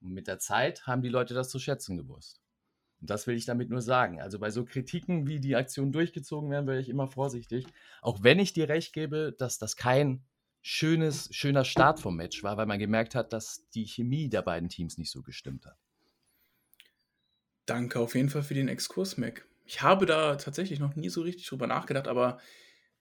Und 0.00 0.12
mit 0.12 0.28
der 0.28 0.38
Zeit 0.38 0.86
haben 0.86 1.02
die 1.02 1.08
Leute 1.08 1.34
das 1.34 1.48
zu 1.48 1.58
schätzen 1.58 1.96
gewusst. 1.96 2.40
Und 3.00 3.10
das 3.10 3.26
will 3.26 3.36
ich 3.36 3.46
damit 3.46 3.70
nur 3.70 3.80
sagen. 3.80 4.20
Also 4.20 4.38
bei 4.38 4.50
so 4.50 4.64
Kritiken, 4.64 5.26
wie 5.26 5.40
die 5.40 5.56
Aktionen 5.56 5.92
durchgezogen 5.92 6.50
werden, 6.50 6.66
wäre 6.66 6.80
ich 6.80 6.88
immer 6.88 7.08
vorsichtig. 7.08 7.66
Auch 8.02 8.22
wenn 8.22 8.38
ich 8.38 8.52
dir 8.52 8.68
recht 8.68 8.92
gebe, 8.92 9.34
dass 9.38 9.58
das 9.58 9.76
kein 9.76 10.24
schönes, 10.62 11.28
schöner 11.32 11.64
Start 11.64 12.00
vom 12.00 12.16
Match 12.16 12.42
war, 12.42 12.56
weil 12.56 12.66
man 12.66 12.78
gemerkt 12.78 13.14
hat, 13.14 13.32
dass 13.32 13.68
die 13.70 13.86
Chemie 13.86 14.28
der 14.28 14.42
beiden 14.42 14.68
Teams 14.68 14.98
nicht 14.98 15.10
so 15.10 15.22
gestimmt 15.22 15.66
hat. 15.66 15.78
Danke 17.68 18.00
auf 18.00 18.14
jeden 18.14 18.30
Fall 18.30 18.42
für 18.42 18.54
den 18.54 18.68
Exkurs, 18.68 19.18
Mac. 19.18 19.46
Ich 19.66 19.82
habe 19.82 20.06
da 20.06 20.36
tatsächlich 20.36 20.78
noch 20.78 20.96
nie 20.96 21.10
so 21.10 21.20
richtig 21.20 21.46
drüber 21.46 21.66
nachgedacht, 21.66 22.08
aber 22.08 22.38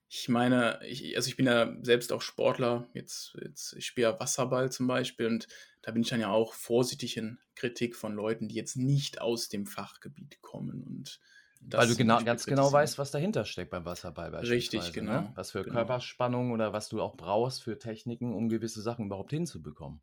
ich 0.09 0.27
meine, 0.29 0.79
ich, 0.85 1.15
also 1.15 1.29
ich 1.29 1.37
bin 1.37 1.45
ja 1.45 1.73
selbst 1.81 2.11
auch 2.11 2.21
Sportler. 2.21 2.87
Jetzt, 2.93 3.37
jetzt 3.41 3.73
ich 3.73 3.85
spiele 3.85 4.09
ja 4.09 4.19
Wasserball 4.19 4.71
zum 4.71 4.87
Beispiel 4.87 5.27
und 5.27 5.47
da 5.81 5.91
bin 5.91 6.01
ich 6.01 6.09
dann 6.09 6.19
ja 6.19 6.29
auch 6.29 6.53
vorsichtig 6.53 7.15
in 7.15 7.39
Kritik 7.55 7.95
von 7.95 8.13
Leuten, 8.13 8.49
die 8.49 8.55
jetzt 8.55 8.75
nicht 8.75 9.21
aus 9.21 9.47
dem 9.47 9.65
Fachgebiet 9.65 10.41
kommen 10.41 10.83
und 10.83 11.19
weil 11.61 11.87
du 11.87 11.95
genau, 11.95 12.23
ganz 12.23 12.45
genau 12.45 12.71
weißt, 12.71 12.97
was 12.97 13.11
dahinter 13.11 13.43
steckt 13.43 13.71
beim 13.71 13.83
Wasserball 13.83 14.31
beispielsweise. 14.31 14.55
Richtig, 14.55 14.81
ne? 14.81 14.91
genau. 14.91 15.21
Ne? 15.21 15.31
Was 15.35 15.51
für 15.51 15.63
genau. 15.63 15.75
Körperspannung 15.75 16.51
oder 16.51 16.71
was 16.71 16.87
du 16.89 17.01
auch 17.01 17.17
brauchst 17.17 17.63
für 17.63 17.79
Techniken, 17.79 18.33
um 18.33 18.47
gewisse 18.47 18.81
Sachen 18.81 19.07
überhaupt 19.07 19.31
hinzubekommen. 19.31 20.01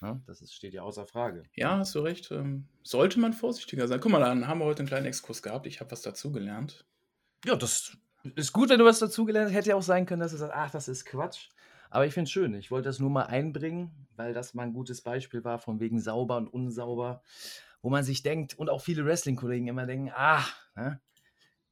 Ne? 0.00 0.22
Das 0.26 0.40
ist, 0.40 0.54
steht 0.54 0.74
ja 0.74 0.82
außer 0.82 1.06
Frage. 1.06 1.44
Ja, 1.54 1.78
hast 1.78 1.94
du 1.94 2.00
recht. 2.00 2.30
Ähm, 2.30 2.66
sollte 2.82 3.20
man 3.20 3.32
vorsichtiger 3.32 3.86
sein. 3.88 4.00
Guck 4.00 4.12
mal, 4.12 4.20
dann 4.20 4.46
haben 4.46 4.58
wir 4.58 4.64
heute 4.64 4.80
einen 4.80 4.88
kleinen 4.88 5.06
Exkurs 5.06 5.42
gehabt. 5.42 5.66
Ich 5.66 5.80
habe 5.80 5.90
was 5.90 6.02
dazugelernt. 6.02 6.86
Ja, 7.44 7.56
das 7.56 7.96
ist 8.34 8.52
gut, 8.52 8.70
wenn 8.70 8.78
du 8.78 8.84
was 8.84 8.98
dazugelernt 8.98 9.48
hast. 9.48 9.56
Hätte 9.56 9.70
ja 9.70 9.76
auch 9.76 9.82
sein 9.82 10.06
können, 10.06 10.20
dass 10.20 10.32
du 10.32 10.38
sagst, 10.38 10.54
ach, 10.54 10.70
das 10.70 10.88
ist 10.88 11.04
Quatsch. 11.04 11.48
Aber 11.90 12.06
ich 12.06 12.14
finde 12.14 12.24
es 12.24 12.30
schön. 12.30 12.54
Ich 12.54 12.70
wollte 12.70 12.88
das 12.88 12.98
nur 12.98 13.10
mal 13.10 13.24
einbringen, 13.24 14.06
weil 14.16 14.32
das 14.32 14.54
mal 14.54 14.62
ein 14.62 14.72
gutes 14.72 15.02
Beispiel 15.02 15.44
war, 15.44 15.58
von 15.58 15.80
wegen 15.80 16.00
sauber 16.00 16.36
und 16.36 16.48
unsauber 16.48 17.22
wo 17.82 17.90
man 17.90 18.04
sich 18.04 18.22
denkt 18.22 18.54
und 18.54 18.68
auch 18.68 18.82
viele 18.82 19.04
Wrestling-Kollegen 19.04 19.68
immer 19.68 19.86
denken, 19.86 20.10
ah, 20.14 20.44
ne, 20.74 21.00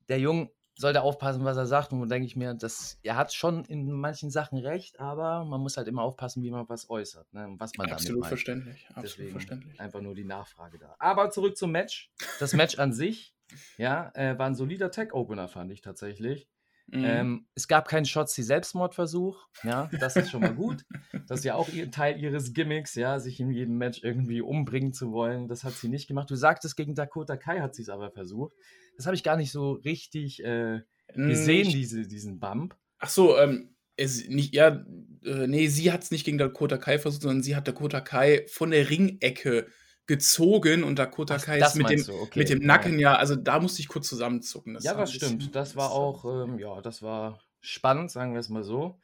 der 0.09 0.19
Junge 0.19 0.51
sollte 0.79 1.03
aufpassen, 1.03 1.45
was 1.45 1.57
er 1.57 1.67
sagt. 1.67 1.93
Und 1.93 2.01
dann 2.01 2.09
denke 2.09 2.27
ich 2.27 2.37
mir, 2.37 2.55
das, 2.55 2.99
er 3.03 3.17
hat 3.17 3.35
schon 3.35 3.65
in 3.65 3.91
manchen 3.91 4.31
Sachen 4.31 4.59
recht, 4.59 5.01
aber 5.01 5.45
man 5.45 5.61
muss 5.61 5.77
halt 5.77 5.89
immer 5.89 6.03
aufpassen, 6.03 6.43
wie 6.43 6.51
man 6.51 6.69
was 6.69 6.89
äußert, 6.89 7.33
ne, 7.35 7.55
was 7.59 7.77
man 7.77 7.91
absolut 7.91 8.23
damit 8.23 8.29
verständlich, 8.29 8.87
absolut 8.89 9.05
Deswegen 9.05 9.31
verständlich. 9.33 9.81
Einfach 9.81 10.01
nur 10.01 10.15
die 10.15 10.25
Nachfrage 10.25 10.79
da. 10.79 10.95
Aber 10.99 11.31
zurück 11.31 11.57
zum 11.57 11.73
Match. 11.73 12.11
Das 12.39 12.53
Match 12.53 12.79
an 12.79 12.93
sich, 12.93 13.35
ja, 13.77 14.13
äh, 14.15 14.39
war 14.39 14.47
ein 14.47 14.55
solider 14.55 14.91
Tag-Opener, 14.91 15.49
fand 15.49 15.73
ich 15.73 15.81
tatsächlich. 15.81 16.49
Mhm. 16.91 17.05
Ähm, 17.05 17.47
es 17.55 17.69
gab 17.69 17.87
keinen 17.87 18.07
Shotzi 18.07 18.43
Selbstmordversuch, 18.43 19.47
ja, 19.63 19.91
das 20.01 20.17
ist 20.17 20.31
schon 20.31 20.41
mal 20.41 20.55
gut. 20.55 20.85
Das 21.29 21.41
ist 21.41 21.45
ja 21.45 21.55
auch 21.55 21.69
Teil 21.91 22.19
ihres 22.19 22.55
Gimmicks, 22.55 22.95
ja, 22.95 23.19
sich 23.21 23.41
in 23.41 23.51
jedem 23.51 23.77
Match 23.77 24.03
irgendwie 24.03 24.41
umbringen 24.41 24.95
zu 24.95 25.13
wollen. 25.13 25.49
Das 25.49 25.65
hat 25.65 25.75
sie 25.75 25.91
nicht 25.91 26.09
gemacht. 26.09 26.31
Du 26.31 26.35
sagtest, 26.35 26.77
gegen 26.77 26.95
Dakota 26.95 27.37
Kai 27.37 27.61
hat 27.61 27.75
sie 27.75 27.83
es 27.83 27.91
aber 27.91 28.11
versucht. 28.11 28.55
Das 28.97 29.05
habe 29.05 29.15
ich 29.15 29.23
gar 29.23 29.37
nicht 29.37 29.53
so 29.53 29.73
richtig 29.73 30.43
äh, 30.43 30.81
gesehen, 31.15 31.67
ich, 31.69 31.75
diese, 31.75 32.07
diesen 32.07 32.41
Bump. 32.41 32.75
Ach 32.99 33.11
so, 33.11 33.37
ähm, 33.37 33.75
es, 33.97 34.27
nicht, 34.27 34.55
ja, 34.55 34.85
äh, 35.25 35.47
nee, 35.47 35.67
sie 35.67 35.93
hat 35.93 36.05
es 36.05 36.11
nicht 36.11 36.25
gegen 36.25 36.39
Dakota 36.39 36.79
Kai 36.79 36.99
versucht, 36.99 37.23
sondern 37.23 37.43
sie 37.43 37.55
hat 37.55 37.69
Dakota 37.69 38.01
Kai 38.01 38.47
von 38.49 38.71
der 38.71 38.89
Ringecke 38.89 39.67
gezogen 40.09 40.83
und 40.83 40.99
Dakota 40.99 41.37
Ach, 41.37 41.45
Kai 41.45 41.59
ist 41.59 41.77
mit 41.77 41.91
dem, 41.91 42.03
okay. 42.09 42.39
mit 42.41 42.49
dem 42.49 42.61
Nacken, 42.61 42.95
ja. 42.95 43.13
ja, 43.13 43.17
also 43.17 43.37
da 43.37 43.61
musste 43.61 43.81
ich 43.81 43.89
kurz 43.89 44.09
zusammenzucken. 44.09 44.75
Das 44.75 44.83
ja, 44.83 44.95
das 44.95 45.13
stimmt. 45.13 45.55
Das 45.55 45.77
war 45.77 45.93
auch, 45.93 46.25
ähm, 46.25 46.59
ja, 46.59 46.81
das 46.81 47.03
war 47.03 47.39
spannend, 47.61 48.11
sagen 48.11 48.33
wir 48.33 48.41
es 48.41 48.49
mal 48.49 48.65
so. 48.65 48.99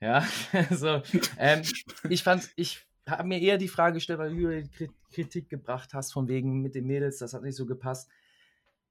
Ja, 0.00 0.26
also 0.70 1.00
ähm, 1.38 1.62
ich 2.10 2.22
fand, 2.22 2.50
ich 2.56 2.84
habe 3.08 3.26
mir 3.26 3.40
eher 3.40 3.56
die 3.56 3.68
Frage 3.68 3.94
gestellt, 3.94 4.18
weil 4.18 4.36
du 4.36 4.62
die 4.62 4.90
Kritik 5.14 5.48
gebracht 5.48 5.94
hast, 5.94 6.12
von 6.12 6.28
wegen 6.28 6.60
mit 6.60 6.74
den 6.74 6.86
Mädels, 6.86 7.18
das 7.18 7.32
hat 7.32 7.42
nicht 7.42 7.56
so 7.56 7.64
gepasst. 7.64 8.10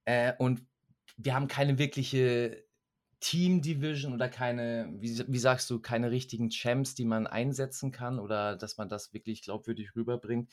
Äh, 0.06 0.34
und 0.40 0.64
wir 1.18 1.36
haben 1.36 1.48
keine 1.48 1.78
wirkliche 1.78 2.64
Team 3.20 3.62
Division 3.62 4.14
oder 4.14 4.30
keine, 4.30 4.94
wie, 5.00 5.22
wie, 5.28 5.40
sagst 5.40 5.70
du, 5.70 5.80
keine 5.80 6.12
richtigen 6.12 6.50
Champs, 6.50 6.96
die 6.96 7.06
man 7.06 7.28
einsetzen 7.28 7.92
kann 7.92 8.20
oder 8.20 8.56
dass 8.56 8.78
man 8.78 8.90
das 8.90 9.14
wirklich 9.14 9.42
glaubwürdig 9.42 9.96
rüberbringt. 9.96 10.50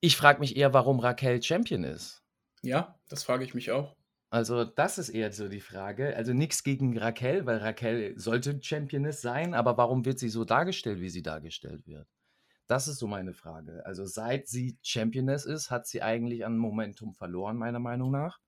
Ich 0.00 0.16
frage 0.16 0.40
mich 0.40 0.56
eher, 0.56 0.72
warum 0.72 0.98
Raquel 0.98 1.42
Champion 1.42 1.84
ist. 1.84 2.22
Ja, 2.62 2.98
das 3.08 3.22
frage 3.22 3.44
ich 3.44 3.54
mich 3.54 3.70
auch. 3.70 3.96
Also, 4.30 4.64
das 4.64 4.98
ist 4.98 5.08
eher 5.08 5.32
so 5.32 5.48
die 5.48 5.60
Frage. 5.60 6.16
Also 6.16 6.32
nichts 6.32 6.62
gegen 6.62 6.96
Raquel, 6.96 7.46
weil 7.46 7.58
Raquel 7.58 8.16
sollte 8.16 8.62
Championess 8.62 9.20
sein, 9.20 9.54
aber 9.54 9.76
warum 9.76 10.04
wird 10.04 10.20
sie 10.20 10.28
so 10.28 10.44
dargestellt, 10.44 11.00
wie 11.00 11.10
sie 11.10 11.22
dargestellt 11.22 11.86
wird? 11.86 12.06
Das 12.68 12.86
ist 12.86 12.98
so 12.98 13.08
meine 13.08 13.34
Frage. 13.34 13.84
Also 13.84 14.06
seit 14.06 14.46
sie 14.46 14.78
Championess 14.82 15.44
ist, 15.44 15.72
hat 15.72 15.88
sie 15.88 16.02
eigentlich 16.02 16.46
an 16.46 16.56
Momentum 16.56 17.12
verloren, 17.12 17.56
meiner 17.56 17.80
Meinung 17.80 18.12
nach. 18.12 18.38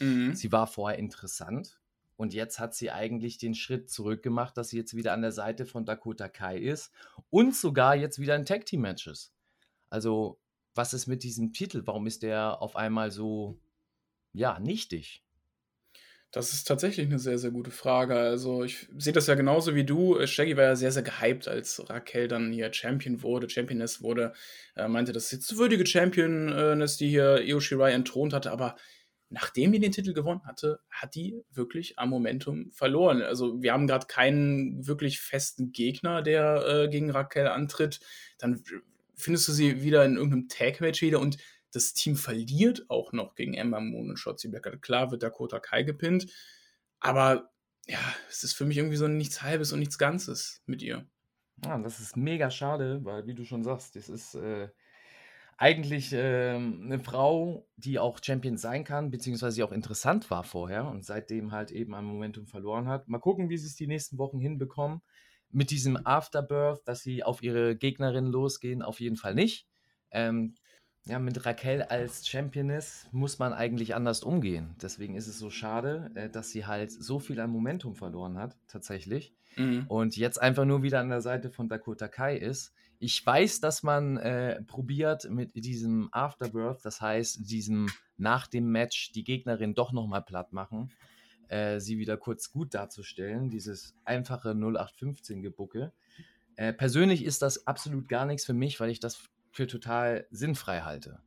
Mhm. 0.00 0.34
Sie 0.34 0.50
war 0.50 0.66
vorher 0.66 0.98
interessant 0.98 1.80
und 2.16 2.34
jetzt 2.34 2.58
hat 2.58 2.74
sie 2.74 2.90
eigentlich 2.90 3.38
den 3.38 3.54
Schritt 3.54 3.88
zurück 3.88 4.24
gemacht, 4.24 4.56
dass 4.56 4.70
sie 4.70 4.78
jetzt 4.78 4.96
wieder 4.96 5.12
an 5.12 5.22
der 5.22 5.30
Seite 5.30 5.64
von 5.64 5.84
Dakota 5.84 6.28
Kai 6.28 6.58
ist 6.58 6.92
und 7.30 7.54
sogar 7.54 7.94
jetzt 7.94 8.18
wieder 8.18 8.34
in 8.34 8.44
Tag 8.44 8.66
Team 8.66 8.80
Matches. 8.80 9.32
Also 9.88 10.40
was 10.78 10.94
ist 10.94 11.08
mit 11.08 11.24
diesem 11.24 11.52
Titel? 11.52 11.82
Warum 11.84 12.06
ist 12.06 12.22
der 12.22 12.62
auf 12.62 12.76
einmal 12.76 13.10
so, 13.10 13.58
ja, 14.32 14.58
nichtig? 14.60 15.24
Das 16.30 16.52
ist 16.52 16.64
tatsächlich 16.64 17.06
eine 17.06 17.18
sehr, 17.18 17.38
sehr 17.38 17.50
gute 17.50 17.70
Frage. 17.70 18.14
Also, 18.14 18.62
ich 18.62 18.86
sehe 18.96 19.12
das 19.12 19.26
ja 19.26 19.34
genauso 19.34 19.74
wie 19.74 19.84
du. 19.84 20.16
Äh, 20.16 20.26
Shaggy 20.26 20.56
war 20.56 20.64
ja 20.64 20.76
sehr, 20.76 20.92
sehr 20.92 21.02
gehypt, 21.02 21.48
als 21.48 21.88
Raquel 21.90 22.28
dann 22.28 22.52
hier 22.52 22.72
Champion 22.72 23.22
wurde, 23.22 23.50
Championess 23.50 24.02
wurde. 24.02 24.34
Er 24.74 24.88
meinte, 24.88 25.12
das 25.12 25.24
ist 25.24 25.32
jetzt 25.32 25.50
eine 25.50 25.58
würdige 25.58 25.86
Championess, 25.86 26.96
die 26.96 27.08
hier 27.08 27.42
Io 27.42 27.60
Shirai 27.60 27.92
entthront 27.92 28.32
hatte. 28.32 28.52
Aber 28.52 28.76
nachdem 29.30 29.72
die 29.72 29.80
den 29.80 29.92
Titel 29.92 30.12
gewonnen 30.12 30.44
hatte, 30.44 30.80
hat 30.90 31.14
die 31.14 31.42
wirklich 31.50 31.98
am 31.98 32.10
Momentum 32.10 32.70
verloren. 32.72 33.22
Also, 33.22 33.62
wir 33.62 33.72
haben 33.72 33.86
gerade 33.88 34.06
keinen 34.06 34.86
wirklich 34.86 35.20
festen 35.20 35.72
Gegner, 35.72 36.22
der 36.22 36.64
äh, 36.66 36.88
gegen 36.88 37.10
Raquel 37.10 37.48
antritt. 37.48 38.00
Dann 38.38 38.62
findest 39.18 39.48
du 39.48 39.52
sie 39.52 39.82
wieder 39.82 40.04
in 40.04 40.16
irgendeinem 40.16 40.48
Tag-Match 40.48 41.02
wieder 41.02 41.20
und 41.20 41.36
das 41.72 41.92
Team 41.92 42.16
verliert 42.16 42.86
auch 42.88 43.12
noch 43.12 43.34
gegen 43.34 43.54
Emma 43.54 43.80
Moon 43.80 44.10
und 44.10 44.16
Shotzi 44.16 44.48
Blackheart. 44.48 44.80
Klar 44.80 45.10
wird 45.10 45.22
Dakota 45.22 45.60
Kai 45.60 45.82
gepinnt, 45.82 46.26
aber 46.98 47.50
ja, 47.86 47.98
es 48.28 48.44
ist 48.44 48.54
für 48.54 48.64
mich 48.64 48.78
irgendwie 48.78 48.96
so 48.96 49.08
nichts 49.08 49.42
Halbes 49.42 49.72
und 49.72 49.78
nichts 49.80 49.98
Ganzes 49.98 50.62
mit 50.66 50.82
ihr. 50.82 51.06
Ja, 51.64 51.78
das 51.78 52.00
ist 52.00 52.16
mega 52.16 52.50
schade, 52.50 53.04
weil, 53.04 53.26
wie 53.26 53.34
du 53.34 53.44
schon 53.44 53.64
sagst, 53.64 53.96
das 53.96 54.08
ist 54.08 54.34
äh, 54.34 54.68
eigentlich 55.56 56.12
äh, 56.12 56.54
eine 56.54 57.00
Frau, 57.00 57.66
die 57.76 57.98
auch 57.98 58.20
Champion 58.22 58.56
sein 58.56 58.84
kann, 58.84 59.10
beziehungsweise 59.10 59.64
auch 59.64 59.72
interessant 59.72 60.30
war 60.30 60.44
vorher 60.44 60.86
und 60.86 61.04
seitdem 61.04 61.50
halt 61.50 61.72
eben 61.72 61.94
am 61.94 62.04
Momentum 62.04 62.46
verloren 62.46 62.86
hat. 62.86 63.08
Mal 63.08 63.18
gucken, 63.18 63.48
wie 63.48 63.58
sie 63.58 63.66
es 63.66 63.74
die 63.74 63.88
nächsten 63.88 64.18
Wochen 64.18 64.38
hinbekommen 64.38 65.02
mit 65.50 65.70
diesem 65.70 65.98
Afterbirth, 66.04 66.86
dass 66.86 67.02
sie 67.02 67.24
auf 67.24 67.42
ihre 67.42 67.76
Gegnerin 67.76 68.26
losgehen, 68.26 68.82
auf 68.82 69.00
jeden 69.00 69.16
Fall 69.16 69.34
nicht. 69.34 69.66
Ähm, 70.10 70.54
ja, 71.06 71.18
mit 71.18 71.46
Raquel 71.46 71.82
als 71.82 72.28
Championess 72.28 73.06
muss 73.12 73.38
man 73.38 73.54
eigentlich 73.54 73.94
anders 73.94 74.22
umgehen. 74.22 74.74
Deswegen 74.82 75.14
ist 75.14 75.26
es 75.26 75.38
so 75.38 75.48
schade, 75.48 76.10
äh, 76.14 76.28
dass 76.28 76.50
sie 76.50 76.66
halt 76.66 76.92
so 76.92 77.18
viel 77.18 77.40
an 77.40 77.50
Momentum 77.50 77.94
verloren 77.94 78.36
hat, 78.36 78.58
tatsächlich. 78.68 79.32
Mhm. 79.56 79.86
Und 79.88 80.16
jetzt 80.16 80.40
einfach 80.40 80.66
nur 80.66 80.82
wieder 80.82 81.00
an 81.00 81.08
der 81.08 81.22
Seite 81.22 81.50
von 81.50 81.68
Dakota 81.68 82.08
Kai 82.08 82.36
ist. 82.36 82.74
Ich 82.98 83.24
weiß, 83.24 83.60
dass 83.60 83.82
man 83.82 84.18
äh, 84.18 84.60
probiert 84.62 85.30
mit 85.30 85.54
diesem 85.54 86.08
Afterbirth, 86.12 86.84
das 86.84 87.00
heißt, 87.00 87.50
diesem 87.50 87.88
nach 88.16 88.46
dem 88.46 88.70
Match 88.70 89.12
die 89.12 89.24
Gegnerin 89.24 89.74
doch 89.74 89.92
nochmal 89.92 90.22
platt 90.22 90.52
machen 90.52 90.90
äh, 91.48 91.80
sie 91.80 91.98
wieder 91.98 92.16
kurz 92.16 92.50
gut 92.52 92.74
darzustellen, 92.74 93.50
dieses 93.50 93.94
einfache 94.04 94.50
0815-Gebucke. 94.50 95.92
Äh, 96.56 96.72
persönlich 96.72 97.24
ist 97.24 97.42
das 97.42 97.66
absolut 97.66 98.08
gar 98.08 98.26
nichts 98.26 98.44
für 98.44 98.54
mich, 98.54 98.78
weil 98.80 98.90
ich 98.90 99.00
das 99.00 99.28
für 99.52 99.66
total 99.66 100.26
sinnfrei 100.30 100.82
halte. 100.82 101.20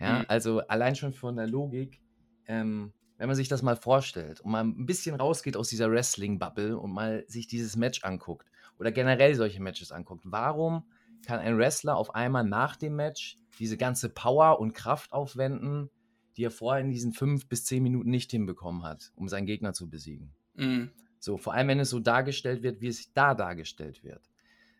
Ja, 0.00 0.20
mhm. 0.20 0.24
also 0.28 0.60
allein 0.60 0.96
schon 0.96 1.12
von 1.12 1.36
der 1.36 1.46
Logik, 1.46 2.00
ähm, 2.46 2.92
wenn 3.16 3.26
man 3.26 3.36
sich 3.36 3.48
das 3.48 3.62
mal 3.62 3.76
vorstellt 3.76 4.40
und 4.40 4.52
mal 4.52 4.64
ein 4.64 4.86
bisschen 4.86 5.16
rausgeht 5.16 5.56
aus 5.56 5.68
dieser 5.68 5.90
Wrestling-Bubble 5.90 6.78
und 6.78 6.92
mal 6.92 7.24
sich 7.26 7.48
dieses 7.48 7.76
Match 7.76 8.04
anguckt 8.04 8.48
oder 8.78 8.92
generell 8.92 9.34
solche 9.34 9.60
Matches 9.60 9.90
anguckt, 9.90 10.22
warum 10.24 10.84
kann 11.26 11.40
ein 11.40 11.58
Wrestler 11.58 11.96
auf 11.96 12.14
einmal 12.14 12.44
nach 12.44 12.76
dem 12.76 12.94
Match 12.94 13.36
diese 13.58 13.76
ganze 13.76 14.08
Power 14.08 14.60
und 14.60 14.72
Kraft 14.72 15.12
aufwenden, 15.12 15.90
die 16.38 16.44
er 16.44 16.50
vorher 16.50 16.82
in 16.82 16.90
diesen 16.90 17.12
fünf 17.12 17.46
bis 17.48 17.64
zehn 17.64 17.82
Minuten 17.82 18.08
nicht 18.08 18.30
hinbekommen 18.30 18.84
hat, 18.84 19.12
um 19.16 19.28
seinen 19.28 19.46
Gegner 19.46 19.74
zu 19.74 19.90
besiegen. 19.90 20.32
Mhm. 20.54 20.90
So, 21.18 21.36
vor 21.36 21.52
allem, 21.52 21.68
wenn 21.68 21.80
es 21.80 21.90
so 21.90 22.00
dargestellt 22.00 22.62
wird, 22.62 22.80
wie 22.80 22.86
es 22.86 23.12
da 23.12 23.34
dargestellt 23.34 24.04
wird. 24.04 24.30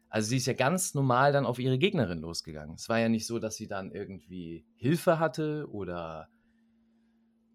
Also 0.09 0.31
sie 0.31 0.39
ist 0.39 0.47
ja 0.47 0.55
ganz 0.55 0.95
normal 0.95 1.33
dann 1.33 1.45
auf 1.45 1.59
ihre 1.59 1.79
Gegnerin 1.79 2.21
losgegangen. 2.21 2.77
Es 2.77 2.89
war 2.89 2.99
ja 2.99 3.11
nicht 3.11 3.27
so, 3.27 3.39
dass 3.39 3.57
sie 3.57 3.67
dann 3.67 3.91
irgendwie 3.91 4.65
Hilfe 4.77 5.19
hatte 5.19 5.69
oder 5.71 6.29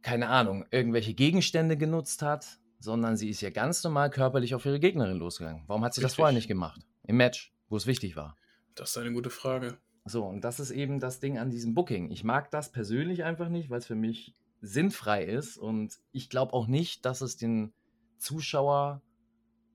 keine 0.03 0.27
Ahnung, 0.27 0.65
irgendwelche 0.69 1.13
Gegenstände 1.13 1.77
genutzt 1.77 2.21
hat, 2.21 2.59
sondern 2.79 3.15
sie 3.15 3.29
ist 3.29 3.41
ja 3.41 3.49
ganz 3.49 3.83
normal 3.83 4.09
körperlich 4.11 4.53
auf 4.53 4.65
ihre 4.65 4.79
Gegnerin 4.79 5.17
losgegangen. 5.17 5.63
Warum 5.65 5.83
hat 5.83 5.93
sie 5.93 6.01
Richtig. 6.01 6.11
das 6.11 6.15
vorher 6.15 6.35
nicht 6.35 6.49
gemacht? 6.49 6.85
im 7.03 7.17
Match, 7.17 7.53
wo 7.69 7.77
es 7.77 7.85
wichtig 7.85 8.15
war? 8.15 8.37
Das 8.75 8.91
ist 8.91 8.97
eine 8.97 9.11
gute 9.11 9.29
Frage. 9.29 9.77
So, 10.05 10.25
und 10.25 10.43
das 10.43 10.59
ist 10.59 10.71
eben 10.71 10.99
das 10.99 11.19
Ding 11.19 11.37
an 11.37 11.49
diesem 11.49 11.73
Booking. 11.73 12.11
Ich 12.11 12.23
mag 12.23 12.51
das 12.51 12.71
persönlich 12.71 13.23
einfach 13.23 13.49
nicht, 13.49 13.69
weil 13.69 13.79
es 13.79 13.85
für 13.85 13.95
mich 13.95 14.35
sinnfrei 14.61 15.23
ist 15.23 15.57
und 15.57 15.99
ich 16.11 16.29
glaube 16.29 16.53
auch 16.53 16.67
nicht, 16.67 17.05
dass 17.05 17.21
es 17.21 17.37
den 17.37 17.73
Zuschauer, 18.17 19.01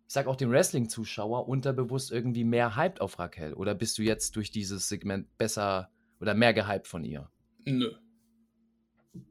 ich 0.07 0.15
sag 0.15 0.27
auch 0.27 0.37
dem 0.37 0.51
Wrestling-Zuschauer, 0.51 1.49
unterbewusst 1.49 2.11
irgendwie 2.11 2.45
mehr 2.45 2.77
hyped 2.77 3.01
auf 3.01 3.19
Raquel. 3.19 3.55
Oder 3.55 3.75
bist 3.75 3.99
du 3.99 4.03
jetzt 4.03 4.37
durch 4.37 4.51
dieses 4.51 4.89
Segment 4.89 5.37
besser 5.39 5.91
oder 6.21 6.35
mehr 6.35 6.55
gehypt 6.55 6.87
von 6.87 7.05
ihr? 7.05 7.31
Nö. 7.65 7.93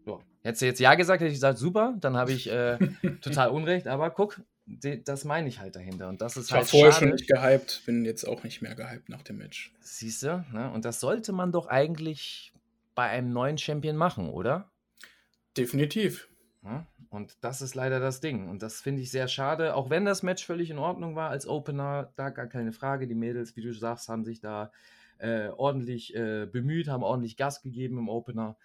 So. 0.06 0.22
Hättest 0.44 0.62
du 0.62 0.66
jetzt 0.68 0.80
Ja 0.80 0.96
gesagt, 0.96 1.22
hätte 1.22 1.30
ich 1.30 1.38
gesagt, 1.38 1.60
super, 1.60 1.96
dann 2.00 2.16
habe 2.16 2.32
ich 2.32 2.50
äh, 2.50 2.78
total 3.22 3.50
Unrecht, 3.50 3.88
aber 3.88 4.10
guck, 4.12 4.42
das 4.68 5.24
meine 5.26 5.48
ich 5.48 5.60
halt 5.60 5.76
dahinter. 5.76 6.10
Und 6.10 6.22
das 6.22 6.38
ist 6.38 6.48
Ich 6.48 6.52
war 6.52 6.60
halt 6.60 6.70
vorher 6.70 6.92
schade. 6.92 7.06
schon 7.08 7.16
nicht 7.16 7.28
gehypt, 7.28 7.84
bin 7.86 8.04
jetzt 8.06 8.26
auch 8.28 8.44
nicht 8.44 8.62
mehr 8.62 8.76
gehypt 8.76 9.10
nach 9.10 9.22
dem 9.24 9.38
Match. 9.38 9.74
Siehst 9.80 10.24
du, 10.24 10.46
ne? 10.52 10.72
und 10.74 10.86
das 10.86 11.00
sollte 11.00 11.32
man 11.32 11.52
doch 11.52 11.68
eigentlich 11.68 12.54
bei 12.96 13.08
einem 13.08 13.32
neuen 13.32 13.58
Champion 13.58 13.96
machen, 13.96 14.30
oder? 14.30 14.72
Definitiv. 15.56 16.28
Ja, 16.64 16.86
Und 17.10 17.38
das 17.42 17.62
ist 17.62 17.76
leider 17.76 18.00
das 18.00 18.20
Ding. 18.20 18.50
Und 18.50 18.62
das 18.62 18.82
finde 18.82 19.02
ich 19.02 19.12
sehr 19.12 19.28
schade. 19.28 19.76
Auch 19.76 19.90
wenn 19.90 20.06
das 20.06 20.24
Match 20.24 20.46
völlig 20.46 20.70
in 20.70 20.80
Ordnung 20.80 21.16
war 21.16 21.30
als 21.30 21.48
Opener, 21.48 22.12
da 22.16 22.30
gar 22.30 22.48
keine 22.48 22.74
Frage. 22.74 23.08
Die 23.08 23.16
Mädels, 23.16 23.56
wie 23.56 23.62
du 23.62 23.74
sagst, 23.74 24.10
haben 24.10 24.26
sich 24.26 24.40
da 24.42 24.72
äh, 25.20 25.48
ordentlich 25.50 26.16
äh, 26.16 26.46
bemüht, 26.46 26.90
haben 26.90 27.04
ordentlich 27.04 27.38
Gas 27.38 27.62
gegeben 27.62 27.98
im 27.98 28.10
Opener. 28.10 28.58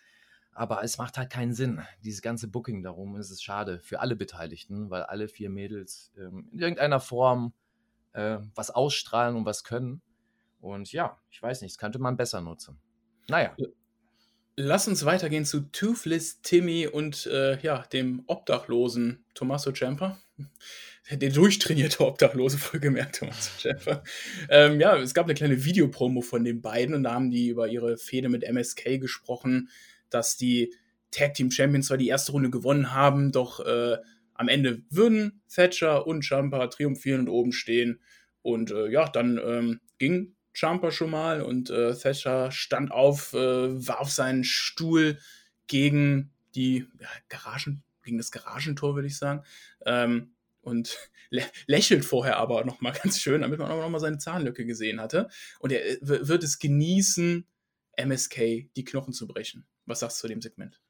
Aber 0.54 0.84
es 0.84 0.98
macht 0.98 1.16
halt 1.16 1.30
keinen 1.30 1.54
Sinn. 1.54 1.82
Dieses 2.04 2.20
ganze 2.22 2.48
Booking 2.48 2.82
darum 2.82 3.16
es 3.16 3.30
ist 3.30 3.42
schade 3.42 3.80
für 3.80 4.00
alle 4.00 4.16
Beteiligten, 4.16 4.90
weil 4.90 5.02
alle 5.02 5.28
vier 5.28 5.50
Mädels 5.50 6.12
ähm, 6.18 6.48
in 6.52 6.58
irgendeiner 6.58 7.00
Form 7.00 7.54
äh, 8.12 8.38
was 8.54 8.70
ausstrahlen 8.70 9.36
und 9.36 9.46
was 9.46 9.64
können. 9.64 10.02
Und 10.60 10.92
ja, 10.92 11.18
ich 11.30 11.42
weiß 11.42 11.62
nicht, 11.62 11.74
das 11.74 11.78
könnte 11.78 11.98
man 11.98 12.16
besser 12.16 12.40
nutzen. 12.40 12.78
Naja. 13.28 13.56
Lass 14.56 14.86
uns 14.86 15.04
weitergehen 15.04 15.46
zu 15.46 15.60
Toothless 15.72 16.42
Timmy 16.42 16.86
und 16.86 17.26
äh, 17.26 17.58
ja, 17.60 17.82
dem 17.92 18.22
Obdachlosen 18.26 19.24
Tommaso 19.34 19.72
Ciampa. 19.72 20.18
Der 21.10 21.30
durchtrainierte 21.30 22.06
Obdachlose, 22.06 22.58
vollgemerkt, 22.58 23.18
Tommaso 23.18 23.50
Ciampa. 23.58 24.04
Ähm, 24.50 24.78
ja, 24.78 24.96
es 24.98 25.14
gab 25.14 25.24
eine 25.24 25.34
kleine 25.34 25.64
Videopromo 25.64 26.20
von 26.20 26.44
den 26.44 26.60
beiden 26.60 26.94
und 26.94 27.02
da 27.02 27.14
haben 27.14 27.30
die 27.30 27.48
über 27.48 27.66
ihre 27.66 27.96
Fehde 27.96 28.28
mit 28.28 28.44
MSK 28.44 29.00
gesprochen, 29.00 29.68
dass 30.14 30.36
die 30.36 30.74
Tag 31.10 31.34
Team 31.34 31.50
Champions 31.50 31.86
zwar 31.86 31.98
die 31.98 32.08
erste 32.08 32.32
Runde 32.32 32.50
gewonnen 32.50 32.92
haben, 32.92 33.32
doch 33.32 33.60
äh, 33.60 33.98
am 34.34 34.48
Ende 34.48 34.82
würden 34.90 35.42
Thatcher 35.48 36.06
und 36.06 36.24
Ciampa 36.24 36.66
triumphieren 36.68 37.22
und 37.22 37.28
oben 37.28 37.52
stehen. 37.52 38.00
Und 38.40 38.70
äh, 38.70 38.90
ja, 38.90 39.08
dann 39.08 39.38
ähm, 39.38 39.80
ging 39.98 40.34
Jumper 40.54 40.90
schon 40.90 41.10
mal 41.10 41.42
und 41.42 41.70
äh, 41.70 41.94
Thatcher 41.94 42.50
stand 42.50 42.90
auf, 42.90 43.32
äh, 43.34 43.86
warf 43.86 44.10
seinen 44.10 44.44
Stuhl 44.44 45.18
gegen 45.66 46.32
die 46.54 46.86
ja, 47.00 47.08
Garagen, 47.28 47.82
gegen 48.02 48.18
das 48.18 48.30
Garagentor, 48.30 48.94
würde 48.94 49.08
ich 49.08 49.16
sagen. 49.16 49.42
Ähm, 49.86 50.34
und 50.60 50.96
lä 51.30 51.42
lächelt 51.66 52.04
vorher 52.04 52.36
aber 52.36 52.64
nochmal 52.64 52.92
ganz 53.02 53.20
schön, 53.20 53.42
damit 53.42 53.58
man 53.58 53.70
auch 53.70 53.80
nochmal 53.80 54.00
seine 54.00 54.18
Zahnlücke 54.18 54.66
gesehen 54.66 55.00
hatte. 55.00 55.28
Und 55.60 55.72
er 55.72 55.84
äh, 55.86 55.98
wird 56.02 56.42
es 56.42 56.58
genießen, 56.58 57.46
MSK 57.96 58.70
die 58.74 58.84
Knochen 58.84 59.12
zu 59.12 59.26
brechen. 59.26 59.66
Was 59.86 60.00
sagst 60.00 60.18
du 60.18 60.20
zu 60.22 60.28
dem 60.28 60.40
Segment? 60.40 60.80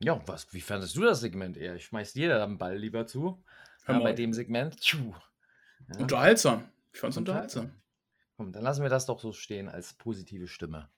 Ja, 0.00 0.20
was, 0.26 0.52
wie 0.52 0.60
fandest 0.60 0.96
du 0.96 1.02
das 1.02 1.20
Segment 1.20 1.56
eher? 1.56 1.76
Ich 1.76 1.84
schmeiß 1.84 2.12
dir 2.12 2.28
da 2.28 2.44
den 2.44 2.58
Ball 2.58 2.76
lieber 2.76 3.06
zu. 3.06 3.42
Ja, 3.86 3.98
bei 4.00 4.12
dem 4.12 4.32
Segment. 4.32 4.80
Tschuh. 4.80 5.14
Ja. 5.88 6.00
Unterhaltsam. 6.00 6.68
Ich 6.92 7.00
fand's 7.00 7.16
Unterhaltsam. 7.16 7.64
unterhaltsam. 7.64 7.82
Komm, 8.36 8.52
dann 8.52 8.62
lassen 8.62 8.82
wir 8.82 8.90
das 8.90 9.06
doch 9.06 9.20
so 9.20 9.32
stehen 9.32 9.68
als 9.68 9.94
positive 9.94 10.48
Stimme. 10.48 10.88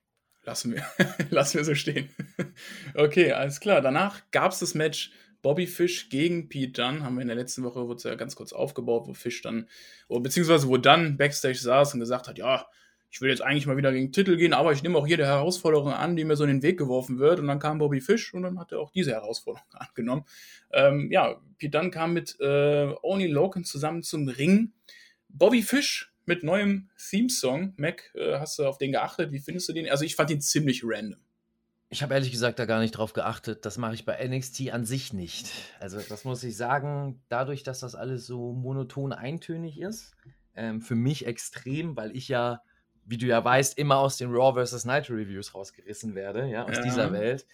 Lassen 0.45 0.73
wir, 0.73 0.85
lassen 1.31 1.59
wir 1.59 1.65
so 1.65 1.75
stehen. 1.75 2.09
okay, 2.95 3.33
alles 3.33 3.61
klar. 3.61 3.81
Danach 3.81 4.23
gab 4.31 4.53
es 4.53 4.61
das 4.61 4.75
Match 4.75 5.13
Bobby 5.43 5.67
Fish 5.67 6.09
gegen 6.09 6.49
Pete 6.49 6.73
Dunne. 6.73 7.03
Haben 7.03 7.17
wir 7.17 7.23
in 7.23 7.29
der 7.29 7.37
letzten 7.37 7.65
Woche 7.65 7.87
wurde 7.87 7.97
es 7.97 8.05
ja 8.05 8.15
ganz 8.15 8.37
kurz 8.37 8.53
aufgebaut, 8.53 9.07
wo 9.07 9.15
Fish 9.15 9.43
dann, 9.43 9.69
beziehungsweise 10.09 10.69
wo 10.69 10.79
Dunn 10.79 11.17
backstage 11.19 11.59
saß 11.59 11.95
und 11.95 12.01
gesagt 12.01 12.29
hat, 12.29 12.39
ja, 12.39 12.67
ich 13.15 13.21
will 13.21 13.31
jetzt 13.31 13.43
eigentlich 13.43 13.69
mal 13.69 13.77
wieder 13.77 13.93
gegen 13.93 14.07
den 14.07 14.13
Titel 14.13 14.37
gehen, 14.37 14.53
aber 14.53 14.73
ich 14.73 14.83
nehme 14.83 14.99
auch 14.99 15.07
jede 15.07 15.25
Herausforderung 15.25 15.93
an, 15.93 16.17
die 16.17 16.25
mir 16.25 16.35
so 16.35 16.43
in 16.43 16.51
den 16.51 16.63
Weg 16.65 16.77
geworfen 16.77 17.21
wird. 17.21 17.39
Und 17.39 17.47
dann 17.47 17.61
kam 17.61 17.79
Bobby 17.79 18.01
Fish 18.01 18.35
und 18.35 18.43
dann 18.43 18.59
hat 18.59 18.73
er 18.73 18.81
auch 18.81 18.91
diese 18.91 19.13
Herausforderung 19.13 19.69
angenommen. 19.73 20.25
Ähm, 20.73 21.13
ja, 21.13 21.41
Pete 21.57 21.79
Dunne 21.79 21.91
kam 21.93 22.13
mit 22.13 22.37
äh, 22.41 22.93
Oni 23.03 23.29
Logan 23.29 23.63
zusammen 23.63 24.03
zum 24.03 24.27
Ring. 24.27 24.73
Bobby 25.29 25.63
Fish 25.63 26.13
mit 26.27 26.43
neuem 26.43 26.91
Theme-Song. 27.09 27.75
Mac, 27.77 28.11
äh, 28.17 28.41
hast 28.41 28.59
du 28.59 28.67
auf 28.67 28.79
den 28.79 28.91
geachtet? 28.91 29.31
Wie 29.31 29.39
findest 29.39 29.69
du 29.69 29.75
den? 29.75 29.89
Also 29.89 30.05
ich 30.05 30.17
fand 30.17 30.31
ihn 30.33 30.41
ziemlich 30.41 30.83
random. 30.85 31.21
Ich 31.91 32.03
habe 32.03 32.15
ehrlich 32.15 32.33
gesagt 32.33 32.59
da 32.59 32.65
gar 32.65 32.81
nicht 32.81 32.99
drauf 32.99 33.13
geachtet. 33.13 33.65
Das 33.65 33.79
mache 33.79 33.95
ich 33.95 34.05
bei 34.05 34.27
NXT 34.27 34.73
an 34.73 34.85
sich 34.85 35.13
nicht. 35.13 35.53
Also, 35.79 36.01
das 36.09 36.25
muss 36.25 36.43
ich 36.43 36.57
sagen, 36.57 37.23
dadurch, 37.29 37.63
dass 37.63 37.79
das 37.79 37.95
alles 37.95 38.27
so 38.27 38.53
monoton 38.53 39.13
eintönig 39.13 39.81
ist, 39.81 40.17
ähm, 40.57 40.81
für 40.81 40.97
mich 40.97 41.27
extrem, 41.27 41.97
weil 41.97 42.17
ich 42.17 42.27
ja, 42.27 42.61
wie 43.07 43.19
du 43.19 43.27
ja 43.27 43.45
weißt, 43.45 43.79
immer 43.79 43.99
aus 43.99 44.17
den 44.17 44.31
Raw 44.33 44.65
vs. 44.65 44.85
Night 44.85 45.11
Reviews 45.11 45.55
rausgerissen 45.55 46.15
werde, 46.15 46.49
ja, 46.49 46.65
aus 46.65 46.77
Ja. 46.77 46.83
dieser 46.83 47.13
Welt. 47.13 47.47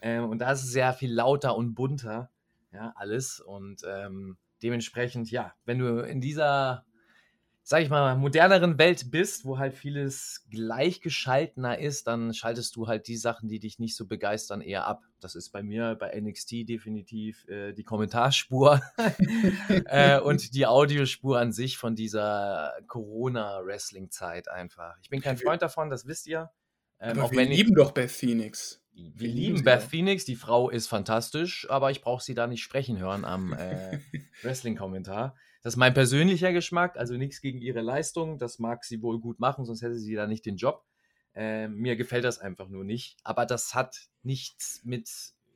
Ähm, 0.00 0.28
und 0.28 0.38
da 0.38 0.52
ist 0.52 0.62
es 0.64 0.70
sehr 0.70 0.92
viel 0.92 1.12
lauter 1.12 1.56
und 1.56 1.74
bunter, 1.74 2.30
ja, 2.72 2.92
alles. 2.96 3.40
Und 3.40 3.82
ähm, 3.86 4.36
dementsprechend, 4.62 5.30
ja, 5.30 5.54
wenn 5.64 5.78
du 5.78 6.00
in 6.00 6.20
dieser, 6.20 6.84
sag 7.66 7.82
ich 7.82 7.88
mal, 7.88 8.14
moderneren 8.16 8.76
Welt 8.78 9.10
bist, 9.10 9.46
wo 9.46 9.56
halt 9.58 9.72
vieles 9.74 10.44
gleichgeschaltener 10.50 11.78
ist, 11.78 12.06
dann 12.06 12.34
schaltest 12.34 12.76
du 12.76 12.86
halt 12.88 13.08
die 13.08 13.16
Sachen, 13.16 13.48
die 13.48 13.58
dich 13.58 13.78
nicht 13.78 13.96
so 13.96 14.06
begeistern, 14.06 14.60
eher 14.60 14.86
ab. 14.86 15.02
Das 15.20 15.34
ist 15.34 15.48
bei 15.50 15.62
mir 15.62 15.94
bei 15.98 16.14
NXT 16.20 16.68
definitiv 16.68 17.48
äh, 17.48 17.72
die 17.72 17.82
Kommentarspur 17.82 18.82
äh, 19.86 20.20
und 20.20 20.54
die 20.54 20.66
Audiospur 20.66 21.38
an 21.40 21.52
sich 21.52 21.78
von 21.78 21.96
dieser 21.96 22.74
Corona-Wrestling-Zeit 22.86 24.48
einfach. 24.50 24.96
Ich 25.02 25.08
bin 25.10 25.20
kein 25.20 25.36
Freund 25.38 25.62
davon, 25.62 25.90
das 25.90 26.06
wisst 26.06 26.26
ihr. 26.26 26.50
Ähm, 27.00 27.12
Aber 27.18 27.24
auch 27.24 27.30
wir 27.32 27.38
wenn 27.38 27.50
ich- 27.50 27.58
lieben 27.58 27.74
doch 27.74 27.92
Beth 27.92 28.10
Phoenix. 28.10 28.82
wir 28.92 29.04
Wir 29.14 29.28
lieben 29.28 29.54
lieben 29.54 29.64
Beth 29.64 29.82
ja. 29.82 29.88
Phoenix, 29.88 30.24
die 30.24 30.36
Frau 30.36 30.70
ist 30.70 30.86
fantastisch, 30.86 31.66
aber 31.70 31.90
ich 31.90 32.02
brauche 32.02 32.22
sie 32.22 32.34
da 32.34 32.46
nicht 32.46 32.62
sprechen 32.62 32.98
hören 32.98 33.24
am 33.24 33.52
äh, 33.52 33.98
Wrestling-Kommentar. 34.42 35.34
Das 35.64 35.74
ist 35.74 35.78
mein 35.78 35.94
persönlicher 35.94 36.52
Geschmack, 36.52 36.96
also 36.96 37.14
nichts 37.14 37.40
gegen 37.40 37.60
ihre 37.60 37.80
Leistung. 37.80 38.38
Das 38.38 38.60
mag 38.60 38.84
sie 38.84 39.02
wohl 39.02 39.18
gut 39.18 39.40
machen, 39.40 39.64
sonst 39.64 39.82
hätte 39.82 39.96
sie 39.96 40.14
da 40.14 40.28
nicht 40.28 40.46
den 40.46 40.56
Job. 40.56 40.84
Äh, 41.34 41.66
mir 41.66 41.96
gefällt 41.96 42.24
das 42.24 42.38
einfach 42.38 42.68
nur 42.68 42.84
nicht. 42.84 43.16
Aber 43.24 43.44
das 43.44 43.74
hat 43.74 43.96
nichts 44.22 44.82
mit, 44.84 45.10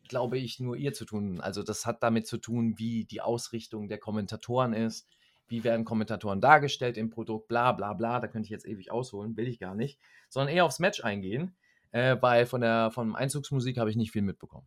glaube 0.09 0.39
ich, 0.39 0.59
nur 0.59 0.77
ihr 0.77 0.93
zu 0.93 1.05
tun. 1.05 1.41
Also 1.41 1.63
das 1.63 1.87
hat 1.87 2.03
damit 2.03 2.27
zu 2.27 2.39
tun, 2.39 2.75
wie 2.79 3.05
die 3.05 3.21
Ausrichtung 3.21 3.87
der 3.87 3.99
Kommentatoren 3.99 4.73
ist. 4.73 5.07
Wie 5.47 5.63
werden 5.63 5.85
Kommentatoren 5.85 6.41
dargestellt 6.41 6.97
im 6.97 7.11
Produkt, 7.11 7.47
bla 7.47 7.71
bla 7.71 7.93
bla. 7.93 8.19
Da 8.19 8.27
könnte 8.27 8.47
ich 8.47 8.51
jetzt 8.51 8.67
ewig 8.67 8.91
ausholen, 8.91 9.37
will 9.37 9.47
ich 9.47 9.61
gar 9.61 9.77
nicht. 9.77 10.01
Sondern 10.29 10.53
eher 10.53 10.65
aufs 10.65 10.81
Match 10.81 11.05
eingehen 11.05 11.55
äh, 11.93 12.17
weil 12.21 12.47
von 12.47 12.61
der 12.61 12.91
von 12.91 13.15
Einzugsmusik 13.15 13.79
habe 13.79 13.91
ich 13.91 13.97
nicht 13.97 14.13
viel 14.13 14.23
mitbekommen. 14.23 14.67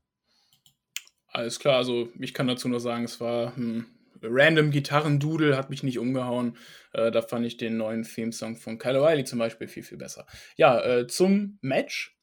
Alles 1.28 1.60
klar, 1.60 1.78
also 1.78 2.10
ich 2.20 2.34
kann 2.34 2.48
dazu 2.48 2.68
nur 2.68 2.80
sagen, 2.80 3.06
es 3.06 3.20
war 3.22 3.56
ein 3.56 3.86
random 4.22 4.72
Gitarrendudel, 4.72 5.58
hat 5.58 5.70
mich 5.70 5.84
nicht 5.84 6.00
umgehauen. 6.00 6.58
Äh, 6.94 7.12
da 7.12 7.22
fand 7.22 7.46
ich 7.46 7.58
den 7.58 7.78
neuen 7.78 8.04
Theme-Song 8.04 8.56
von 8.56 8.78
Kyle 8.78 9.00
O'Reilly 9.00 9.26
zum 9.26 9.40
Beispiel 9.40 9.68
viel, 9.68 9.84
viel 9.84 9.98
besser. 9.98 10.26
Ja, 10.58 10.80
äh, 10.84 11.08
zum 11.08 11.58
Match. 11.62 12.18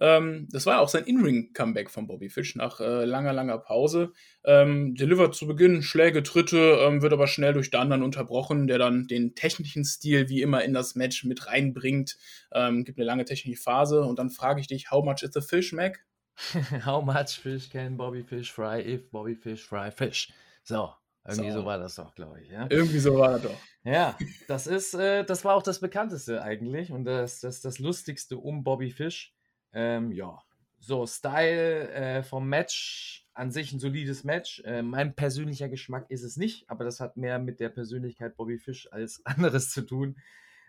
Ähm, 0.00 0.48
das 0.50 0.64
war 0.64 0.80
auch 0.80 0.88
sein 0.88 1.04
In-Ring-Comeback 1.04 1.90
von 1.90 2.06
Bobby 2.06 2.30
Fish 2.30 2.56
nach 2.56 2.80
äh, 2.80 3.04
langer, 3.04 3.34
langer 3.34 3.58
Pause. 3.58 4.12
Ähm, 4.44 4.94
delivert 4.94 5.34
zu 5.34 5.46
Beginn 5.46 5.82
Schläge, 5.82 6.22
Tritte, 6.22 6.78
ähm, 6.80 7.02
wird 7.02 7.12
aber 7.12 7.26
schnell 7.26 7.52
durch 7.52 7.70
den 7.70 7.80
anderen 7.80 8.02
unterbrochen, 8.02 8.66
der 8.66 8.78
dann 8.78 9.06
den 9.06 9.34
technischen 9.34 9.84
Stil 9.84 10.30
wie 10.30 10.40
immer 10.40 10.64
in 10.64 10.72
das 10.72 10.94
Match 10.94 11.24
mit 11.24 11.46
reinbringt. 11.46 12.16
Ähm, 12.52 12.84
gibt 12.84 12.98
eine 12.98 13.06
lange 13.06 13.26
technische 13.26 13.60
Phase 13.60 14.02
und 14.02 14.18
dann 14.18 14.30
frage 14.30 14.60
ich 14.60 14.68
dich, 14.68 14.90
how 14.90 15.04
much 15.04 15.22
is 15.22 15.32
the 15.34 15.42
fish, 15.42 15.72
Mac? 15.72 16.00
How 16.86 17.02
much 17.04 17.38
fish 17.38 17.68
can 17.68 17.98
Bobby 17.98 18.22
Fish 18.22 18.50
fry 18.50 18.80
if 18.80 19.10
Bobby 19.10 19.34
Fish 19.34 19.62
fry 19.62 19.90
fish? 19.90 20.32
So, 20.64 20.94
irgendwie 21.26 21.50
so, 21.50 21.60
So. 21.60 21.66
war 21.66 21.78
das 21.78 21.94
doch, 21.94 22.14
glaube 22.14 22.40
ich. 22.40 22.50
Ja? 22.50 22.66
Irgendwie 22.70 22.98
so 22.98 23.18
war 23.18 23.32
das 23.32 23.42
doch. 23.42 23.60
Ja, 23.84 24.16
das 24.48 24.66
ist, 24.66 24.94
äh, 24.94 25.24
das 25.24 25.44
war 25.44 25.54
auch 25.54 25.62
das 25.62 25.80
bekannteste 25.80 26.42
eigentlich 26.42 26.92
und 26.92 27.04
das, 27.04 27.40
das, 27.40 27.60
das 27.60 27.78
lustigste 27.78 28.36
um 28.38 28.62
Bobby 28.64 28.90
Fish. 28.90 29.34
Ähm, 29.72 30.12
ja, 30.12 30.38
so 30.78 31.06
Style 31.06 31.90
äh, 31.90 32.22
vom 32.22 32.48
Match 32.48 33.26
an 33.34 33.50
sich 33.50 33.72
ein 33.72 33.78
solides 33.78 34.24
Match. 34.24 34.60
Äh, 34.64 34.82
mein 34.82 35.14
persönlicher 35.14 35.68
Geschmack 35.68 36.10
ist 36.10 36.24
es 36.24 36.36
nicht, 36.36 36.68
aber 36.68 36.84
das 36.84 37.00
hat 37.00 37.16
mehr 37.16 37.38
mit 37.38 37.60
der 37.60 37.68
Persönlichkeit 37.68 38.36
Bobby 38.36 38.58
Fish 38.58 38.88
als 38.90 39.20
anderes 39.24 39.70
zu 39.70 39.82
tun. 39.82 40.16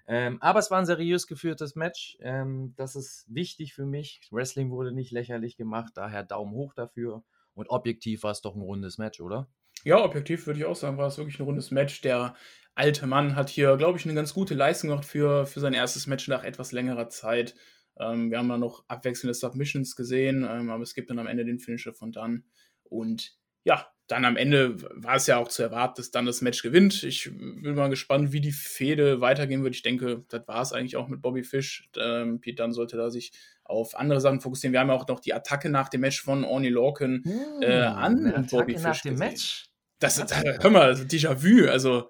Ähm, 0.08 0.42
aber 0.42 0.60
es 0.60 0.72
war 0.72 0.80
ein 0.80 0.86
seriös 0.86 1.28
geführtes 1.28 1.76
Match. 1.76 2.18
Ähm, 2.22 2.74
das 2.76 2.96
ist 2.96 3.26
wichtig 3.30 3.74
für 3.74 3.86
mich. 3.86 4.22
Wrestling 4.32 4.72
wurde 4.72 4.92
nicht 4.92 5.12
lächerlich 5.12 5.58
gemacht, 5.58 5.94
daher 5.96 6.24
Daumen 6.24 6.54
hoch 6.54 6.74
dafür. 6.74 7.24
Und 7.54 7.70
objektiv 7.70 8.24
war 8.24 8.32
es 8.32 8.42
doch 8.42 8.56
ein 8.56 8.62
rundes 8.62 8.98
Match, 8.98 9.22
oder? 9.22 9.48
Ja, 9.84 10.04
objektiv 10.04 10.46
würde 10.48 10.60
ich 10.60 10.66
auch 10.66 10.76
sagen, 10.76 10.98
war 10.98 11.08
es 11.08 11.18
wirklich 11.18 11.40
ein 11.40 11.44
rundes 11.44 11.72
Match. 11.72 12.02
Der 12.02 12.36
alte 12.76 13.08
Mann 13.08 13.36
hat 13.36 13.50
hier, 13.50 13.78
glaube 13.78 13.98
ich, 13.98 14.06
eine 14.06 14.14
ganz 14.14 14.34
gute 14.34 14.54
Leistung 14.54 14.90
gemacht 14.90 15.06
für, 15.06 15.46
für 15.46 15.60
sein 15.60 15.74
erstes 15.74 16.08
Match 16.08 16.28
nach 16.28 16.44
etwas 16.44 16.72
längerer 16.72 17.10
Zeit. 17.10 17.56
Ähm, 18.00 18.32
wir 18.32 18.38
haben 18.38 18.50
da 18.50 18.58
noch 18.58 18.86
abwechselnde 18.88 19.34
Submissions 19.34 19.96
gesehen, 19.96 20.48
ähm, 20.50 20.70
aber 20.70 20.84
es 20.84 20.94
gibt 20.94 21.10
dann 21.10 21.20
am 21.20 21.28
Ende 21.28 21.46
den 21.46 21.60
Finisher 21.60 21.94
von 21.94 22.12
Dunn. 22.12 22.46
Und 22.84 23.38
ja, 23.64 23.88
dann 24.08 24.26
am 24.26 24.36
Ende 24.36 24.82
war 25.02 25.16
es 25.16 25.28
ja 25.28 25.38
auch 25.38 25.48
zu 25.48 25.64
erwarten, 25.64 25.96
dass 25.98 26.12
dann 26.12 26.26
das 26.26 26.42
Match 26.42 26.64
gewinnt. 26.64 27.04
Ich 27.04 27.32
bin 27.32 27.76
mal 27.76 27.90
gespannt, 27.90 28.34
wie 28.34 28.42
die 28.42 28.52
Fehde 28.52 29.22
weitergehen 29.22 29.64
wird. 29.64 29.76
Ich 29.76 29.84
denke, 29.84 30.26
das 30.30 30.48
war 30.48 30.62
es 30.62 30.74
eigentlich 30.74 30.98
auch 30.98 31.08
mit 31.08 31.22
Bobby 31.22 31.44
Fish. 31.44 31.90
Ähm, 31.98 32.42
Pete 32.42 32.62
Dunn 32.62 32.74
sollte 32.74 32.98
da 32.98 33.10
sich 33.10 33.32
auf 33.64 33.96
andere 33.98 34.20
Sachen 34.20 34.42
fokussieren. 34.42 34.74
Wir 34.74 34.82
haben 34.82 34.90
ja 34.90 34.96
auch 34.96 35.08
noch 35.08 35.22
die 35.22 35.34
Attacke 35.34 35.70
nach 35.70 35.88
dem 35.88 36.02
Match 36.02 36.22
von 36.22 36.44
Orny 36.44 36.70
Lorcan 36.70 37.24
Hm, 37.24 37.62
äh, 37.62 37.82
an 37.84 38.26
eine 38.26 38.48
Bobby 38.48 38.76
Attacke 38.76 38.82
nach 38.82 38.94
Fish 38.94 39.02
dem 39.04 39.14
gesehen. 39.14 39.30
Match. 39.30 39.71
Das, 40.02 40.16
das, 40.16 40.44
hör 40.44 40.70
mal, 40.70 40.92
ist 40.92 41.10
Déjà-vu. 41.12 41.70
Also, 41.70 42.10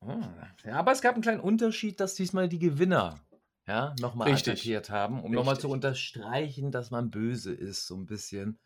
Ah, 0.00 0.28
Ja, 0.64 0.76
aber 0.76 0.92
es 0.92 1.00
gab 1.00 1.14
einen 1.14 1.22
kleinen 1.22 1.40
Unterschied, 1.40 2.00
dass 2.00 2.14
diesmal 2.14 2.48
die 2.48 2.58
Gewinner 2.58 3.20
ja, 3.66 3.94
nochmal 4.00 4.32
attackiert 4.32 4.90
haben, 4.90 5.22
um 5.22 5.32
nochmal 5.32 5.58
zu 5.58 5.68
unterstreichen, 5.68 6.72
dass 6.72 6.90
man 6.90 7.10
böse 7.10 7.52
ist, 7.52 7.86
so 7.86 7.94
ein 7.96 8.06
bisschen. 8.06 8.58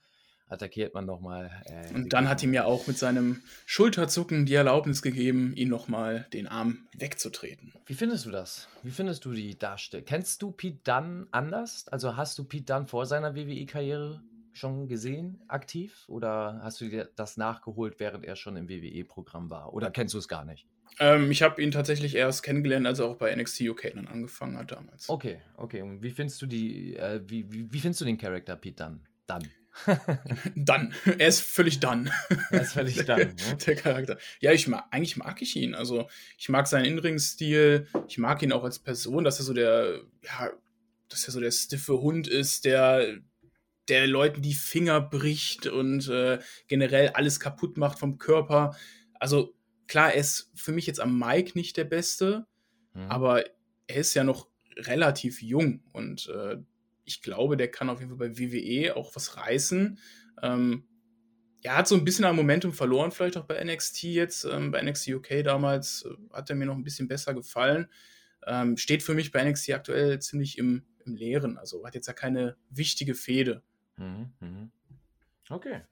Attackiert 0.49 0.95
man 0.95 1.05
nochmal. 1.07 1.51
Äh, 1.65 1.93
und 1.93 2.13
dann 2.13 2.29
hat 2.29 2.39
Gegner. 2.39 2.51
ihm 2.53 2.55
ja 2.55 2.65
auch 2.67 2.87
mit 2.87 2.97
seinem 2.97 3.43
Schulterzucken 3.67 4.47
die 4.47 4.55
Erlaubnis 4.55 5.03
gegeben, 5.03 5.53
ihn 5.57 5.69
nochmal 5.69 6.29
den 6.33 6.47
Arm 6.47 6.87
wegzutreten. 6.97 7.73
Wie 7.87 7.95
findest 7.95 8.27
du 8.27 8.31
das? 8.31 8.69
Wie 8.85 8.93
findest 8.93 9.25
du 9.25 9.33
die 9.33 9.59
Darstellung? 9.59 10.07
Kennst 10.07 10.43
du 10.43 10.53
Pete 10.53 10.79
Dunn 10.85 11.27
anders? 11.33 11.89
Also 11.89 12.17
hast 12.17 12.39
du 12.39 12.45
Pete 12.45 12.73
Dunn 12.73 12.87
vor 12.87 13.07
seiner 13.07 13.35
WWE-Karriere 13.35 14.23
schon 14.57 14.89
gesehen, 14.89 15.43
aktiv? 15.49 16.05
Oder 16.09 16.61
hast 16.63 16.81
du 16.81 16.89
dir 16.89 17.11
das 17.17 17.37
nachgeholt, 17.37 17.99
während 17.99 18.25
er 18.25 18.37
schon 18.37 18.57
im 18.57 18.69
WWE-Programm 18.69 19.51
war? 19.51 19.73
Oder 19.73 19.91
kennst 19.91 20.15
du 20.15 20.19
es 20.19 20.29
gar 20.29 20.45
nicht? 20.45 20.67
Ähm, 20.99 21.31
ich 21.31 21.43
habe 21.43 21.63
ihn 21.63 21.71
tatsächlich 21.71 22.15
erst 22.15 22.43
kennengelernt, 22.43 22.87
als 22.87 23.01
er 23.01 23.07
auch 23.07 23.17
bei 23.17 23.35
NXT 23.35 23.63
UK 23.63 23.93
dann 23.95 24.07
angefangen 24.07 24.57
hat 24.57 24.73
damals. 24.73 25.09
Okay, 25.09 25.41
okay. 25.57 25.83
Und 25.83 26.03
wie 26.03 26.11
findest 26.11 26.41
du 26.41 26.47
die, 26.47 26.97
äh, 26.97 27.21
wie, 27.27 27.53
wie, 27.53 27.73
wie 27.73 27.81
findest 27.81 28.01
du 28.01 28.05
den 28.05 28.19
Charakter 28.19 28.57
Pete 28.57 28.85
Dunn? 28.85 29.01
Dunn. 29.27 29.51
Dann. 30.57 30.95
Er 31.19 31.29
ist 31.29 31.41
völlig 31.41 31.81
dann. 31.81 32.11
Er 32.51 32.63
ist 32.63 32.73
völlig 32.73 33.05
dann. 33.05 33.19
Ne? 33.19 33.57
Der 33.67 33.77
Charakter. 33.77 34.17
Ja, 34.41 34.53
ich 34.53 34.67
mag, 34.69 34.87
eigentlich 34.91 35.19
mag 35.19 35.43
ich 35.43 35.55
ihn. 35.55 35.75
Also, 35.75 36.09
ich 36.39 36.49
mag 36.49 36.67
seinen 36.67 36.87
Innenringstil. 36.87 37.87
Ich 38.09 38.17
mag 38.17 38.43
ihn 38.43 38.53
auch 38.53 38.65
als 38.65 38.79
Person, 38.79 39.25
dass 39.25 39.39
er 39.39 39.45
so 39.45 39.53
der, 39.53 40.01
ja, 40.23 40.51
dass 41.11 41.27
er 41.27 41.33
so 41.33 41.41
der 41.41 41.51
stiffe 41.51 42.01
Hund 42.01 42.27
ist, 42.27 42.65
der, 42.65 43.19
der 43.89 44.07
Leuten 44.07 44.43
die 44.43 44.55
Finger 44.55 45.01
bricht 45.01 45.67
und 45.67 46.09
äh, 46.09 46.39
generell 46.69 47.11
alles 47.11 47.41
kaputt 47.41 47.77
macht 47.77 47.99
vom 47.99 48.19
Körper. 48.19 48.77
Also, 49.15 49.55
klar, 49.87 50.13
er 50.13 50.21
ist 50.21 50.51
für 50.55 50.73
mich 50.73 50.87
jetzt 50.87 51.01
am 51.01 51.19
Mike 51.19 51.53
nicht 51.55 51.77
der 51.77 51.85
Beste, 51.85 52.47
Mhm. 52.95 53.11
aber 53.11 53.45
er 53.89 53.97
ist 53.97 54.15
ja 54.15 54.25
noch 54.25 54.49
relativ 54.77 55.43
jung 55.43 55.83
und 55.93 56.29
äh, 56.29 56.57
ich 57.05 57.23
glaube, 57.23 57.57
der 57.57 57.71
kann 57.71 57.89
auf 57.91 58.01
jeden 58.01 58.17
Fall 58.17 58.29
bei 58.31 58.39
WWE 58.39 58.97
auch 58.97 59.15
was 59.15 59.37
reißen. 59.37 59.99
Ähm, 60.43 60.85
er 61.63 61.77
hat 61.77 61.89
so 61.89 61.95
ein 61.95 62.05
bisschen 62.05 62.25
an 62.25 62.37
Momentum 62.37 62.73
verloren, 62.73 63.11
vielleicht 63.11 63.37
auch 63.37 63.45
bei 63.45 63.63
NXT 63.63 64.03
jetzt. 64.05 64.45
Ähm, 64.45 64.71
bei 64.71 64.83
NXT 64.83 65.09
UK 65.09 65.43
damals 65.45 66.05
äh, 66.07 66.15
hat 66.35 66.51
er 66.51 66.57
mir 66.57 66.67
noch 66.67 66.75
ein 66.77 66.85
bisschen 66.85 67.09
besser 67.09 67.35
gefallen. 67.35 67.89
Ähm, 68.47 68.77
steht 68.77 69.03
für 69.03 69.15
mich 69.15 69.33
bei 69.33 69.43
NXT 69.49 69.71
aktuell 69.71 70.21
ziemlich 70.21 70.59
im, 70.59 70.85
im 71.05 71.17
Leeren. 71.17 71.59
Also 71.59 71.85
hat 71.85 71.95
jetzt 71.95 72.07
ja 72.07 72.13
keine 72.13 72.57
wichtige 72.71 73.15
Fehde. 73.15 73.63
Mhm, 73.97 74.33
mhm. 74.41 74.71
Okay. 75.49 75.83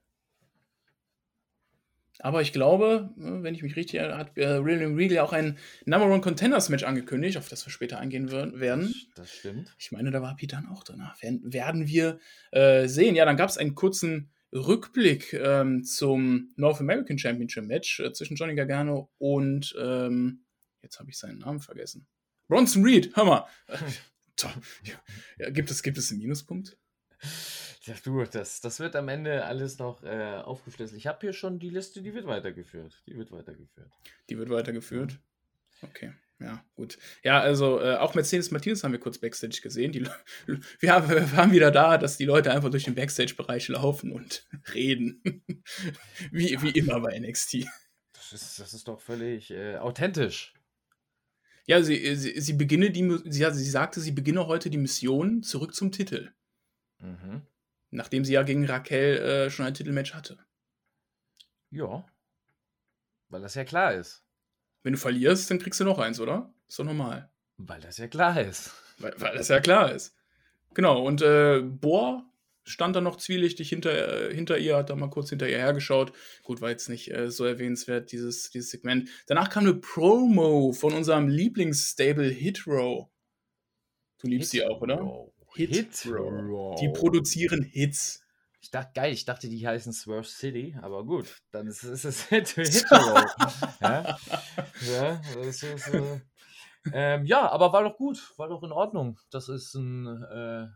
Aber 2.20 2.42
ich 2.42 2.52
glaube, 2.52 3.10
äh, 3.18 3.42
wenn 3.42 3.54
ich 3.54 3.62
mich 3.62 3.76
richtig 3.76 3.98
erinnere, 3.98 4.18
hat 4.18 4.38
äh, 4.38 4.64
William 4.64 4.94
Regal 4.94 5.16
ja 5.16 5.22
auch 5.24 5.32
ein 5.32 5.58
Number 5.84 6.06
One 6.06 6.20
Contenders 6.20 6.68
Match 6.68 6.84
angekündigt, 6.84 7.36
auf 7.36 7.48
das 7.48 7.66
wir 7.66 7.72
später 7.72 7.98
eingehen 7.98 8.30
werden. 8.30 8.94
Das 9.16 9.32
stimmt. 9.32 9.74
Ich 9.78 9.90
meine, 9.90 10.10
da 10.10 10.22
war 10.22 10.36
Pete 10.36 10.56
dann 10.56 10.68
auch 10.68 10.84
drin. 10.84 11.02
Ach, 11.02 11.16
Werden, 11.20 11.88
wir 11.88 12.20
äh, 12.52 12.86
sehen. 12.86 13.16
Ja, 13.16 13.24
dann 13.24 13.36
gab 13.36 13.48
es 13.48 13.58
einen 13.58 13.74
kurzen 13.74 14.30
Rückblick 14.52 15.32
ähm, 15.32 15.82
zum 15.82 16.52
North 16.56 16.80
American 16.80 17.18
Championship 17.18 17.64
Match 17.64 17.98
äh, 17.98 18.12
zwischen 18.12 18.36
Johnny 18.36 18.54
Gargano 18.54 19.10
und 19.18 19.74
ähm, 19.80 20.44
jetzt 20.82 21.00
habe 21.00 21.10
ich 21.10 21.18
seinen 21.18 21.38
Namen 21.38 21.60
vergessen. 21.60 22.06
Bronson 22.46 22.84
Reed, 22.84 23.14
hör 23.16 23.24
mal. 23.24 23.46
Ja, 25.38 25.48
gibt, 25.50 25.70
es, 25.70 25.80
gibt 25.84 25.96
es 25.96 26.10
einen 26.10 26.18
Minuspunkt? 26.18 26.76
Ja, 27.84 27.94
du, 28.02 28.24
das, 28.24 28.62
das 28.62 28.80
wird 28.80 28.96
am 28.96 29.08
Ende 29.08 29.44
alles 29.44 29.78
noch 29.78 30.02
äh, 30.02 30.40
aufgeschlüsselt. 30.42 30.96
Ich 30.96 31.06
habe 31.06 31.18
hier 31.20 31.34
schon 31.34 31.58
die 31.58 31.68
Liste, 31.68 32.00
die 32.00 32.14
wird 32.14 32.26
weitergeführt. 32.26 33.02
Die 33.06 33.16
wird 33.16 33.30
weitergeführt. 33.30 33.92
Die 34.30 34.38
wird 34.38 34.48
weitergeführt. 34.48 35.18
Okay, 35.82 36.14
ja, 36.40 36.64
gut. 36.76 36.98
Ja, 37.22 37.40
also 37.40 37.80
äh, 37.82 37.96
auch 37.96 38.14
Mercedes 38.14 38.50
Martinez 38.50 38.82
haben 38.84 38.92
wir 38.92 39.00
kurz 39.00 39.18
Backstage 39.18 39.60
gesehen. 39.62 39.92
Die, 39.92 40.06
wir, 40.80 40.92
haben, 40.92 41.10
wir 41.10 41.30
waren 41.32 41.52
wieder 41.52 41.70
da, 41.70 41.98
dass 41.98 42.16
die 42.16 42.24
Leute 42.24 42.52
einfach 42.52 42.70
durch 42.70 42.84
den 42.84 42.94
Backstage-Bereich 42.94 43.68
laufen 43.68 44.12
und 44.12 44.46
reden. 44.74 45.20
wie, 46.32 46.60
wie 46.62 46.70
immer 46.70 47.00
bei 47.00 47.18
NXT. 47.18 47.66
Das 48.14 48.32
ist, 48.32 48.58
das 48.60 48.72
ist 48.72 48.88
doch 48.88 49.00
völlig 49.00 49.50
äh, 49.50 49.76
authentisch. 49.76 50.54
Ja, 51.66 51.82
sie, 51.82 52.16
sie, 52.16 52.40
sie 52.40 52.52
beginne 52.54 52.90
die, 52.90 53.18
sie, 53.24 53.44
sie 53.52 53.70
sagte, 53.70 54.00
sie 54.00 54.12
beginne 54.12 54.46
heute 54.46 54.70
die 54.70 54.78
Mission 54.78 55.42
zurück 55.42 55.74
zum 55.74 55.92
Titel. 55.92 56.32
Mhm. 56.98 57.42
Nachdem 57.94 58.24
sie 58.24 58.32
ja 58.32 58.42
gegen 58.42 58.66
Raquel 58.66 59.18
äh, 59.18 59.50
schon 59.50 59.66
ein 59.66 59.74
Titelmatch 59.74 60.14
hatte. 60.14 60.38
Ja. 61.70 62.04
Weil 63.28 63.40
das 63.40 63.54
ja 63.54 63.64
klar 63.64 63.94
ist. 63.94 64.24
Wenn 64.82 64.94
du 64.94 64.98
verlierst, 64.98 65.50
dann 65.50 65.60
kriegst 65.60 65.78
du 65.78 65.84
noch 65.84 65.98
eins, 65.98 66.18
oder? 66.18 66.52
Ist 66.68 66.78
doch 66.78 66.84
normal. 66.84 67.30
Weil 67.56 67.80
das 67.80 67.98
ja 67.98 68.08
klar 68.08 68.40
ist. 68.40 68.72
Weil, 68.98 69.14
weil 69.18 69.36
das 69.36 69.48
ja 69.48 69.60
klar 69.60 69.92
ist. 69.92 70.16
Genau, 70.74 71.04
und 71.04 71.22
äh, 71.22 71.60
Bohr 71.62 72.28
stand 72.64 72.96
da 72.96 73.00
noch 73.00 73.16
zwielichtig 73.16 73.68
hinter, 73.68 74.28
äh, 74.30 74.34
hinter 74.34 74.58
ihr, 74.58 74.76
hat 74.76 74.90
da 74.90 74.96
mal 74.96 75.10
kurz 75.10 75.30
hinter 75.30 75.48
ihr 75.48 75.58
hergeschaut. 75.58 76.12
Gut, 76.42 76.60
war 76.60 76.70
jetzt 76.70 76.88
nicht 76.88 77.12
äh, 77.12 77.30
so 77.30 77.44
erwähnenswert, 77.44 78.10
dieses, 78.10 78.50
dieses 78.50 78.70
Segment. 78.70 79.08
Danach 79.28 79.50
kam 79.50 79.64
eine 79.64 79.74
Promo 79.74 80.72
von 80.72 80.94
unserem 80.94 81.28
Lieblingsstable 81.28 82.28
Hitro. 82.28 83.12
Du 84.18 84.26
liebst 84.26 84.52
die 84.52 84.64
auch, 84.64 84.80
oder? 84.80 85.28
Hitro. 85.54 85.74
Hitro. 85.74 86.30
Hitro. 86.30 86.76
Die 86.80 86.88
produzieren 86.88 87.62
Hits. 87.62 88.20
Ich 88.60 88.70
dachte, 88.70 88.92
geil, 88.94 89.12
ich 89.12 89.24
dachte, 89.24 89.48
die 89.48 89.66
heißen 89.66 89.92
Swerve 89.92 90.24
City, 90.24 90.76
aber 90.80 91.04
gut, 91.04 91.42
dann 91.50 91.66
ist, 91.66 91.84
ist 91.84 92.04
es 92.04 92.24
Hit 92.28 92.48
Hitro. 92.54 92.96
ja? 93.80 94.18
ja, 94.90 95.20
das 95.34 95.62
ist, 95.62 95.88
äh, 95.88 96.20
ähm, 96.92 97.24
ja, 97.24 97.50
aber 97.50 97.72
war 97.72 97.82
doch 97.82 97.96
gut, 97.96 98.32
war 98.36 98.48
doch 98.48 98.62
in 98.62 98.72
Ordnung. 98.72 99.18
Das 99.30 99.48
ist 99.48 99.74
ein 99.74 100.06
äh, 100.06 100.66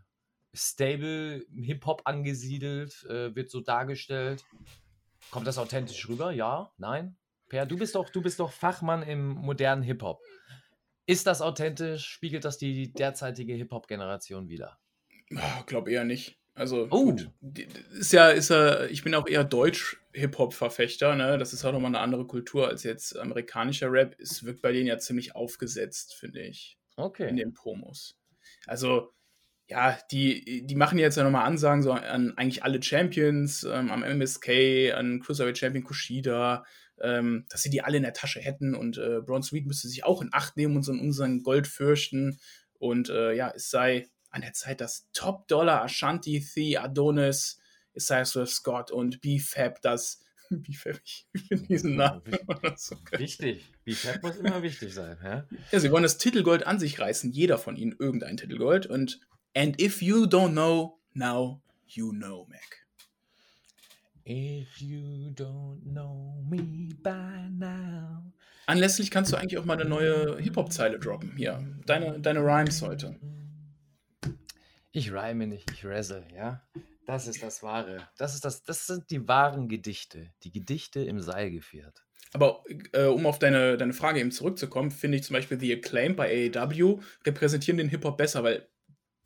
Stable, 0.53 1.45
Hip-Hop 1.53 2.01
angesiedelt, 2.05 3.05
äh, 3.09 3.35
wird 3.35 3.49
so 3.51 3.61
dargestellt. 3.61 4.43
Kommt 5.31 5.47
das 5.47 5.57
authentisch 5.57 6.07
rüber? 6.09 6.31
Ja? 6.31 6.71
Nein? 6.77 7.17
Per, 7.49 7.65
du 7.65 7.77
bist 7.77 7.95
doch, 7.95 8.09
du 8.09 8.21
bist 8.21 8.39
doch 8.39 8.51
Fachmann 8.51 9.03
im 9.03 9.29
modernen 9.29 9.83
Hip-Hop. 9.83 10.19
Ist 11.09 11.25
das 11.25 11.41
authentisch? 11.41 12.05
Spiegelt 12.05 12.45
das 12.45 12.59
die 12.59 12.93
derzeitige 12.93 13.53
Hip-Hop-Generation 13.53 14.47
wieder? 14.47 14.77
Ah, 15.35 15.63
Glaub 15.65 15.87
eher 15.87 16.03
nicht. 16.03 16.37
Also, 16.53 16.87
Oh. 16.91 17.05
gut. 17.05 17.31
Ist 17.97 18.13
ja, 18.13 18.29
ist 18.29 18.49
ja, 18.49 18.85
ich 18.85 19.03
bin 19.03 19.15
auch 19.15 19.27
eher 19.27 19.43
Deutsch-Hip-Hop-Verfechter, 19.43 21.15
ne? 21.15 21.37
Das 21.39 21.51
ist 21.53 21.65
auch 21.65 21.71
nochmal 21.71 21.89
eine 21.89 21.99
andere 21.99 22.27
Kultur 22.27 22.67
als 22.67 22.83
jetzt 22.83 23.17
amerikanischer 23.17 23.91
Rap. 23.91 24.15
Es 24.19 24.43
wirkt 24.43 24.61
bei 24.61 24.71
denen 24.71 24.85
ja 24.87 24.99
ziemlich 24.99 25.35
aufgesetzt, 25.35 26.13
finde 26.13 26.41
ich. 26.41 26.77
Okay. 26.95 27.27
in 27.29 27.37
den 27.37 27.53
Promos. 27.53 28.15
Also, 28.67 29.13
ja, 29.67 29.97
die, 30.11 30.63
die 30.67 30.75
machen 30.75 30.99
jetzt 30.99 31.15
ja 31.15 31.23
nochmal 31.23 31.45
Ansagen 31.45 31.81
so 31.81 31.91
an 31.93 32.37
eigentlich 32.37 32.63
alle 32.63 32.83
Champions, 32.83 33.63
ähm, 33.63 33.89
am 33.89 34.03
MSK, 34.03 34.91
an 34.93 35.21
Cruiserweight 35.21 35.57
Champion 35.57 35.83
Kushida, 35.85 36.65
ähm, 37.01 37.45
dass 37.49 37.61
sie 37.61 37.69
die 37.69 37.81
alle 37.81 37.97
in 37.97 38.03
der 38.03 38.13
Tasche 38.13 38.39
hätten 38.39 38.75
und 38.75 38.97
äh, 38.97 39.21
Bronze 39.21 39.53
Reed 39.53 39.65
müsste 39.65 39.87
sich 39.87 40.03
auch 40.03 40.21
in 40.21 40.29
Acht 40.31 40.57
nehmen 40.57 40.75
und 40.75 40.83
so 40.83 40.91
in 40.91 40.99
unseren 40.99 41.43
Gold 41.43 41.67
fürchten. 41.67 42.39
Und 42.73 43.09
äh, 43.09 43.33
ja, 43.33 43.51
es 43.55 43.69
sei 43.69 44.07
an 44.31 44.41
der 44.41 44.53
Zeit, 44.53 44.81
dass 44.81 45.09
Top 45.13 45.47
Dollar, 45.47 45.83
Ashanti, 45.83 46.39
The, 46.39 46.77
Adonis, 46.77 47.59
Isaiah 47.95 48.25
Swift 48.25 48.51
Scott 48.51 48.91
und 48.91 49.21
B-Fab 49.21 49.81
das. 49.81 50.21
B-Fab, 50.49 50.99
ich 51.03 51.27
finde 51.47 51.67
diesen 51.67 51.95
Namen. 51.95 52.23
so. 52.75 52.95
Wichtig. 53.11 53.71
B-Fab 53.83 54.23
muss 54.23 54.37
immer 54.37 54.61
wichtig 54.63 54.93
sein. 54.93 55.17
Ja? 55.23 55.47
Ja, 55.71 55.79
sie 55.79 55.91
wollen 55.91 56.03
das 56.03 56.17
Titelgold 56.17 56.65
an 56.65 56.79
sich 56.79 56.99
reißen, 56.99 57.31
jeder 57.31 57.57
von 57.57 57.75
ihnen 57.75 57.95
irgendein 57.97 58.37
Titelgold. 58.37 58.87
Und 58.87 59.19
and 59.55 59.81
if 59.81 60.01
you 60.01 60.23
don't 60.25 60.51
know, 60.51 60.99
now 61.13 61.61
you 61.87 62.11
know, 62.11 62.45
Mac. 62.49 62.85
If 64.31 64.79
you 64.79 65.31
don't 65.33 65.81
know 65.91 66.39
me 66.47 66.89
by 67.01 67.49
now. 67.49 68.31
Anlässlich 68.67 69.09
kannst 69.09 69.33
du 69.33 69.37
eigentlich 69.37 69.57
auch 69.57 69.65
mal 69.65 69.73
eine 69.73 69.89
neue 69.89 70.37
Hip-Hop-Zeile 70.37 70.99
droppen. 70.99 71.33
Hier, 71.35 71.67
deine, 71.87 72.19
deine 72.19 72.41
Rhymes 72.41 72.83
heute. 72.83 73.19
Ich 74.91 75.11
reime 75.11 75.47
nicht, 75.47 75.71
ich 75.71 75.83
wrestle, 75.83 76.27
ja. 76.31 76.61
Das 77.07 77.25
ist 77.25 77.41
das 77.41 77.63
Wahre. 77.63 78.07
Das, 78.19 78.35
ist 78.35 78.45
das, 78.45 78.61
das 78.61 78.85
sind 78.85 79.09
die 79.09 79.27
wahren 79.27 79.67
Gedichte. 79.67 80.31
Die 80.43 80.51
Gedichte 80.51 80.99
im 80.99 81.21
Seil 81.21 81.49
geführt. 81.49 82.05
Aber 82.31 82.63
äh, 82.91 83.05
um 83.05 83.25
auf 83.25 83.39
deine, 83.39 83.77
deine 83.77 83.93
Frage 83.93 84.19
eben 84.19 84.29
zurückzukommen, 84.29 84.91
finde 84.91 85.17
ich 85.17 85.23
zum 85.23 85.33
Beispiel 85.33 85.59
The 85.59 85.73
Acclaim 85.73 86.15
bei 86.15 86.51
AEW 86.55 86.99
repräsentieren 87.25 87.79
den 87.79 87.89
Hip-Hop 87.89 88.15
besser, 88.15 88.43
weil 88.43 88.69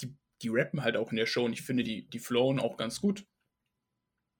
die, 0.01 0.15
die 0.41 0.47
rappen 0.47 0.81
halt 0.81 0.95
auch 0.95 1.11
in 1.11 1.17
der 1.17 1.25
Show 1.25 1.43
und 1.43 1.51
ich 1.51 1.61
finde, 1.61 1.83
die, 1.83 2.09
die 2.09 2.19
flowen 2.19 2.61
auch 2.61 2.77
ganz 2.77 3.01
gut. 3.01 3.25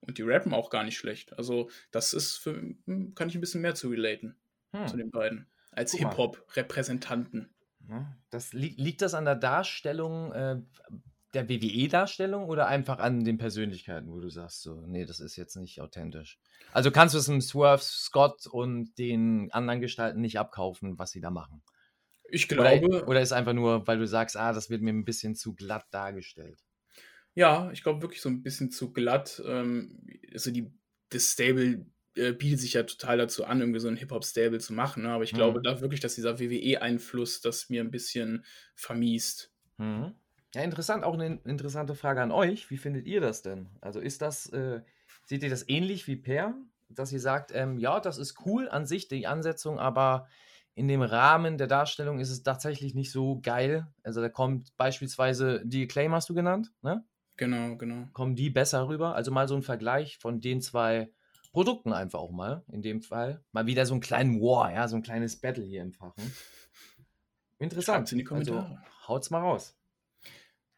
Und 0.05 0.17
die 0.17 0.23
rappen 0.23 0.53
auch 0.53 0.69
gar 0.69 0.83
nicht 0.83 0.97
schlecht. 0.97 1.37
Also, 1.37 1.69
das 1.91 2.13
ist 2.13 2.37
für, 2.37 2.53
hm, 2.85 3.15
kann 3.15 3.29
ich 3.29 3.35
ein 3.35 3.41
bisschen 3.41 3.61
mehr 3.61 3.75
zu 3.75 3.89
relaten 3.89 4.35
hm. 4.71 4.87
zu 4.87 4.97
den 4.97 5.11
beiden. 5.11 5.47
Als 5.71 5.93
Hip-Hop-Repräsentanten. 5.93 7.53
Das, 8.29 8.53
li 8.53 8.75
liegt 8.77 9.01
das 9.01 9.13
an 9.13 9.25
der 9.25 9.35
Darstellung, 9.35 10.31
äh, 10.31 10.61
der 11.33 11.49
WWE-Darstellung 11.49 12.45
oder 12.45 12.67
einfach 12.67 12.99
an 12.99 13.23
den 13.23 13.37
Persönlichkeiten, 13.37 14.11
wo 14.11 14.19
du 14.19 14.29
sagst, 14.29 14.61
so, 14.61 14.85
nee, 14.87 15.05
das 15.05 15.19
ist 15.19 15.35
jetzt 15.35 15.55
nicht 15.55 15.81
authentisch? 15.81 16.39
Also 16.71 16.91
kannst 16.91 17.15
du 17.15 17.19
es 17.19 17.25
dem 17.25 17.41
Swerve 17.41 17.81
Scott 17.81 18.45
und 18.45 18.97
den 18.97 19.51
anderen 19.51 19.81
Gestalten 19.81 20.21
nicht 20.21 20.39
abkaufen, 20.39 20.97
was 20.97 21.11
sie 21.11 21.21
da 21.21 21.31
machen? 21.31 21.63
Ich 22.29 22.47
glaube. 22.47 22.85
Oder, 22.85 23.07
oder 23.07 23.21
ist 23.21 23.33
einfach 23.33 23.53
nur, 23.53 23.85
weil 23.87 23.97
du 23.97 24.07
sagst, 24.07 24.37
ah, 24.37 24.53
das 24.53 24.69
wird 24.69 24.81
mir 24.81 24.93
ein 24.93 25.05
bisschen 25.05 25.35
zu 25.35 25.53
glatt 25.53 25.85
dargestellt? 25.91 26.59
Ja, 27.35 27.71
ich 27.71 27.83
glaube 27.83 28.01
wirklich 28.01 28.21
so 28.21 28.29
ein 28.29 28.43
bisschen 28.43 28.71
zu 28.71 28.93
glatt. 28.93 29.41
Ähm, 29.45 30.05
also 30.33 30.51
die, 30.51 30.71
das 31.09 31.31
Stable 31.31 31.85
äh, 32.15 32.33
bietet 32.33 32.59
sich 32.59 32.73
ja 32.73 32.83
total 32.83 33.17
dazu 33.17 33.45
an, 33.45 33.59
irgendwie 33.59 33.79
so 33.79 33.87
ein 33.87 33.95
Hip-Hop-Stable 33.95 34.59
zu 34.59 34.73
machen. 34.73 35.03
Ne? 35.03 35.09
Aber 35.09 35.23
ich 35.23 35.33
glaube 35.33 35.59
mhm. 35.59 35.63
da 35.63 35.81
wirklich, 35.81 35.99
dass 35.99 36.15
dieser 36.15 36.39
WWE-Einfluss 36.39 37.41
das 37.41 37.69
mir 37.69 37.81
ein 37.81 37.91
bisschen 37.91 38.45
vermiest. 38.75 39.51
Mhm. 39.77 40.13
Ja, 40.53 40.61
interessant. 40.61 41.03
Auch 41.03 41.15
eine 41.15 41.39
interessante 41.45 41.95
Frage 41.95 42.21
an 42.21 42.31
euch. 42.31 42.69
Wie 42.69 42.77
findet 42.77 43.07
ihr 43.07 43.21
das 43.21 43.41
denn? 43.41 43.69
Also 43.81 43.99
ist 43.99 44.21
das, 44.21 44.47
äh, 44.49 44.81
seht 45.25 45.41
ihr 45.41 45.49
das 45.49 45.67
ähnlich 45.67 46.07
wie 46.07 46.15
Per? 46.15 46.55
Dass 46.89 47.11
ihr 47.11 47.19
sagt, 47.19 47.51
ähm, 47.55 47.79
ja, 47.79 47.99
das 47.99 48.19
ist 48.19 48.45
cool 48.45 48.69
an 48.69 48.85
sich, 48.85 49.07
die 49.07 49.25
Ansetzung, 49.25 49.79
aber 49.79 50.27
in 50.75 50.87
dem 50.87 51.01
Rahmen 51.01 51.57
der 51.57 51.65
Darstellung 51.67 52.19
ist 52.19 52.29
es 52.29 52.43
tatsächlich 52.43 52.93
nicht 52.93 53.11
so 53.11 53.39
geil. 53.41 53.87
Also 54.03 54.21
da 54.21 54.29
kommt 54.29 54.75
beispielsweise 54.77 55.61
die 55.65 55.87
Claim 55.87 56.13
hast 56.13 56.29
du 56.29 56.35
genannt, 56.35 56.71
ne? 56.83 57.03
Genau, 57.37 57.75
genau. 57.77 58.07
Kommen 58.13 58.35
die 58.35 58.49
besser 58.49 58.87
rüber? 58.87 59.15
Also 59.15 59.31
mal 59.31 59.47
so 59.47 59.55
ein 59.55 59.63
Vergleich 59.63 60.17
von 60.19 60.39
den 60.39 60.61
zwei 60.61 61.09
Produkten 61.51 61.93
einfach 61.93 62.19
auch 62.19 62.31
mal, 62.31 62.63
in 62.71 62.81
dem 62.81 63.01
Fall. 63.01 63.43
Mal 63.51 63.67
wieder 63.67 63.85
so 63.85 63.93
einen 63.93 64.01
kleinen 64.01 64.41
War, 64.41 64.73
ja, 64.73 64.87
so 64.87 64.95
ein 64.95 65.03
kleines 65.03 65.39
Battle 65.39 65.63
hier 65.63 65.81
im 65.81 65.93
Fachen. 65.93 66.33
Interessant. 67.59 68.11
in 68.11 68.17
die 68.17 68.23
Kommentare. 68.23 68.59
Also, 68.59 68.77
haut's 69.07 69.29
mal 69.29 69.39
raus. 69.39 69.77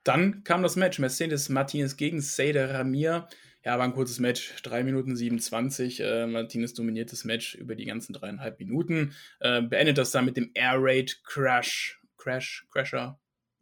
Dann 0.03 0.43
kam 0.43 0.61
das 0.61 0.75
Match 0.75 0.99
Mercedes 0.99 1.49
Martinez 1.49 1.97
gegen 1.97 2.21
Seider 2.21 2.73
Ramir. 2.73 3.27
Ja, 3.63 3.79
war 3.79 3.85
ein 3.85 3.93
kurzes 3.93 4.19
Match, 4.19 4.61
3 4.61 4.83
Minuten 4.83 5.15
27. 5.15 5.99
Äh, 6.01 6.27
Martinez 6.27 6.75
dominiert 6.75 7.11
das 7.11 7.23
Match 7.23 7.55
über 7.55 7.73
die 7.73 7.85
ganzen 7.85 8.13
dreieinhalb 8.13 8.59
Minuten. 8.59 9.15
Äh, 9.39 9.63
beendet 9.63 9.97
das 9.97 10.11
dann 10.11 10.25
mit 10.25 10.37
dem 10.37 10.51
Air 10.53 10.75
Raid 10.77 11.23
Crash, 11.23 11.99
Crash, 12.17 12.67
Crasher 12.71 13.19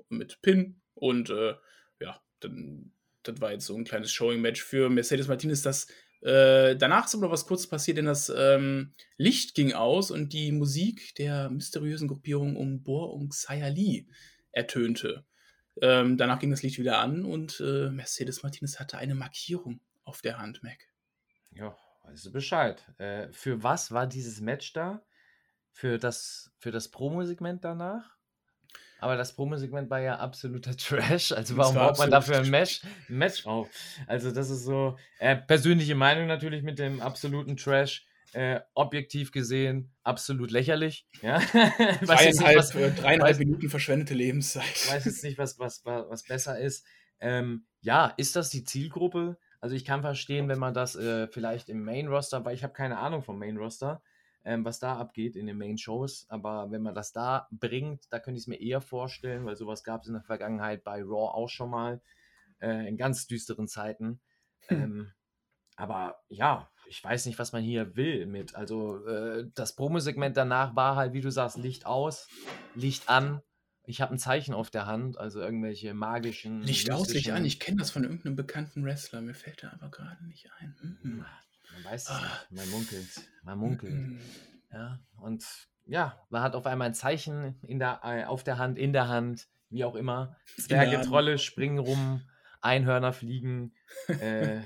mit 0.10 0.41
Pin. 0.41 0.82
Und 0.95 1.29
äh, 1.29 1.53
dann, 2.43 2.91
das 3.23 3.39
war 3.41 3.51
jetzt 3.51 3.65
so 3.65 3.75
ein 3.75 3.86
kleines 3.86 4.12
Showing-Match 4.12 4.62
für 4.62 4.89
Mercedes 4.89 5.27
Martinez, 5.27 5.62
das 5.62 5.88
äh, 6.23 6.77
danach 6.77 7.06
ist 7.06 7.15
aber 7.15 7.32
was 7.32 7.45
kurz 7.45 7.67
passiert, 7.67 7.97
denn 7.97 8.06
das 8.06 8.32
ähm, 8.34 8.93
Licht 9.17 9.56
ging 9.56 9.73
aus 9.73 10.10
und 10.10 10.32
die 10.32 10.53
Musik 10.53 11.15
der 11.15 11.49
mysteriösen 11.49 12.08
Gruppierung 12.08 12.56
um 12.56 12.82
Bohr 12.82 13.13
und 13.13 13.34
Sayali 13.34 14.08
ertönte. 14.53 15.25
Ähm, 15.82 16.17
danach 16.17 16.39
ging 16.39 16.51
das 16.51 16.63
Licht 16.63 16.79
wieder 16.79 16.99
an 16.99 17.25
und 17.25 17.60
äh, 17.60 17.89
Mercedes 17.89 18.41
Martinez 18.41 18.79
hatte 18.79 18.97
eine 18.97 19.15
Markierung 19.15 19.82
auf 20.06 20.21
der 20.21 20.38
Hand, 20.38 20.63
Mac. 20.63 20.77
Ja, 21.51 21.75
weißt 22.03 22.27
du 22.27 22.32
Bescheid. 22.32 22.82
Äh, 22.99 23.32
für 23.34 23.62
was 23.62 23.91
war 23.91 24.08
dieses 24.08 24.39
Match 24.39 24.71
da? 24.71 25.03
Für 25.71 25.97
das, 25.97 26.53
für 26.58 26.71
das 26.71 26.89
Promo-Segment 26.89 27.65
danach? 27.65 28.12
Aber 29.04 29.18
das 29.18 29.36
Promo-Segment 29.36 29.89
war 29.89 30.00
ja 30.00 30.16
absoluter 30.16 30.78
Trash. 30.78 31.34
Also 31.34 31.58
warum 31.58 31.76
baut 31.76 31.98
man 31.98 32.10
dafür 32.10 32.38
ein 32.38 32.50
Match, 32.50 32.82
Match 33.10 33.46
auf? 33.46 33.70
Also 34.08 34.32
das 34.32 34.50
ist 34.50 34.63
so 34.63 34.98
äh, 35.20 35.36
persönliche 35.36 35.94
Meinung 35.94 36.26
natürlich 36.26 36.63
mit 36.63 36.80
dem 36.80 37.02
absoluten 37.02 37.58
Trash. 37.58 38.06
Äh, 38.32 38.62
objektiv 38.74 39.32
gesehen 39.32 39.94
absolut 40.02 40.50
lächerlich. 40.50 41.06
Ja? 41.22 41.38
dreieinhalb, 42.02 42.58
was, 42.58 42.74
äh, 42.74 42.92
dreieinhalb 42.92 43.38
Minuten 43.38 43.70
verschwendete 43.70 44.16
Lebenszeit. 44.16 44.63
Ich 44.74 44.89
weiß 44.89 45.06
jetzt 45.06 45.24
nicht, 45.24 45.38
was, 45.38 45.60
was, 45.60 45.86
was 45.86 46.24
besser 46.24 46.58
ist. 46.58 46.84
Ähm, 47.20 47.66
ja, 47.82 48.08
ist 48.18 48.36
das 48.36 48.50
die 48.50 48.63
Zielgruppe? 48.63 49.38
Also 49.60 49.76
ich 49.76 49.86
kann 49.86 50.02
verstehen, 50.02 50.48
wenn 50.48 50.58
man 50.60 50.74
das 50.74 50.96
äh, 50.96 51.28
vielleicht 51.28 51.70
im 51.70 51.84
Main-Roster, 51.84 52.44
weil 52.44 52.56
ich 52.56 52.63
habe 52.63 52.74
keine 52.74 52.98
Ahnung 52.98 53.22
vom 53.22 53.38
Main-Roster, 53.38 54.02
ähm, 54.45 54.65
was 54.65 54.79
da 54.79 54.97
abgeht 54.97 55.36
in 55.36 55.47
den 55.47 55.58
Main-Shows. 55.58 56.27
Aber 56.29 56.71
wenn 56.71 56.82
man 56.82 56.95
das 56.95 57.13
da 57.13 57.47
bringt, 57.51 58.12
da 58.12 58.19
könnte 58.19 58.38
ich 58.38 58.43
es 58.43 58.47
mir 58.47 58.62
eher 58.62 58.82
vorstellen, 58.82 59.45
weil 59.45 59.56
sowas 59.56 59.84
gab 59.84 60.01
es 60.01 60.08
in 60.08 60.13
der 60.13 60.23
Vergangenheit 60.23 60.84
bei 60.84 61.01
Raw 61.01 61.34
auch 61.34 61.49
schon 61.49 61.69
mal, 61.69 62.01
äh, 62.60 62.88
in 62.88 62.97
ganz 62.97 63.27
düsteren 63.27 63.67
Zeiten. 63.67 64.19
Hm. 64.67 64.69
Ähm, 64.69 65.12
aber 65.75 66.21
ja, 66.29 66.69
ich 66.88 67.03
weiß 67.03 67.25
nicht, 67.25 67.39
was 67.39 67.51
man 67.51 67.63
hier 67.63 67.95
will 67.95 68.25
mit. 68.27 68.56
Also 68.56 69.06
äh, 69.06 69.49
das 69.56 69.75
Promo-Segment 69.75 70.38
danach 70.38 70.75
war 70.75 70.95
halt, 70.95 71.13
wie 71.13 71.21
du 71.21 71.32
sagst, 71.32 71.58
Licht 71.58 71.86
aus, 71.86 72.27
Licht 72.75 73.10
an. 73.10 73.41
Ich 73.86 73.99
habe 73.99 74.13
ein 74.13 74.19
Zeichen 74.19 74.53
auf 74.53 74.69
der 74.69 74.86
Hand, 74.86 75.17
also 75.17 75.41
irgendwelche 75.41 75.93
magischen. 75.93 76.62
Licht 76.62 76.91
aus, 76.91 77.13
Licht 77.13 77.32
an. 77.32 77.43
Ich 77.43 77.60
kenne 77.60 77.77
das 77.77 77.91
von 77.91 78.03
irgendeinem 78.03 78.36
bekannten 78.36 78.86
Wrestler. 78.86 79.21
Mir 79.21 79.34
fällt 79.34 79.63
er 79.63 79.73
aber 79.73 79.89
gerade 79.89 80.25
nicht 80.25 80.49
ein. 80.60 80.99
Mhm. 81.01 81.25
Man 81.73 81.86
weiß 81.86 82.03
es 82.03 82.09
ah. 82.09 82.21
nicht. 82.21 82.62
Man 82.62 82.69
munkelt. 82.69 83.09
Man 83.43 83.57
munkelt. 83.57 84.19
Ja, 84.71 84.99
und 85.21 85.45
ja, 85.86 86.17
man 86.29 86.41
hat 86.41 86.55
auf 86.55 86.65
einmal 86.65 86.88
ein 86.88 86.93
Zeichen 86.93 87.59
in 87.63 87.79
der, 87.79 87.99
äh, 88.03 88.23
auf 88.25 88.43
der 88.43 88.57
Hand, 88.57 88.77
in 88.77 88.93
der 88.93 89.07
Hand, 89.07 89.47
wie 89.69 89.83
auch 89.83 89.95
immer. 89.95 90.38
Zwerge, 90.57 91.01
Trolle 91.01 91.38
springen 91.38 91.79
rum, 91.79 92.21
Einhörner 92.62 93.13
fliegen. 93.13 93.73
äh, 94.07 94.62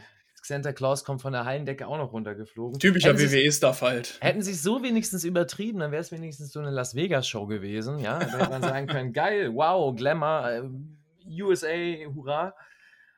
Santa 0.48 0.72
Claus 0.72 1.04
kommt 1.04 1.22
von 1.22 1.34
der 1.34 1.44
Hallendecke 1.44 1.88
auch 1.88 1.98
noch 1.98 2.14
runtergeflogen. 2.14 2.80
Typischer 2.80 3.20
WWE-Stuff 3.20 3.82
halt. 3.82 4.18
Hätten 4.22 4.42
sie 4.42 4.52
es 4.52 4.64
so 4.64 4.82
wenigstens 4.82 5.26
übertrieben, 5.26 5.80
dann 5.80 5.92
wäre 5.92 6.02
es 6.02 6.12
wenigstens 6.12 6.54
so 6.54 6.60
eine 6.60 6.70
Las 6.70 6.96
Vegas-Show 6.96 7.48
gewesen. 7.48 8.00
Ja, 8.00 8.20
da 8.20 8.38
hätte 8.38 8.50
man 8.50 8.62
sagen 8.62 8.88
können: 8.88 9.12
geil, 9.12 9.54
wow, 9.54 9.94
Glamour, 9.94 10.50
äh, 10.50 11.42
USA, 11.42 11.68
hurra. 12.14 12.56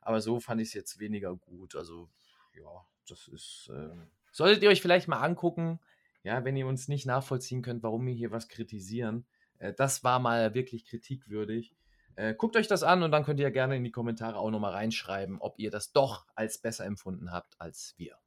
Aber 0.02 0.21
so 0.21 0.39
fand 0.39 0.62
ich 0.62 0.69
es 0.69 0.73
jetzt 0.73 0.99
weniger 0.99 1.36
gut. 1.36 1.75
Also, 1.75 2.10
ja, 2.58 2.86
das 3.12 3.28
ist. 3.28 3.69
Äh, 3.74 3.89
solltet 4.32 4.63
ihr 4.63 4.69
euch 4.69 4.82
vielleicht 4.82 5.08
mal 5.08 5.22
angucken, 5.22 5.80
ja, 6.24 6.43
wenn 6.43 6.56
ihr 6.56 6.67
uns 6.67 6.88
nicht 6.88 7.06
nachvollziehen 7.06 7.62
könnt, 7.62 7.84
warum 7.84 8.06
wir 8.06 8.13
hier 8.13 8.32
was 8.32 8.48
kritisieren. 8.48 9.26
Äh, 9.58 9.74
das 9.74 10.04
war 10.04 10.19
mal 10.19 10.54
wirklich 10.54 10.86
kritikwürdig. 10.86 11.76
Äh, 12.15 12.36
guckt 12.36 12.56
euch 12.58 12.67
das 12.67 12.84
an 12.84 13.04
und 13.04 13.12
dann 13.12 13.24
könnt 13.24 13.39
ihr 13.39 13.52
gerne 13.52 13.78
in 13.78 13.84
die 13.84 13.91
Kommentare 13.91 14.38
auch 14.38 14.52
nochmal 14.52 14.74
reinschreiben, 14.74 15.39
ob 15.39 15.58
ihr 15.58 15.72
das 15.72 15.93
doch 15.93 16.28
als 16.36 16.58
besser 16.58 16.86
empfunden 16.86 17.32
habt 17.32 17.60
als 17.60 17.93
wir. 17.98 18.17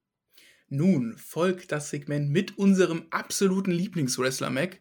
Nun 0.69 1.19
folgt 1.19 1.71
das 1.71 1.91
Segment 1.91 2.31
mit 2.31 2.57
unserem 2.57 3.07
absoluten 3.11 3.73
Lieblingswrestler 3.73 4.49
Mac, 4.49 4.81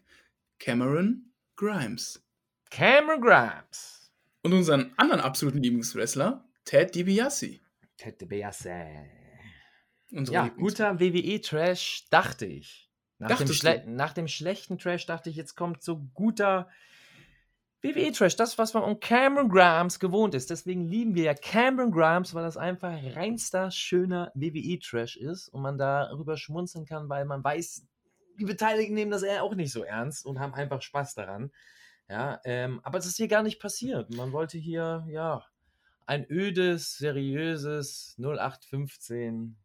Cameron 0.60 1.34
Grimes. 1.58 2.24
Cameron 2.70 3.20
Grimes. 3.20 4.14
Und 4.44 4.54
unseren 4.54 4.94
anderen 4.96 5.22
absoluten 5.22 5.62
Lieblingswrestler, 5.62 6.48
Ted 6.64 6.96
DiBiase. 6.96 7.60
Ted 7.98 8.22
DiBiase. 8.22 9.21
Unsere 10.12 10.36
ja, 10.36 10.48
guter 10.50 11.00
WWE-Trash, 11.00 12.08
dachte 12.10 12.46
ich. 12.46 12.90
Nach 13.18 13.38
dem, 13.38 13.96
nach 13.96 14.14
dem, 14.14 14.28
schlechten 14.28 14.80
Trash 14.80 15.06
dachte 15.06 15.30
ich, 15.30 15.36
jetzt 15.36 15.56
kommt 15.56 15.84
so 15.84 16.00
guter 16.16 16.68
WWE-Trash, 17.84 18.36
das, 18.36 18.58
was 18.58 18.74
man 18.74 18.84
um 18.84 19.00
Cameron 19.00 19.48
Grimes 19.48 20.00
gewohnt 20.00 20.34
ist. 20.34 20.50
Deswegen 20.50 20.88
lieben 20.88 21.14
wir 21.14 21.26
ja 21.26 21.34
Cameron 21.36 21.92
Grimes, 21.92 22.34
weil 22.34 22.44
das 22.44 22.58
einfach 22.58 22.98
reinster, 23.16 23.70
schöner 23.70 24.32
WWE-Trash 24.34 25.18
ist 25.18 25.50
und 25.50 25.62
man 25.62 25.78
darüber 25.78 26.36
schmunzeln 26.36 26.86
kann, 26.86 27.10
weil 27.10 27.26
man 27.26 27.44
weiß, 27.44 27.86
die 28.40 28.46
Beteiligten 28.46 28.96
nehmen 28.96 29.12
das 29.12 29.24
eher 29.24 29.44
auch 29.44 29.54
nicht 29.54 29.72
so 29.72 29.84
ernst 29.84 30.26
und 30.26 30.40
haben 30.40 30.56
einfach 30.56 30.82
Spaß 30.82 31.14
daran. 31.14 31.52
Ja, 32.10 32.42
ähm, 32.44 32.82
aber 32.84 32.98
es 32.98 33.06
ist 33.06 33.18
hier 33.18 33.28
gar 33.28 33.44
nicht 33.44 33.62
passiert. 33.62 34.14
Man 34.16 34.32
wollte 34.32 34.58
hier, 34.58 35.06
ja, 35.08 35.46
ein 36.06 36.26
ödes, 36.30 36.98
seriöses 36.98 38.18
0815 38.20 39.58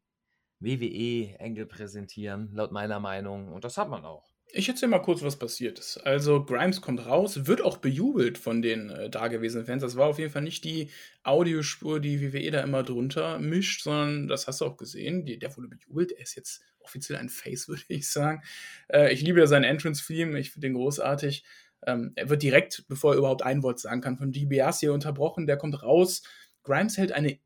WWE-Engel 0.60 1.66
präsentieren, 1.66 2.50
laut 2.52 2.72
meiner 2.72 3.00
Meinung. 3.00 3.52
Und 3.52 3.64
das 3.64 3.76
hat 3.76 3.88
man 3.88 4.04
auch. 4.04 4.36
Ich 4.52 4.68
erzähle 4.68 4.90
mal 4.90 5.00
kurz, 5.00 5.22
was 5.22 5.36
passiert 5.36 5.78
ist. 5.78 5.98
Also, 5.98 6.44
Grimes 6.44 6.80
kommt 6.80 7.04
raus, 7.04 7.46
wird 7.46 7.60
auch 7.60 7.78
bejubelt 7.78 8.38
von 8.38 8.62
den 8.62 8.90
äh, 8.90 9.10
dagewesenen 9.10 9.66
Fans. 9.66 9.82
Das 9.82 9.96
war 9.96 10.06
auf 10.06 10.18
jeden 10.18 10.30
Fall 10.30 10.42
nicht 10.42 10.64
die 10.64 10.90
Audiospur, 11.24 12.00
die 12.00 12.22
WWE 12.22 12.50
da 12.52 12.60
immer 12.62 12.82
drunter 12.82 13.38
mischt, 13.38 13.82
sondern 13.82 14.28
das 14.28 14.46
hast 14.46 14.60
du 14.60 14.66
auch 14.66 14.76
gesehen. 14.76 15.26
Die, 15.26 15.38
der 15.38 15.54
wurde 15.56 15.68
bejubelt. 15.68 16.12
Er 16.12 16.22
ist 16.22 16.36
jetzt 16.36 16.62
offiziell 16.78 17.18
ein 17.18 17.28
Face, 17.28 17.68
würde 17.68 17.82
ich 17.88 18.08
sagen. 18.08 18.42
Äh, 18.88 19.12
ich 19.12 19.20
liebe 19.20 19.40
ja 19.40 19.46
seinen 19.46 19.64
Entrance-Theme. 19.64 20.38
Ich 20.38 20.52
finde 20.52 20.68
den 20.68 20.74
großartig. 20.74 21.44
Ähm, 21.86 22.12
er 22.14 22.30
wird 22.30 22.42
direkt, 22.42 22.84
bevor 22.88 23.12
er 23.12 23.18
überhaupt 23.18 23.42
ein 23.42 23.62
Wort 23.62 23.80
sagen 23.80 24.00
kann, 24.00 24.16
von 24.16 24.32
DBS 24.32 24.80
hier 24.80 24.92
unterbrochen. 24.92 25.46
Der 25.46 25.58
kommt 25.58 25.82
raus. 25.82 26.22
Grimes 26.62 26.96
hält 26.96 27.12
eine 27.12 27.38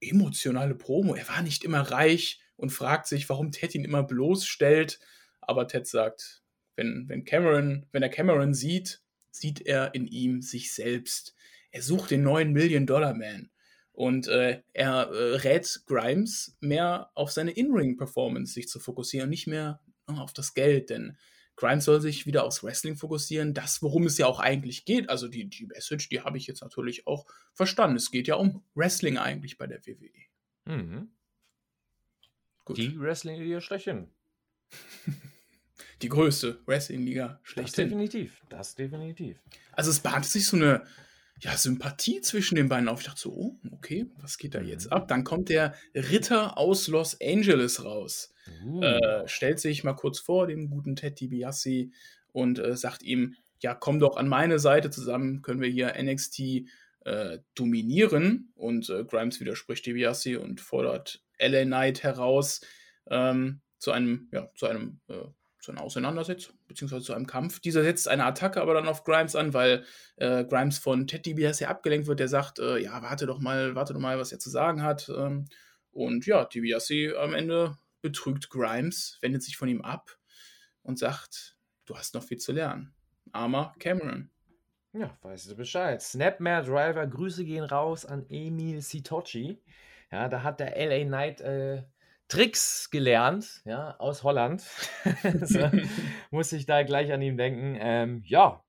emotionale 0.00 0.74
Promo. 0.74 1.14
Er 1.14 1.28
war 1.28 1.42
nicht 1.42 1.64
immer 1.64 1.80
reich 1.80 2.41
und 2.56 2.70
fragt 2.70 3.06
sich, 3.06 3.28
warum 3.28 3.50
Ted 3.50 3.74
ihn 3.74 3.84
immer 3.84 4.02
bloßstellt. 4.02 5.00
Aber 5.40 5.66
Ted 5.66 5.86
sagt, 5.86 6.42
wenn, 6.76 7.08
wenn 7.08 7.24
Cameron, 7.24 7.86
wenn 7.92 8.02
er 8.02 8.08
Cameron 8.08 8.54
sieht, 8.54 9.02
sieht 9.30 9.60
er 9.62 9.94
in 9.94 10.06
ihm 10.06 10.42
sich 10.42 10.72
selbst. 10.72 11.34
Er 11.70 11.82
sucht 11.82 12.10
den 12.10 12.22
neuen 12.22 12.52
Million-Dollar-Man. 12.52 13.50
Und 13.92 14.26
äh, 14.28 14.62
er 14.72 15.08
äh, 15.10 15.36
rät 15.36 15.82
Grimes, 15.86 16.56
mehr 16.60 17.10
auf 17.14 17.30
seine 17.30 17.50
In-Ring-Performance 17.50 18.54
sich 18.54 18.68
zu 18.68 18.80
fokussieren, 18.80 19.28
nicht 19.28 19.46
mehr 19.46 19.80
auf 20.06 20.32
das 20.32 20.54
Geld, 20.54 20.90
denn 20.90 21.16
Grimes 21.56 21.84
soll 21.84 22.00
sich 22.00 22.26
wieder 22.26 22.44
aufs 22.44 22.64
Wrestling 22.64 22.96
fokussieren, 22.96 23.54
das, 23.54 23.82
worum 23.82 24.06
es 24.06 24.18
ja 24.18 24.26
auch 24.26 24.40
eigentlich 24.40 24.84
geht. 24.84 25.10
Also 25.10 25.28
die, 25.28 25.48
die 25.48 25.66
Message, 25.66 26.08
die 26.08 26.22
habe 26.22 26.38
ich 26.38 26.46
jetzt 26.46 26.62
natürlich 26.62 27.06
auch 27.06 27.26
verstanden. 27.52 27.96
Es 27.96 28.10
geht 28.10 28.26
ja 28.26 28.36
um 28.36 28.64
Wrestling 28.74 29.18
eigentlich 29.18 29.58
bei 29.58 29.66
der 29.66 29.86
WWE. 29.86 30.10
Mhm. 30.64 31.10
Die 32.68 32.98
Wrestling-Liga 32.98 33.60
schlechthin. 33.60 34.08
die 36.02 36.08
größte 36.08 36.60
Wrestling-Liga 36.66 37.40
schlechthin. 37.42 37.90
Das 37.90 37.90
definitiv, 37.90 38.42
das 38.48 38.74
definitiv. 38.74 39.42
Also 39.72 39.90
es 39.90 40.00
bahnte 40.00 40.28
sich 40.28 40.46
so 40.46 40.56
eine 40.56 40.84
ja, 41.40 41.56
Sympathie 41.56 42.20
zwischen 42.20 42.54
den 42.54 42.68
beiden 42.68 42.88
auf. 42.88 43.00
Ich 43.00 43.06
dachte 43.06 43.20
so, 43.20 43.32
oh, 43.32 43.58
okay, 43.72 44.06
was 44.20 44.38
geht 44.38 44.54
da 44.54 44.60
jetzt 44.60 44.86
mhm. 44.86 44.92
ab? 44.92 45.08
Dann 45.08 45.24
kommt 45.24 45.48
der 45.48 45.74
Ritter 45.94 46.56
aus 46.56 46.86
Los 46.88 47.20
Angeles 47.20 47.84
raus. 47.84 48.32
Uh. 48.64 48.82
Äh, 48.82 49.28
stellt 49.28 49.60
sich 49.60 49.82
mal 49.82 49.94
kurz 49.94 50.18
vor, 50.18 50.46
dem 50.46 50.70
guten 50.70 50.96
Ted 50.96 51.20
DiBiase, 51.20 51.90
und 52.32 52.58
äh, 52.58 52.76
sagt 52.76 53.02
ihm, 53.02 53.36
ja, 53.60 53.74
komm 53.74 54.00
doch 54.00 54.16
an 54.16 54.28
meine 54.28 54.58
Seite 54.58 54.90
zusammen, 54.90 55.42
können 55.42 55.60
wir 55.60 55.68
hier 55.68 55.94
NXT 56.00 56.66
äh, 57.04 57.38
dominieren. 57.54 58.52
Und 58.54 58.88
äh, 58.90 59.04
Grimes 59.04 59.40
widerspricht 59.40 59.86
DiBiase 59.86 60.40
und 60.40 60.60
fordert 60.60 61.22
LA 61.46 61.64
Knight 61.64 62.02
heraus 62.02 62.60
ähm, 63.10 63.60
zu 63.78 63.92
einem, 63.92 64.28
ja, 64.32 64.48
zu 64.54 64.66
einem 64.66 65.00
äh, 65.08 65.24
zu 65.62 65.70
einer 65.70 65.82
Auseinandersetzung, 65.82 66.56
beziehungsweise 66.66 67.04
zu 67.04 67.14
einem 67.14 67.26
Kampf. 67.26 67.60
Dieser 67.60 67.84
setzt 67.84 68.08
eine 68.08 68.24
Attacke 68.24 68.60
aber 68.60 68.74
dann 68.74 68.88
auf 68.88 69.04
Grimes 69.04 69.36
an, 69.36 69.54
weil 69.54 69.84
äh, 70.16 70.44
Grimes 70.44 70.78
von 70.78 71.06
Ted 71.06 71.24
DiBiase 71.24 71.68
abgelenkt 71.68 72.08
wird. 72.08 72.18
Der 72.18 72.28
sagt, 72.28 72.58
äh, 72.58 72.78
ja, 72.78 73.00
warte 73.00 73.26
doch 73.26 73.38
mal, 73.38 73.76
warte 73.76 73.92
doch 73.92 74.00
mal, 74.00 74.18
was 74.18 74.32
er 74.32 74.40
zu 74.40 74.50
sagen 74.50 74.82
hat. 74.82 75.08
Ähm, 75.08 75.46
und 75.92 76.26
ja, 76.26 76.44
DiBiase 76.44 77.14
am 77.18 77.32
Ende 77.32 77.78
betrügt 78.00 78.50
Grimes, 78.50 79.18
wendet 79.20 79.44
sich 79.44 79.56
von 79.56 79.68
ihm 79.68 79.82
ab 79.82 80.18
und 80.82 80.98
sagt, 80.98 81.56
du 81.84 81.96
hast 81.96 82.14
noch 82.14 82.24
viel 82.24 82.38
zu 82.38 82.50
lernen. 82.52 82.92
Armer 83.30 83.74
Cameron. 83.78 84.30
Ja, 84.92 85.16
weißt 85.22 85.50
du 85.50 85.56
Bescheid. 85.56 86.02
Snapmare 86.02 86.64
Driver, 86.64 87.06
Grüße 87.06 87.44
gehen 87.44 87.64
raus 87.64 88.04
an 88.04 88.26
Emil 88.28 88.82
Sitochi. 88.82 89.62
Ja, 90.12 90.28
da 90.28 90.42
hat 90.42 90.60
der 90.60 90.76
LA 90.76 91.04
Knight 91.06 91.40
äh, 91.40 91.82
Tricks 92.28 92.90
gelernt, 92.90 93.62
ja, 93.64 93.96
aus 93.98 94.22
Holland. 94.22 94.62
so, 95.42 95.70
muss 96.30 96.52
ich 96.52 96.66
da 96.66 96.82
gleich 96.82 97.12
an 97.12 97.22
ihm 97.22 97.36
denken. 97.36 97.76
Ähm, 97.80 98.22
ja, 98.26 98.62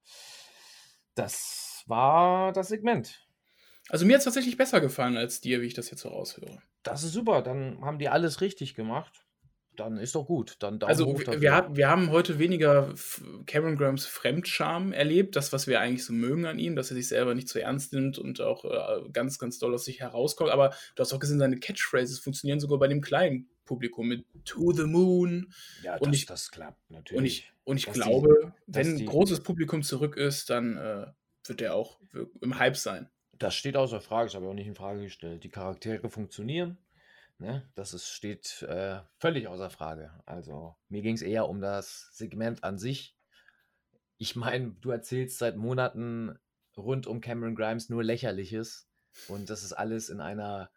das 1.15 1.83
war 1.87 2.53
das 2.53 2.69
Segment. 2.69 3.27
Also 3.89 4.05
mir 4.05 4.13
hat 4.13 4.19
es 4.19 4.25
tatsächlich 4.25 4.57
besser 4.57 4.79
gefallen 4.79 5.17
als 5.17 5.41
dir, 5.41 5.61
wie 5.61 5.65
ich 5.65 5.73
das 5.73 5.91
jetzt 5.91 6.01
so 6.01 6.09
raushöre. 6.09 6.61
Das 6.83 7.03
ist 7.03 7.11
super, 7.11 7.41
dann 7.41 7.83
haben 7.83 7.99
die 7.99 8.09
alles 8.09 8.39
richtig 8.39 8.75
gemacht. 8.75 9.25
Dann 9.75 9.97
ist 9.97 10.15
doch 10.15 10.25
gut. 10.25 10.55
Dann 10.59 10.79
Daumen 10.79 10.89
also 10.89 11.07
wir, 11.07 11.41
wir, 11.41 11.69
wir, 11.71 11.89
haben 11.89 12.11
heute 12.11 12.37
weniger 12.37 12.93
Cameron 13.45 13.77
Grahams 13.77 14.05
Fremdscham 14.05 14.93
erlebt, 14.93 15.35
das, 15.35 15.51
was 15.51 15.67
wir 15.67 15.79
eigentlich 15.79 16.05
so 16.05 16.13
mögen 16.13 16.45
an 16.45 16.59
ihm, 16.59 16.75
dass 16.75 16.91
er 16.91 16.95
sich 16.95 17.07
selber 17.07 17.33
nicht 17.33 17.49
zu 17.49 17.59
ernst 17.59 17.93
nimmt 17.93 18.19
und 18.19 18.39
auch 18.41 18.65
äh, 18.65 19.09
ganz, 19.11 19.39
ganz 19.39 19.57
doll 19.57 19.73
aus 19.73 19.85
sich 19.85 19.99
herauskommt. 19.99 20.51
Aber 20.51 20.75
du 20.95 21.01
hast 21.01 21.13
auch 21.13 21.19
gesehen, 21.19 21.39
seine 21.39 21.57
Catchphrases 21.57 22.19
funktionieren 22.19 22.59
sogar 22.59 22.77
bei 22.77 22.87
dem 22.87 23.01
kleinen 23.01 23.49
Publikum 23.65 24.07
mit 24.07 24.25
To 24.45 24.71
the 24.73 24.83
Moon. 24.83 25.51
Ja, 25.83 25.97
und 25.97 26.07
das, 26.07 26.15
ich, 26.15 26.25
das 26.25 26.51
klappt 26.51 26.91
natürlich. 26.91 27.17
Und 27.17 27.25
ich, 27.25 27.53
und 27.63 27.77
ich 27.77 27.85
glaube, 27.85 28.53
die, 28.67 28.75
wenn 28.75 28.97
ein 28.97 29.05
großes 29.05 29.41
Publikum 29.41 29.83
zurück 29.83 30.17
ist, 30.17 30.49
dann 30.49 30.77
äh, 30.77 31.07
wird 31.45 31.61
er 31.61 31.75
auch 31.75 31.99
im 32.41 32.59
Hype 32.59 32.77
sein. 32.77 33.09
Das 33.39 33.55
steht 33.55 33.75
außer 33.75 33.99
Frage, 33.99 34.27
das 34.27 34.35
habe 34.35 34.45
ich 34.45 34.51
auch 34.51 34.55
nicht 34.55 34.67
in 34.67 34.75
Frage 34.75 35.01
gestellt. 35.01 35.43
Die 35.43 35.49
Charaktere 35.49 36.09
funktionieren. 36.09 36.77
Ne? 37.39 37.69
Das 37.75 37.93
ist, 37.93 38.07
steht 38.07 38.61
äh, 38.63 39.01
völlig 39.17 39.47
außer 39.47 39.69
Frage. 39.69 40.11
Also 40.25 40.75
mir 40.89 41.01
ging 41.01 41.15
es 41.15 41.21
eher 41.21 41.49
um 41.49 41.61
das 41.61 42.09
Segment 42.13 42.63
an 42.63 42.77
sich. 42.77 43.17
Ich 44.17 44.35
meine, 44.35 44.71
du 44.81 44.91
erzählst 44.91 45.39
seit 45.39 45.57
Monaten 45.57 46.37
rund 46.77 47.07
um 47.07 47.21
Cameron 47.21 47.55
Grimes 47.55 47.89
nur 47.89 48.03
Lächerliches. 48.03 48.87
Und 49.27 49.49
das 49.49 49.63
ist 49.63 49.73
alles 49.73 50.09
in 50.09 50.21
einer, 50.21 50.71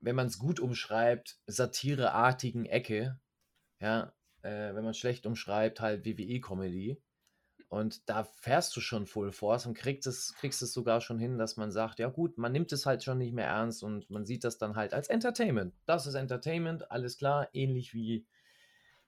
wenn 0.00 0.16
man 0.16 0.26
es 0.26 0.38
gut 0.38 0.60
umschreibt, 0.60 1.38
satireartigen 1.46 2.66
Ecke. 2.66 3.18
Ja, 3.80 4.12
äh, 4.42 4.74
wenn 4.74 4.84
man 4.84 4.94
schlecht 4.94 5.26
umschreibt, 5.26 5.80
halt 5.80 6.04
WWE-Comedy. 6.04 7.02
Und 7.74 8.08
da 8.08 8.22
fährst 8.22 8.76
du 8.76 8.80
schon 8.80 9.04
Full 9.04 9.32
Force 9.32 9.66
und 9.66 9.74
kriegst 9.76 10.06
es, 10.06 10.32
kriegst 10.36 10.62
es 10.62 10.72
sogar 10.72 11.00
schon 11.00 11.18
hin, 11.18 11.38
dass 11.38 11.56
man 11.56 11.72
sagt, 11.72 11.98
ja 11.98 12.08
gut, 12.08 12.38
man 12.38 12.52
nimmt 12.52 12.70
es 12.70 12.86
halt 12.86 13.02
schon 13.02 13.18
nicht 13.18 13.34
mehr 13.34 13.48
ernst 13.48 13.82
und 13.82 14.08
man 14.10 14.24
sieht 14.24 14.44
das 14.44 14.58
dann 14.58 14.76
halt 14.76 14.94
als 14.94 15.08
Entertainment. 15.08 15.74
Das 15.84 16.06
ist 16.06 16.14
Entertainment, 16.14 16.88
alles 16.92 17.18
klar, 17.18 17.48
ähnlich 17.52 17.92
wie 17.92 18.26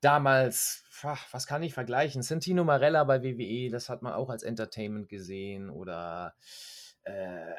damals, 0.00 0.82
was 1.30 1.46
kann 1.46 1.62
ich 1.62 1.74
vergleichen? 1.74 2.22
Santino 2.22 2.64
Marella 2.64 3.04
bei 3.04 3.22
WWE, 3.22 3.70
das 3.70 3.88
hat 3.88 4.02
man 4.02 4.14
auch 4.14 4.30
als 4.30 4.42
Entertainment 4.42 5.08
gesehen 5.08 5.70
oder 5.70 6.34
äh, 7.04 7.54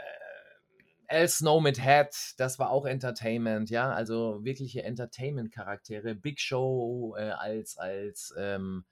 Al 1.08 1.30
Snow 1.30 1.64
mit 1.64 1.82
Head, 1.82 2.10
das 2.36 2.60
war 2.60 2.70
auch 2.70 2.86
Entertainment, 2.86 3.70
ja, 3.70 3.93
also 3.93 4.43
wirkliche 4.43 4.84
Entertainment-Charaktere. 4.84 6.16
Big 6.16 6.41
Show 6.41 7.16
äh, 7.18 7.30
als, 7.30 7.78
als 7.78 8.34
ähm, 8.38 8.84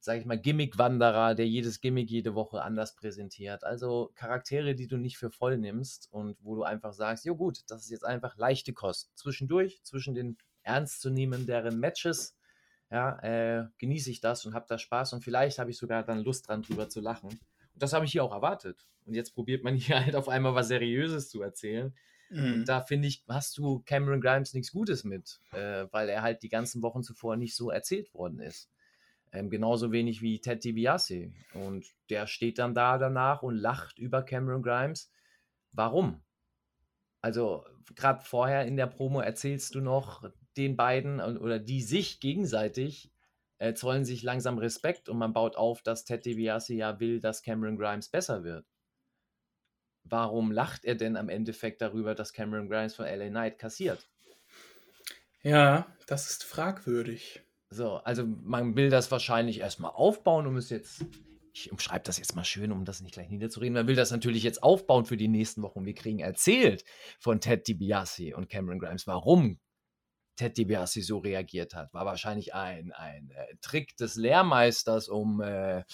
sage 0.00 0.20
ich 0.20 0.26
mal, 0.26 0.38
Gimmick-Wanderer, 0.38 1.34
der 1.34 1.46
jedes 1.46 1.80
Gimmick 1.80 2.10
jede 2.10 2.34
Woche 2.34 2.62
anders 2.62 2.94
präsentiert. 2.94 3.64
Also 3.64 4.12
Charaktere, 4.14 4.74
die 4.74 4.86
du 4.86 4.96
nicht 4.96 5.18
für 5.18 5.30
voll 5.30 5.58
nimmst 5.58 6.08
und 6.12 6.36
wo 6.40 6.54
du 6.54 6.62
einfach 6.62 6.92
sagst, 6.92 7.24
jo 7.24 7.36
gut, 7.36 7.62
das 7.68 7.82
ist 7.82 7.90
jetzt 7.90 8.04
einfach 8.04 8.36
leichte 8.36 8.72
Kost. 8.72 9.10
Zwischendurch, 9.16 9.80
zwischen 9.82 10.14
den 10.14 10.38
ernstzunehmenderen 10.62 11.78
Matches, 11.78 12.36
ja, 12.90 13.18
äh, 13.20 13.66
genieße 13.78 14.10
ich 14.10 14.20
das 14.20 14.46
und 14.46 14.54
habe 14.54 14.66
da 14.68 14.78
Spaß 14.78 15.12
und 15.12 15.22
vielleicht 15.22 15.58
habe 15.58 15.70
ich 15.70 15.76
sogar 15.76 16.04
dann 16.04 16.22
Lust 16.22 16.48
dran, 16.48 16.62
drüber 16.62 16.88
zu 16.88 17.00
lachen. 17.00 17.28
Und 17.28 17.82
das 17.82 17.92
habe 17.92 18.04
ich 18.04 18.12
hier 18.12 18.24
auch 18.24 18.32
erwartet. 18.32 18.86
Und 19.04 19.14
jetzt 19.14 19.34
probiert 19.34 19.64
man 19.64 19.74
hier 19.76 20.04
halt 20.04 20.16
auf 20.16 20.28
einmal 20.28 20.54
was 20.54 20.68
Seriöses 20.68 21.28
zu 21.28 21.42
erzählen. 21.42 21.94
Mhm. 22.30 22.52
Und 22.54 22.64
da 22.66 22.80
finde 22.80 23.08
ich, 23.08 23.24
hast 23.28 23.56
du 23.58 23.80
Cameron 23.84 24.20
Grimes 24.20 24.54
nichts 24.54 24.72
Gutes 24.72 25.04
mit, 25.04 25.40
äh, 25.52 25.86
weil 25.90 26.08
er 26.08 26.22
halt 26.22 26.42
die 26.42 26.48
ganzen 26.48 26.82
Wochen 26.82 27.02
zuvor 27.02 27.36
nicht 27.36 27.56
so 27.56 27.70
erzählt 27.70 28.12
worden 28.14 28.40
ist. 28.40 28.70
Ähm, 29.32 29.50
genauso 29.50 29.92
wenig 29.92 30.22
wie 30.22 30.40
Ted 30.40 30.64
DiBiase. 30.64 31.32
Und 31.54 31.86
der 32.10 32.26
steht 32.26 32.58
dann 32.58 32.74
da 32.74 32.98
danach 32.98 33.42
und 33.42 33.56
lacht 33.56 33.98
über 33.98 34.22
Cameron 34.22 34.62
Grimes. 34.62 35.10
Warum? 35.72 36.22
Also, 37.20 37.64
gerade 37.94 38.24
vorher 38.24 38.64
in 38.66 38.76
der 38.76 38.86
Promo 38.86 39.20
erzählst 39.20 39.74
du 39.74 39.80
noch 39.80 40.30
den 40.56 40.76
beiden 40.76 41.20
oder 41.20 41.58
die 41.58 41.82
sich 41.82 42.20
gegenseitig 42.20 43.12
äh, 43.58 43.74
zollen 43.74 44.04
sich 44.04 44.22
langsam 44.22 44.58
Respekt 44.58 45.08
und 45.08 45.18
man 45.18 45.32
baut 45.32 45.56
auf, 45.56 45.82
dass 45.82 46.04
Ted 46.04 46.24
DiBiase 46.24 46.74
ja 46.74 47.00
will, 47.00 47.20
dass 47.20 47.42
Cameron 47.42 47.76
Grimes 47.76 48.08
besser 48.08 48.44
wird. 48.44 48.66
Warum 50.04 50.52
lacht 50.52 50.84
er 50.84 50.94
denn 50.94 51.16
am 51.16 51.28
Endeffekt 51.28 51.82
darüber, 51.82 52.14
dass 52.14 52.32
Cameron 52.32 52.68
Grimes 52.68 52.94
von 52.94 53.04
LA 53.04 53.28
Knight 53.28 53.58
kassiert? 53.58 54.08
Ja, 55.42 55.86
das 56.06 56.30
ist 56.30 56.44
fragwürdig. 56.44 57.42
So, 57.70 57.96
also 57.96 58.24
man 58.26 58.76
will 58.76 58.88
das 58.88 59.10
wahrscheinlich 59.10 59.60
erstmal 59.60 59.90
aufbauen, 59.90 60.46
um 60.46 60.56
es 60.56 60.70
jetzt, 60.70 61.04
ich 61.52 61.70
umschreibe 61.70 62.04
das 62.04 62.18
jetzt 62.18 62.34
mal 62.34 62.44
schön, 62.44 62.72
um 62.72 62.84
das 62.86 63.02
nicht 63.02 63.12
gleich 63.12 63.28
niederzureden, 63.28 63.74
man 63.74 63.86
will 63.86 63.96
das 63.96 64.10
natürlich 64.10 64.42
jetzt 64.42 64.62
aufbauen 64.62 65.04
für 65.04 65.18
die 65.18 65.28
nächsten 65.28 65.62
Wochen. 65.62 65.84
Wir 65.84 65.94
kriegen 65.94 66.20
erzählt 66.20 66.84
von 67.18 67.40
Ted 67.40 67.68
DiBiase 67.68 68.34
und 68.34 68.48
Cameron 68.48 68.78
Grimes, 68.78 69.06
warum 69.06 69.60
Ted 70.36 70.56
DiBiase 70.56 71.02
so 71.02 71.18
reagiert 71.18 71.74
hat. 71.74 71.92
War 71.92 72.06
wahrscheinlich 72.06 72.54
ein, 72.54 72.92
ein 72.92 73.30
äh, 73.32 73.56
Trick 73.60 73.96
des 73.98 74.14
Lehrmeisters, 74.14 75.08
um 75.08 75.42
äh, 75.42 75.84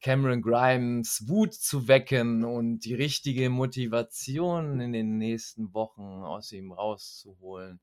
Cameron 0.00 0.42
Grimes 0.42 1.28
Wut 1.28 1.54
zu 1.54 1.86
wecken 1.86 2.44
und 2.44 2.80
die 2.80 2.94
richtige 2.94 3.50
Motivation 3.50 4.80
in 4.80 4.92
den 4.92 5.18
nächsten 5.18 5.74
Wochen 5.74 6.24
aus 6.24 6.50
ihm 6.50 6.72
rauszuholen 6.72 7.78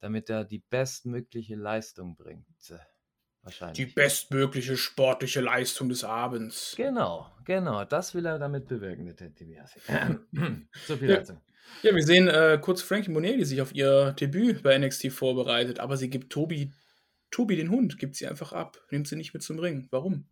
damit 0.00 0.30
er 0.30 0.44
die 0.44 0.62
bestmögliche 0.70 1.56
Leistung 1.56 2.16
bringt. 2.16 2.46
Äh, 2.70 2.78
wahrscheinlich. 3.42 3.76
Die 3.76 3.92
bestmögliche 3.92 4.76
sportliche 4.76 5.40
Leistung 5.40 5.88
des 5.88 6.04
Abends. 6.04 6.74
Genau, 6.76 7.30
genau. 7.44 7.84
Das 7.84 8.14
will 8.14 8.26
er 8.26 8.38
damit 8.38 8.68
bewirken, 8.68 9.14
der 9.16 9.30
DiBiase. 9.30 9.80
so 10.86 10.96
viel 10.96 11.08
dazu. 11.08 11.40
Ja, 11.82 11.94
wir 11.94 12.02
sehen 12.02 12.28
äh, 12.28 12.58
kurz 12.60 12.82
Frankie 12.82 13.10
Monet, 13.10 13.38
die 13.38 13.44
sich 13.44 13.60
auf 13.60 13.74
ihr 13.74 14.12
Debüt 14.12 14.62
bei 14.62 14.76
NXT 14.78 15.12
vorbereitet, 15.12 15.80
aber 15.80 15.96
sie 15.96 16.08
gibt 16.08 16.32
Tobi, 16.32 16.72
Tobi 17.30 17.56
den 17.56 17.70
Hund, 17.70 17.98
gibt 17.98 18.16
sie 18.16 18.26
einfach 18.26 18.52
ab, 18.52 18.78
nimmt 18.90 19.06
sie 19.06 19.16
nicht 19.16 19.34
mit 19.34 19.42
zum 19.42 19.58
Ring. 19.58 19.86
Warum? 19.90 20.26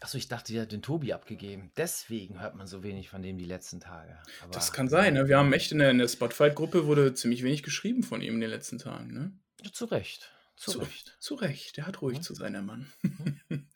Achso, 0.00 0.18
ich 0.18 0.28
dachte, 0.28 0.52
die 0.52 0.60
hat 0.60 0.72
den 0.72 0.82
Tobi 0.82 1.12
abgegeben. 1.12 1.70
Deswegen 1.76 2.40
hört 2.40 2.56
man 2.56 2.66
so 2.66 2.82
wenig 2.82 3.08
von 3.08 3.22
dem 3.22 3.38
die 3.38 3.44
letzten 3.44 3.78
Tage. 3.78 4.18
Aber 4.42 4.52
das 4.52 4.72
kann 4.72 4.88
sein, 4.88 5.14
ne? 5.14 5.28
Wir 5.28 5.38
haben 5.38 5.52
echt 5.52 5.70
in 5.70 5.78
der, 5.78 5.94
der 5.94 6.08
Spotify-Gruppe 6.08 6.86
wurde 6.86 7.14
ziemlich 7.14 7.44
wenig 7.44 7.62
geschrieben 7.62 8.02
von 8.02 8.20
ihm 8.20 8.34
in 8.34 8.40
den 8.40 8.50
letzten 8.50 8.78
Tagen, 8.78 9.12
ne? 9.12 9.32
Ja, 9.62 9.72
zu 9.72 9.84
Recht. 9.84 10.32
Zu, 10.56 10.78
Recht. 10.80 11.16
Zu 11.18 11.34
Recht, 11.34 11.76
der 11.76 11.86
hat 11.86 12.02
ruhig 12.02 12.18
ja. 12.18 12.22
zu 12.22 12.34
sein, 12.34 12.52
der 12.52 12.62
Mann. 12.62 12.92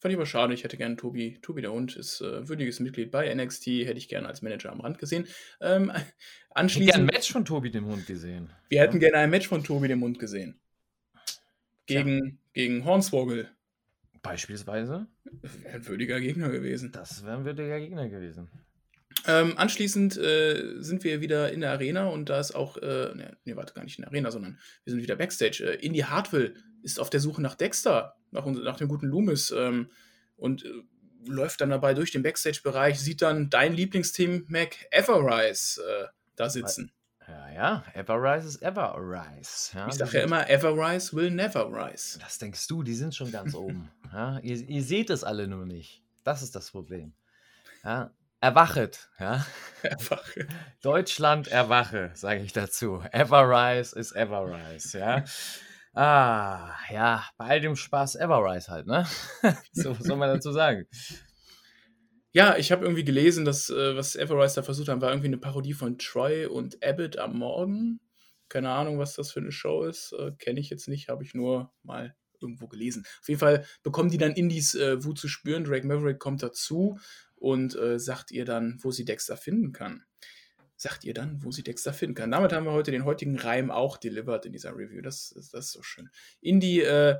Fand 0.00 0.12
ich 0.12 0.16
aber 0.16 0.26
schade, 0.26 0.54
ich 0.54 0.62
hätte 0.62 0.76
gerne 0.76 0.96
Tobi. 0.96 1.38
Tobi 1.42 1.60
der 1.60 1.72
Hund 1.72 1.96
ist 1.96 2.20
äh, 2.20 2.48
würdiges 2.48 2.78
Mitglied 2.78 3.10
bei 3.10 3.34
NXT, 3.34 3.66
hätte 3.66 3.98
ich 3.98 4.08
gerne 4.08 4.28
als 4.28 4.42
Manager 4.42 4.70
am 4.70 4.80
Rand 4.80 4.98
gesehen. 4.98 5.26
Ähm, 5.60 5.90
anschließend. 6.50 6.94
Hätte 6.94 7.02
ein 7.02 7.06
Match 7.06 7.32
von 7.32 7.44
Tobi 7.44 7.70
dem 7.70 7.86
Hund 7.86 8.06
gesehen. 8.06 8.50
Wir 8.68 8.78
ja. 8.78 8.84
hätten 8.84 9.00
gerne 9.00 9.18
ein 9.18 9.30
Match 9.30 9.48
von 9.48 9.64
Tobi 9.64 9.88
dem 9.88 10.02
Hund 10.02 10.20
gesehen. 10.20 10.60
Gegen, 11.86 12.24
ja. 12.24 12.32
gegen 12.52 12.84
Hornswoggle. 12.84 13.48
Beispielsweise? 14.22 15.06
Wäre 15.62 15.74
ein 15.74 15.86
würdiger 15.86 16.20
Gegner 16.20 16.50
gewesen. 16.50 16.92
Das 16.92 17.24
wäre 17.24 17.36
ein 17.36 17.44
würdiger 17.44 17.78
Gegner 17.78 18.08
gewesen. 18.08 18.48
Ähm, 19.26 19.54
anschließend 19.56 20.16
äh, 20.16 20.80
sind 20.80 21.04
wir 21.04 21.20
wieder 21.20 21.52
in 21.52 21.60
der 21.60 21.72
Arena 21.72 22.08
und 22.08 22.28
da 22.28 22.38
ist 22.38 22.54
auch, 22.54 22.76
äh, 22.76 23.14
ne, 23.14 23.36
nee, 23.44 23.56
warte, 23.56 23.74
gar 23.74 23.82
nicht 23.82 23.98
in 23.98 24.02
der 24.02 24.10
Arena, 24.10 24.30
sondern 24.30 24.58
wir 24.84 24.92
sind 24.92 25.02
wieder 25.02 25.16
Backstage. 25.16 25.64
Äh, 25.64 25.84
Indy 25.84 26.00
Hartwell 26.00 26.54
ist 26.82 27.00
auf 27.00 27.10
der 27.10 27.20
Suche 27.20 27.42
nach 27.42 27.54
Dexter, 27.54 28.16
nach, 28.30 28.46
nach 28.46 28.76
dem 28.76 28.88
guten 28.88 29.06
Loomis 29.06 29.50
ähm, 29.50 29.90
und 30.36 30.64
äh, 30.64 30.72
läuft 31.26 31.60
dann 31.60 31.70
dabei 31.70 31.94
durch 31.94 32.12
den 32.12 32.22
Backstage-Bereich, 32.22 33.00
sieht 33.00 33.22
dann 33.22 33.50
dein 33.50 33.74
Lieblingsteam 33.74 34.44
Mac 34.48 34.76
Everrise 34.90 35.82
äh, 35.82 36.06
da 36.36 36.48
sitzen. 36.48 36.92
Ja, 37.28 37.50
ja, 37.50 37.84
Everrise 37.92 38.48
ist 38.48 38.62
Everrise. 38.62 39.76
Ja, 39.76 39.88
ich 39.88 39.94
sage 39.94 40.18
ja 40.18 40.24
immer, 40.24 40.48
Everrise 40.48 41.14
will 41.14 41.30
never 41.30 41.66
rise. 41.66 42.18
Das 42.18 42.38
denkst 42.38 42.66
du, 42.68 42.82
die 42.82 42.94
sind 42.94 43.14
schon 43.14 43.30
ganz 43.30 43.54
oben. 43.54 43.90
Ja, 44.10 44.38
ihr, 44.38 44.56
ihr 44.56 44.82
seht 44.82 45.10
es 45.10 45.22
alle 45.22 45.46
nur 45.46 45.66
nicht. 45.66 46.02
Das 46.24 46.40
ist 46.40 46.56
das 46.56 46.70
Problem. 46.70 47.12
Ja, 47.84 48.10
erwachet, 48.40 49.10
ja. 49.18 49.44
Erwache. 49.82 50.48
Deutschland 50.82 51.48
erwache, 51.48 52.10
sage 52.14 52.40
ich 52.40 52.54
dazu. 52.54 53.02
Everrise 53.12 53.98
ist 53.98 54.12
Everrise, 54.12 54.98
ja. 54.98 55.24
Ah, 55.94 56.76
ja, 56.90 57.24
bei 57.38 57.46
all 57.46 57.60
dem 57.60 57.74
Spaß 57.74 58.14
Everrise 58.16 58.70
halt, 58.70 58.86
ne? 58.86 59.04
so 59.72 59.94
soll 59.94 60.16
man 60.16 60.32
dazu 60.32 60.52
sagen. 60.52 60.86
Ja, 62.38 62.56
ich 62.56 62.70
habe 62.70 62.84
irgendwie 62.84 63.02
gelesen, 63.02 63.44
dass 63.44 63.68
äh, 63.68 63.96
was 63.96 64.14
Everrise 64.14 64.54
da 64.54 64.62
versucht 64.62 64.88
haben, 64.88 65.00
war 65.00 65.10
irgendwie 65.10 65.26
eine 65.26 65.38
Parodie 65.38 65.72
von 65.72 65.98
Troy 65.98 66.46
und 66.46 66.80
Abbott 66.84 67.18
am 67.18 67.36
Morgen. 67.36 67.98
Keine 68.48 68.70
Ahnung, 68.70 69.00
was 69.00 69.14
das 69.14 69.32
für 69.32 69.40
eine 69.40 69.50
Show 69.50 69.82
ist. 69.82 70.12
Äh, 70.12 70.30
Kenne 70.38 70.60
ich 70.60 70.70
jetzt 70.70 70.86
nicht, 70.86 71.08
habe 71.08 71.24
ich 71.24 71.34
nur 71.34 71.72
mal 71.82 72.14
irgendwo 72.40 72.68
gelesen. 72.68 73.04
Auf 73.20 73.28
jeden 73.28 73.40
Fall 73.40 73.66
bekommen 73.82 74.08
die 74.08 74.18
dann 74.18 74.34
Indies 74.34 74.76
äh, 74.76 75.02
Wut 75.02 75.18
zu 75.18 75.26
spüren. 75.26 75.64
Drake 75.64 75.84
Maverick 75.84 76.20
kommt 76.20 76.44
dazu 76.44 77.00
und 77.34 77.74
äh, 77.74 77.98
sagt 77.98 78.30
ihr 78.30 78.44
dann, 78.44 78.78
wo 78.82 78.92
sie 78.92 79.04
Dexter 79.04 79.36
finden 79.36 79.72
kann. 79.72 80.04
Sagt 80.76 81.02
ihr 81.02 81.14
dann, 81.14 81.42
wo 81.42 81.50
sie 81.50 81.64
Dexter 81.64 81.92
finden 81.92 82.14
kann. 82.14 82.30
Damit 82.30 82.52
haben 82.52 82.66
wir 82.66 82.72
heute 82.72 82.92
den 82.92 83.04
heutigen 83.04 83.36
Reim 83.36 83.72
auch 83.72 83.96
delivered 83.96 84.46
in 84.46 84.52
dieser 84.52 84.76
Review. 84.76 85.02
Das, 85.02 85.32
das, 85.34 85.52
ist 85.52 85.72
so 85.72 85.82
schön. 85.82 86.08
Indy 86.40 86.82
äh, 86.82 87.16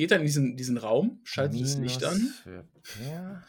geht 0.00 0.12
dann 0.12 0.20
in 0.20 0.26
diesen, 0.26 0.56
diesen 0.56 0.78
Raum, 0.78 1.20
schaltet 1.24 1.56
Minus 1.56 1.72
das 1.72 1.80
Licht 1.82 2.04
an. 2.04 2.32
Für, 2.42 2.64
ja. 3.04 3.44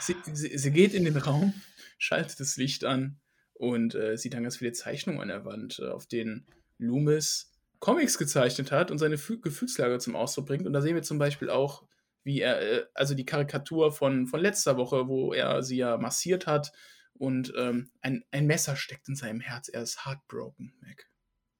sie, 0.00 0.16
sie, 0.32 0.56
sie, 0.56 0.70
geht 0.70 0.94
in 0.94 1.04
den 1.04 1.18
Raum, 1.18 1.52
schaltet 1.98 2.40
das 2.40 2.56
Licht 2.56 2.86
an 2.86 3.20
und 3.52 3.94
äh, 3.94 4.16
sieht 4.16 4.32
dann 4.32 4.42
ganz 4.42 4.56
viele 4.56 4.72
Zeichnungen 4.72 5.20
an 5.20 5.28
der 5.28 5.44
Wand, 5.44 5.78
äh, 5.78 5.88
auf 5.88 6.06
denen 6.06 6.46
Loomis 6.78 7.52
Comics 7.80 8.16
gezeichnet 8.16 8.72
hat 8.72 8.90
und 8.90 8.96
seine 8.96 9.18
Gefühlslage 9.18 9.98
zum 9.98 10.16
Ausdruck 10.16 10.46
bringt. 10.46 10.66
Und 10.66 10.72
da 10.72 10.80
sehen 10.80 10.94
wir 10.94 11.02
zum 11.02 11.18
Beispiel 11.18 11.50
auch 11.50 11.84
wie 12.24 12.40
er, 12.40 12.62
äh, 12.62 12.86
also 12.94 13.14
die 13.14 13.26
Karikatur 13.26 13.92
von, 13.92 14.26
von 14.26 14.40
letzter 14.40 14.78
Woche, 14.78 15.06
wo 15.06 15.34
er 15.34 15.62
sie 15.62 15.76
ja 15.76 15.98
massiert 15.98 16.46
hat 16.46 16.72
und 17.12 17.52
ähm, 17.58 17.90
ein, 18.00 18.24
ein 18.30 18.46
Messer 18.46 18.74
steckt 18.74 19.06
in 19.10 19.16
seinem 19.16 19.40
Herz. 19.40 19.68
Er 19.68 19.82
ist 19.82 20.06
heartbroken, 20.06 20.72
Mac. 20.80 21.10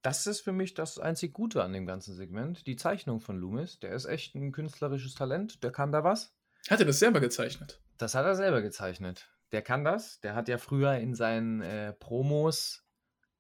Das 0.03 0.27
ist 0.27 0.41
für 0.41 0.53
mich 0.53 0.75
das 0.75 0.99
einzig 0.99 1.35
Gute 1.35 1.63
an 1.63 1.73
dem 1.73 1.87
ganzen 1.87 2.15
Segment. 2.15 2.67
Die 2.67 2.77
Zeichnung 2.77 3.21
von 3.21 3.39
Loomis. 3.39 3.81
Der 3.81 3.93
ist 3.93 4.07
echt 4.07 4.35
ein 4.35 4.53
künstlerisches 4.53 5.15
Talent. 5.15 5.63
Der 5.63 5.73
kann 5.73 5.93
da 5.93 6.05
was. 6.05 6.35
Hat 6.69 6.81
er 6.81 6.87
das 6.87 6.99
selber 6.99 7.21
gezeichnet? 7.21 7.81
Das 7.99 8.15
hat 8.15 8.25
er 8.25 8.35
selber 8.35 8.63
gezeichnet. 8.63 9.29
Der 9.53 9.63
kann 9.63 9.85
das. 9.85 10.21
Der 10.21 10.35
hat 10.35 10.49
ja 10.49 10.57
früher 10.57 10.97
in 10.97 11.15
seinen 11.15 11.61
äh, 11.61 11.93
Promos 11.93 12.85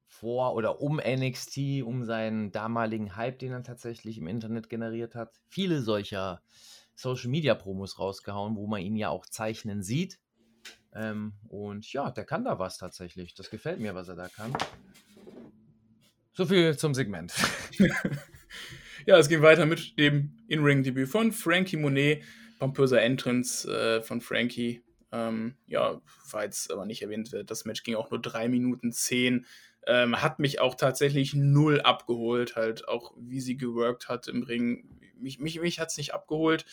vor 0.06 0.54
oder 0.54 0.80
um 0.80 0.96
NXT, 0.96 1.82
um 1.84 2.04
seinen 2.04 2.50
damaligen 2.52 3.16
Hype, 3.16 3.38
den 3.38 3.52
er 3.52 3.62
tatsächlich 3.62 4.18
im 4.18 4.26
Internet 4.26 4.68
generiert 4.68 5.14
hat, 5.14 5.40
viele 5.48 5.80
solcher 5.80 6.42
Social 6.94 7.30
Media 7.30 7.54
Promos 7.54 7.98
rausgehauen, 7.98 8.56
wo 8.56 8.66
man 8.66 8.82
ihn 8.82 8.96
ja 8.96 9.08
auch 9.08 9.24
zeichnen 9.24 9.82
sieht. 9.82 10.18
Ähm, 10.92 11.34
und 11.48 11.90
ja, 11.92 12.10
der 12.10 12.24
kann 12.24 12.44
da 12.44 12.58
was 12.58 12.76
tatsächlich. 12.76 13.34
Das 13.34 13.48
gefällt 13.48 13.78
mir, 13.78 13.94
was 13.94 14.08
er 14.08 14.16
da 14.16 14.28
kann. 14.28 14.52
So 16.40 16.46
viel 16.46 16.74
zum 16.74 16.94
Segment. 16.94 17.34
ja, 19.06 19.18
es 19.18 19.28
ging 19.28 19.42
weiter 19.42 19.66
mit 19.66 19.98
dem 19.98 20.38
In-Ring-Debüt 20.48 21.06
von 21.06 21.32
Frankie 21.32 21.76
Monet. 21.76 22.22
Pompöser 22.58 23.02
Entrance 23.02 23.70
äh, 23.70 24.00
von 24.00 24.22
Frankie. 24.22 24.82
Ähm, 25.12 25.56
ja, 25.66 26.00
falls 26.06 26.70
aber 26.70 26.86
nicht 26.86 27.02
erwähnt 27.02 27.30
wird, 27.32 27.50
das 27.50 27.66
Match 27.66 27.82
ging 27.82 27.94
auch 27.94 28.10
nur 28.10 28.22
3 28.22 28.48
Minuten 28.48 28.90
10. 28.90 29.44
Ähm, 29.86 30.22
hat 30.22 30.38
mich 30.38 30.60
auch 30.60 30.76
tatsächlich 30.76 31.34
null 31.34 31.82
abgeholt, 31.82 32.56
halt 32.56 32.88
auch 32.88 33.12
wie 33.18 33.42
sie 33.42 33.58
geworkt 33.58 34.08
hat 34.08 34.26
im 34.26 34.42
Ring, 34.42 34.98
mich, 35.18 35.40
mich, 35.40 35.60
mich 35.60 35.78
hat 35.78 35.90
es 35.90 35.98
nicht 35.98 36.14
abgeholt. 36.14 36.64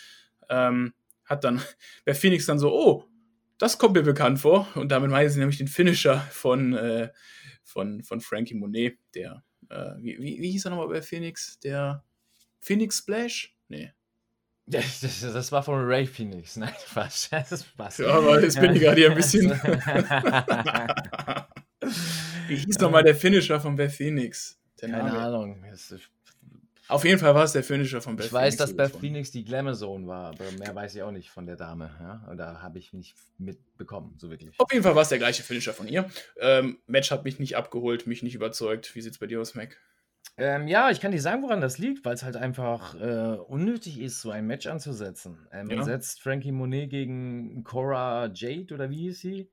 Ähm, 0.47 0.93
hat 1.25 1.43
dann 1.43 1.61
bei 2.05 2.13
Phoenix 2.13 2.45
dann 2.45 2.57
so, 2.57 2.71
oh, 2.71 3.03
das 3.57 3.77
kommt 3.77 3.95
mir 3.95 4.03
bekannt 4.03 4.39
vor. 4.39 4.65
Und 4.75 4.93
damit 4.93 5.11
meinen 5.11 5.29
sie 5.29 5.39
nämlich 5.39 5.57
den 5.57 5.67
Finisher 5.67 6.21
von, 6.31 6.73
äh, 6.73 7.09
von, 7.65 8.01
von 8.03 8.21
Frankie 8.21 8.55
Monet, 8.55 8.97
der, 9.13 9.43
äh, 9.69 9.91
wie, 9.99 10.17
wie, 10.19 10.41
wie 10.41 10.51
hieß 10.51 10.65
er 10.65 10.71
nochmal 10.71 10.87
bei 10.87 11.01
Phoenix? 11.01 11.59
Der 11.59 12.03
Phoenix 12.59 12.99
Splash? 12.99 13.55
Nee. 13.67 13.91
Das, 14.65 14.99
das, 15.01 15.21
das, 15.21 15.51
war 15.51 15.63
von 15.63 15.83
Ray 15.85 16.05
Phoenix, 16.05 16.55
nein, 16.57 16.73
Spaß. 16.89 17.29
Das 17.31 17.51
ist 17.51 17.65
Spaß. 17.65 17.99
Ja, 17.99 18.09
aber 18.09 18.41
jetzt 18.41 18.59
bin 18.59 18.73
ich 18.73 18.81
gerade 18.81 18.97
hier 18.97 19.11
ein 19.11 19.15
bisschen. 19.15 19.51
Wie 22.47 22.55
hieß 22.55 22.79
nochmal 22.79 23.03
der 23.03 23.15
Finisher 23.15 23.59
von 23.59 23.75
Beth 23.75 23.91
Phoenix? 23.91 24.59
Keine 24.79 25.11
Ahnung. 25.11 25.65
Das 25.69 25.91
ist 25.91 26.11
auf 26.87 27.05
jeden 27.05 27.19
Fall 27.19 27.35
war 27.35 27.43
es 27.43 27.53
der 27.53 27.63
Finisher 27.63 28.01
von 28.01 28.15
Beth 28.15 28.27
Ich 28.27 28.33
weiß, 28.33 28.57
dass 28.57 28.75
Beth 28.75 28.95
Phoenix 28.95 29.31
die 29.31 29.43
Glamazone 29.43 30.07
war, 30.07 30.29
aber 30.29 30.45
mehr 30.57 30.73
weiß 30.73 30.95
ich 30.95 31.03
auch 31.03 31.11
nicht 31.11 31.29
von 31.29 31.45
der 31.45 31.55
Dame. 31.55 31.91
Ja? 31.99 32.27
Oder 32.31 32.61
habe 32.61 32.79
ich 32.79 32.93
nicht 32.93 33.15
mitbekommen, 33.37 34.15
so 34.17 34.29
wirklich. 34.29 34.57
Auf 34.59 34.71
jeden 34.71 34.83
Fall 34.83 34.95
war 34.95 35.01
es 35.01 35.09
der 35.09 35.17
gleiche 35.17 35.43
Finisher 35.43 35.73
von 35.73 35.87
ihr. 35.87 36.09
Ähm, 36.39 36.79
Match 36.87 37.11
hat 37.11 37.25
mich 37.25 37.39
nicht 37.39 37.57
abgeholt, 37.57 38.07
mich 38.07 38.23
nicht 38.23 38.35
überzeugt. 38.35 38.95
Wie 38.95 39.01
sieht 39.01 39.13
es 39.13 39.19
bei 39.19 39.27
dir 39.27 39.41
aus, 39.41 39.55
Mac? 39.55 39.77
Ähm, 40.37 40.67
ja, 40.67 40.91
ich 40.91 40.99
kann 40.99 41.11
dir 41.11 41.21
sagen, 41.21 41.41
woran 41.41 41.61
das 41.61 41.77
liegt, 41.79 42.05
weil 42.05 42.13
es 42.13 42.23
halt 42.23 42.35
einfach 42.35 42.93
äh, 42.95 43.37
unnötig 43.37 43.99
ist, 43.99 44.21
so 44.21 44.29
ein 44.29 44.45
Match 44.45 44.67
anzusetzen. 44.67 45.47
Ähm, 45.51 45.69
ja. 45.69 45.77
Man 45.77 45.85
setzt 45.85 46.21
Frankie 46.21 46.51
Monet 46.51 46.91
gegen 46.91 47.63
Cora 47.63 48.29
Jade 48.33 48.73
oder 48.73 48.89
wie 48.89 48.97
hieß 48.97 49.19
sie? 49.19 49.49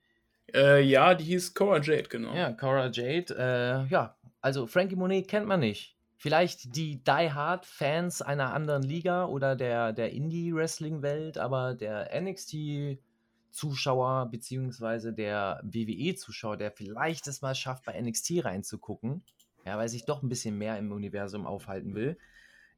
Äh, 0.54 0.82
ja, 0.82 1.14
die 1.14 1.24
hieß 1.24 1.54
Cora 1.54 1.80
Jade, 1.80 2.08
genau. 2.08 2.34
Ja, 2.34 2.52
Cora 2.52 2.90
Jade. 2.92 3.34
Äh, 3.34 3.90
ja, 3.90 4.16
also 4.42 4.66
Frankie 4.66 4.96
Monet 4.96 5.26
kennt 5.26 5.46
man 5.46 5.60
nicht. 5.60 5.93
Vielleicht 6.24 6.74
die 6.74 7.04
Die 7.04 7.32
Hard 7.34 7.66
Fans 7.66 8.22
einer 8.22 8.54
anderen 8.54 8.82
Liga 8.82 9.26
oder 9.26 9.56
der, 9.56 9.92
der 9.92 10.12
Indie-Wrestling-Welt, 10.12 11.36
aber 11.36 11.74
der 11.74 12.18
NXT-Zuschauer 12.18 14.30
beziehungsweise 14.30 15.12
der 15.12 15.60
WWE-Zuschauer, 15.64 16.56
der 16.56 16.72
vielleicht 16.72 17.26
es 17.26 17.42
mal 17.42 17.54
schafft, 17.54 17.84
bei 17.84 18.00
NXT 18.00 18.42
reinzugucken, 18.42 19.22
ja, 19.66 19.76
weil 19.76 19.90
sich 19.90 20.06
doch 20.06 20.22
ein 20.22 20.30
bisschen 20.30 20.56
mehr 20.56 20.78
im 20.78 20.92
Universum 20.92 21.46
aufhalten 21.46 21.94
will, 21.94 22.16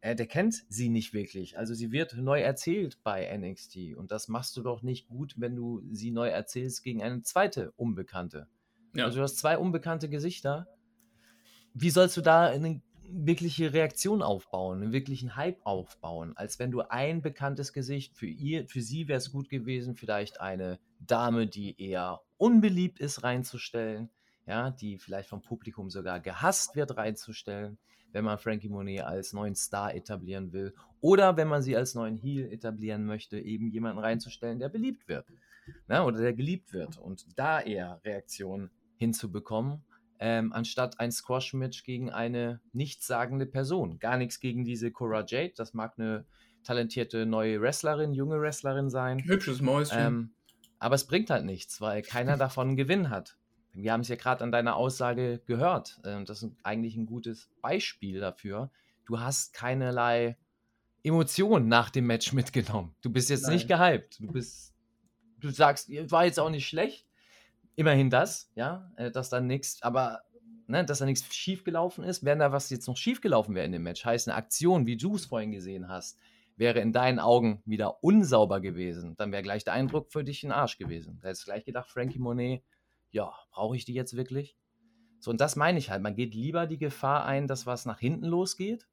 äh, 0.01 0.17
der 0.17 0.27
kennt 0.27 0.65
sie 0.69 0.89
nicht 0.89 1.15
wirklich. 1.15 1.57
Also 1.57 1.73
sie 1.73 1.93
wird 1.93 2.17
neu 2.17 2.41
erzählt 2.41 2.99
bei 3.05 3.33
NXT 3.39 3.95
und 3.97 4.11
das 4.11 4.27
machst 4.27 4.57
du 4.57 4.63
doch 4.65 4.83
nicht 4.83 5.07
gut, 5.07 5.35
wenn 5.37 5.55
du 5.55 5.85
sie 5.93 6.11
neu 6.11 6.31
erzählst 6.31 6.83
gegen 6.83 7.01
eine 7.01 7.23
zweite 7.23 7.71
Unbekannte. 7.77 8.49
Ja. 8.97 9.05
Also 9.05 9.19
du 9.19 9.23
hast 9.23 9.39
zwei 9.39 9.57
unbekannte 9.57 10.09
Gesichter. 10.09 10.67
Wie 11.75 11.91
sollst 11.91 12.17
du 12.17 12.23
da 12.23 12.47
einen 12.47 12.83
wirkliche 13.11 13.73
Reaktion 13.73 14.23
aufbauen, 14.23 14.83
einen 14.83 14.93
wirklichen 14.93 15.37
Hype 15.37 15.65
aufbauen, 15.65 16.37
als 16.37 16.59
wenn 16.59 16.71
du 16.71 16.83
ein 16.83 17.23
bekanntes 17.23 17.73
Gesicht 17.73 18.17
für 18.17 18.27
ihr, 18.27 18.67
für 18.69 18.83
sie 18.83 19.09
wäre 19.09 19.19
es 19.19 19.33
gut 19.33 19.49
gewesen, 19.49 19.97
vielleicht 19.97 20.41
eine 20.41 20.79
Dame, 21.01 21.47
die 21.47 21.81
eher 21.81 22.21
unbeliebt 22.37 22.99
ist, 23.01 23.23
reinzustellen, 23.23 24.11
ja, 24.47 24.71
die 24.71 24.99
vielleicht 24.99 25.29
vom 25.29 25.43
Publikum 25.43 25.91
sogar 25.91 26.21
gehasst 26.21 26.77
wird, 26.77 26.97
reinzustellen, 26.97 27.79
wenn 28.13 28.25
man 28.25 28.39
Frankie 28.39 28.69
Monet 28.69 29.03
als 29.03 29.33
neuen 29.33 29.55
Star 29.55 29.95
etablieren 29.95 30.53
will, 30.53 30.75
oder 31.01 31.37
wenn 31.37 31.49
man 31.49 31.63
sie 31.63 31.77
als 31.77 31.95
neuen 31.95 32.17
Heel 32.17 32.51
etablieren 32.51 33.05
möchte, 33.05 33.39
eben 33.39 33.71
jemanden 33.71 33.99
reinzustellen, 33.99 34.59
der 34.59 34.69
beliebt 34.69 35.09
wird, 35.09 35.27
ja, 35.89 36.05
oder 36.05 36.19
der 36.19 36.33
geliebt 36.33 36.73
wird. 36.73 36.97
Und 36.99 37.27
da 37.39 37.61
eher 37.61 38.01
Reaktionen 38.05 38.71
hinzubekommen 38.97 39.85
ähm, 40.19 40.53
anstatt 40.53 41.01
ein 41.01 41.13
Squash-Match 41.13 41.85
gegen 41.85 42.11
eine 42.11 42.61
nichtssagende 42.73 43.47
Person. 43.47 43.99
Gar 43.99 44.17
nichts 44.17 44.41
gegen 44.41 44.65
diese 44.65 44.91
Cora 44.91 45.25
Jade. 45.27 45.55
Das 45.57 45.75
mag 45.75 45.95
eine 45.99 46.27
talentierte 46.63 47.27
neue 47.27 47.61
Wrestlerin, 47.61 48.13
junge 48.13 48.41
Wrestlerin 48.41 48.91
sein. 48.91 49.23
Hübsches 49.25 49.61
Mäuschen. 49.61 49.99
Ähm, 49.99 50.35
aber 50.79 50.95
es 50.95 51.07
bringt 51.07 51.31
halt 51.31 51.45
nichts, 51.45 51.81
weil 51.81 52.03
keiner 52.03 52.37
davon 52.37 52.69
einen 52.69 52.77
Gewinn 52.77 53.11
hat. 53.11 53.37
Wir 53.73 53.93
haben 53.93 54.01
es 54.01 54.09
ja 54.09 54.17
gerade 54.17 54.43
an 54.43 54.53
deiner 54.53 54.77
Aussage 54.77 55.41
gehört. 55.47 56.01
Ähm, 56.05 56.25
das 56.25 56.43
ist 56.43 56.53
eigentlich 56.63 56.97
ein 56.97 57.07
gutes 57.07 57.51
Beispiel 57.61 58.21
dafür, 58.21 58.71
du 59.07 59.21
hast 59.21 59.55
keinerlei 59.55 60.37
Emotionen 61.03 61.69
nach 61.69 61.91
dem 61.91 62.07
Match 62.07 62.33
mitgenommen. 62.33 62.95
Du 63.01 63.11
bist 63.11 63.31
jetzt 63.31 63.49
nicht 63.49 63.69
gehypt. 63.69 64.19
Du 64.21 64.33
bist, 64.33 64.75
du 65.39 65.51
sagst, 65.51 65.89
war 66.11 66.25
jetzt 66.25 66.41
auch 66.41 66.51
nicht 66.51 66.67
schlecht. 66.67 67.06
Immerhin 67.77 68.11
das, 68.11 68.51
ja, 68.55 68.91
äh, 68.97 69.11
dass 69.11 69.29
da 69.31 69.41
nichts, 69.41 69.83
aber 69.83 70.23
ne, 70.67 70.85
dass 70.85 70.99
da 70.99 71.07
nichts 71.07 71.35
schiefgelaufen 71.35 72.05
ist. 72.05 72.25
Wenn 72.25 72.39
da 72.39 72.53
was 72.53 72.71
jetzt 72.71 72.87
noch 72.87 72.97
schiefgelaufen 72.97 73.55
wäre 73.55 73.67
in 73.67 73.73
dem 73.73 73.83
Match, 73.83 74.05
heißt 74.05 74.29
eine 74.29 74.37
Aktion, 74.37 74.87
wie 74.87 74.97
du 74.97 75.15
es 75.15 75.27
vorhin 75.27 75.53
gesehen 75.53 75.89
hast, 75.89 76.19
wäre 76.57 76.81
in 76.81 76.93
deinen 76.93 77.19
Augen 77.19 77.63
wieder 77.67 78.03
unsauber 78.03 78.61
gewesen, 78.61 79.15
dann 79.17 79.31
wäre 79.31 79.43
gleich 79.43 79.65
der 79.65 79.75
Eindruck 79.75 80.11
für 80.11 80.25
dich 80.25 80.43
ein 80.43 80.53
Arsch 80.53 80.79
gewesen. 80.79 81.19
Da 81.21 81.29
hättest 81.29 81.43
du 81.43 81.51
gleich 81.51 81.65
gedacht, 81.65 81.91
Frankie 81.91 82.19
Monet, 82.19 82.63
ja, 83.11 83.33
brauche 83.51 83.77
ich 83.77 83.85
die 83.85 83.95
jetzt 83.95 84.17
wirklich? 84.17 84.57
So, 85.21 85.31
und 85.31 85.41
das 85.41 85.57
meine 85.57 85.79
ich 85.79 85.91
halt. 85.91 86.03
Man 86.03 86.15
geht 86.15 86.35
lieber 86.35 86.67
die 86.67 86.79
Gefahr 86.79 87.27
ein, 87.27 87.47
dass 87.47 87.67
was 87.67 87.85
nach 87.85 87.99
hinten 87.99 88.27
losgeht. 88.27 88.87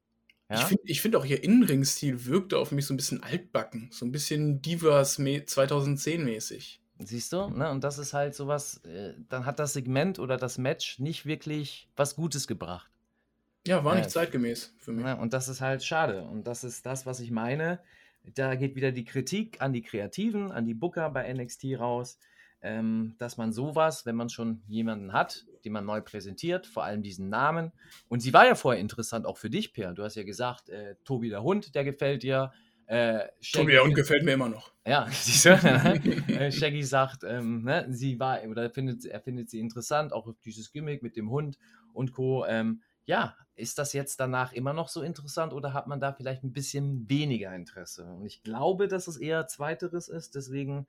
Ja? 0.50 0.56
Ich 0.56 0.64
finde 0.64 0.94
find 0.94 1.16
auch 1.16 1.24
ihr 1.24 1.42
Innenringstil 1.42 2.26
wirkte 2.26 2.58
auf 2.58 2.70
mich 2.70 2.86
so 2.86 2.92
ein 2.92 2.98
bisschen 2.98 3.22
altbacken, 3.22 3.88
so 3.90 4.04
ein 4.04 4.12
bisschen 4.12 4.60
Divas 4.60 5.14
2010 5.14 6.24
mäßig. 6.24 6.83
Siehst 6.98 7.32
du? 7.32 7.48
Ne? 7.48 7.70
Und 7.70 7.82
das 7.82 7.98
ist 7.98 8.14
halt 8.14 8.34
sowas, 8.34 8.78
äh, 8.84 9.14
dann 9.28 9.46
hat 9.46 9.58
das 9.58 9.72
Segment 9.72 10.18
oder 10.18 10.36
das 10.36 10.58
Match 10.58 11.00
nicht 11.00 11.26
wirklich 11.26 11.88
was 11.96 12.14
Gutes 12.14 12.46
gebracht. 12.46 12.90
Ja, 13.66 13.82
war 13.82 13.94
nicht 13.94 14.06
äh, 14.06 14.10
zeitgemäß 14.10 14.74
für 14.78 14.92
mich. 14.92 15.04
Ne? 15.04 15.16
Und 15.16 15.32
das 15.32 15.48
ist 15.48 15.60
halt 15.60 15.82
schade. 15.82 16.22
Und 16.22 16.46
das 16.46 16.64
ist 16.64 16.86
das, 16.86 17.06
was 17.06 17.20
ich 17.20 17.30
meine. 17.30 17.80
Da 18.34 18.54
geht 18.54 18.76
wieder 18.76 18.92
die 18.92 19.04
Kritik 19.04 19.60
an 19.60 19.72
die 19.72 19.82
Kreativen, 19.82 20.52
an 20.52 20.64
die 20.64 20.74
Booker 20.74 21.10
bei 21.10 21.32
NXT 21.32 21.78
raus, 21.78 22.18
ähm, 22.62 23.14
dass 23.18 23.36
man 23.36 23.52
sowas, 23.52 24.06
wenn 24.06 24.16
man 24.16 24.30
schon 24.30 24.62
jemanden 24.66 25.12
hat, 25.12 25.44
den 25.64 25.72
man 25.72 25.84
neu 25.84 26.00
präsentiert, 26.00 26.66
vor 26.66 26.84
allem 26.84 27.02
diesen 27.02 27.28
Namen. 27.28 27.72
Und 28.08 28.20
sie 28.20 28.32
war 28.32 28.46
ja 28.46 28.54
vorher 28.54 28.80
interessant, 28.80 29.26
auch 29.26 29.36
für 29.36 29.50
dich, 29.50 29.72
Per. 29.72 29.92
Du 29.92 30.04
hast 30.04 30.14
ja 30.14 30.24
gesagt, 30.24 30.68
äh, 30.68 30.96
Tobi 31.04 31.28
der 31.28 31.42
Hund, 31.42 31.74
der 31.74 31.84
gefällt 31.84 32.22
dir. 32.22 32.52
Äh, 32.86 33.28
Tobi 33.52 33.72
der 33.72 33.82
Hund 33.82 33.94
gefällt 33.94 34.24
mir 34.24 34.32
immer 34.32 34.48
noch. 34.48 34.72
Ja, 34.86 35.06
siehst 35.10 35.46
du? 35.46 35.50
Äh, 36.34 36.52
Shaggy 36.52 36.82
sagt, 36.82 37.24
ähm, 37.24 37.62
ne, 37.64 37.86
sie 37.90 38.18
war, 38.18 38.42
oder 38.44 38.68
findet, 38.70 39.04
er 39.06 39.20
findet 39.20 39.48
sie 39.48 39.60
interessant, 39.60 40.12
auch 40.12 40.32
dieses 40.44 40.72
Gimmick 40.72 41.02
mit 41.02 41.16
dem 41.16 41.30
Hund 41.30 41.58
und 41.92 42.12
Co. 42.12 42.44
Ähm, 42.46 42.82
ja, 43.06 43.36
ist 43.56 43.78
das 43.78 43.92
jetzt 43.92 44.18
danach 44.20 44.52
immer 44.52 44.72
noch 44.72 44.88
so 44.88 45.02
interessant 45.02 45.52
oder 45.52 45.72
hat 45.72 45.86
man 45.86 46.00
da 46.00 46.12
vielleicht 46.12 46.42
ein 46.42 46.52
bisschen 46.52 47.08
weniger 47.08 47.54
Interesse? 47.54 48.04
Und 48.04 48.26
ich 48.26 48.42
glaube, 48.42 48.88
dass 48.88 49.06
es 49.06 49.16
eher 49.16 49.46
zweiteres 49.46 50.08
ist. 50.08 50.34
Deswegen, 50.34 50.86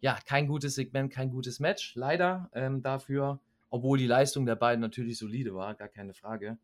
ja, 0.00 0.18
kein 0.24 0.46
gutes 0.46 0.74
Segment, 0.74 1.12
kein 1.12 1.30
gutes 1.30 1.60
Match. 1.60 1.94
Leider 1.96 2.50
ähm, 2.54 2.82
dafür, 2.82 3.40
obwohl 3.70 3.98
die 3.98 4.06
Leistung 4.06 4.46
der 4.46 4.56
beiden 4.56 4.80
natürlich 4.80 5.18
solide 5.18 5.54
war, 5.54 5.74
gar 5.74 5.88
keine 5.88 6.14
Frage. 6.14 6.58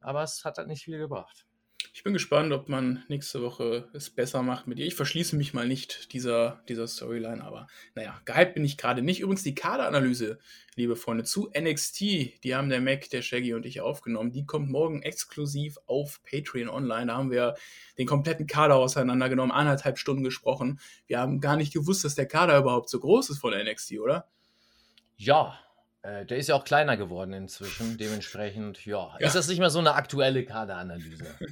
Aber 0.00 0.22
es 0.22 0.44
hat 0.44 0.58
halt 0.58 0.68
nicht 0.68 0.84
viel 0.84 0.98
gebracht. 0.98 1.46
Ich 1.92 2.04
bin 2.04 2.12
gespannt, 2.12 2.52
ob 2.52 2.68
man 2.68 3.02
nächste 3.08 3.42
Woche 3.42 3.88
es 3.92 4.10
besser 4.10 4.42
macht 4.42 4.68
mit 4.68 4.78
ihr. 4.78 4.86
Ich 4.86 4.94
verschließe 4.94 5.34
mich 5.34 5.54
mal 5.54 5.66
nicht 5.66 6.12
dieser, 6.12 6.62
dieser 6.68 6.86
Storyline, 6.86 7.42
aber 7.42 7.66
naja, 7.96 8.20
gehypt 8.24 8.54
bin 8.54 8.64
ich 8.64 8.76
gerade 8.76 9.02
nicht. 9.02 9.20
Übrigens 9.20 9.42
die 9.42 9.56
Kaderanalyse, 9.56 10.38
liebe 10.76 10.94
Freunde, 10.94 11.24
zu 11.24 11.50
NXT, 11.58 12.00
die 12.00 12.54
haben 12.54 12.68
der 12.68 12.80
Mac, 12.80 13.10
der 13.10 13.22
Shaggy 13.22 13.54
und 13.54 13.66
ich 13.66 13.80
aufgenommen. 13.80 14.30
Die 14.30 14.46
kommt 14.46 14.70
morgen 14.70 15.02
exklusiv 15.02 15.78
auf 15.86 16.20
Patreon 16.22 16.68
online. 16.68 17.06
Da 17.06 17.16
haben 17.16 17.32
wir 17.32 17.56
den 17.98 18.06
kompletten 18.06 18.46
Kader 18.46 18.76
auseinandergenommen, 18.76 19.50
anderthalb 19.50 19.98
Stunden 19.98 20.22
gesprochen. 20.22 20.78
Wir 21.08 21.18
haben 21.18 21.40
gar 21.40 21.56
nicht 21.56 21.72
gewusst, 21.72 22.04
dass 22.04 22.14
der 22.14 22.26
Kader 22.26 22.56
überhaupt 22.56 22.88
so 22.88 23.00
groß 23.00 23.30
ist 23.30 23.38
von 23.38 23.52
NXT, 23.52 23.98
oder? 23.98 24.28
Ja, 25.16 25.58
äh, 26.02 26.24
der 26.24 26.38
ist 26.38 26.48
ja 26.48 26.54
auch 26.54 26.64
kleiner 26.64 26.96
geworden 26.96 27.32
inzwischen, 27.32 27.98
dementsprechend, 27.98 28.84
ja, 28.86 29.16
ja. 29.18 29.26
ist 29.26 29.36
das 29.36 29.48
nicht 29.48 29.58
mehr 29.58 29.70
so 29.70 29.78
eine 29.78 29.94
aktuelle 29.94 30.44
Kaderanalyse. 30.44 31.24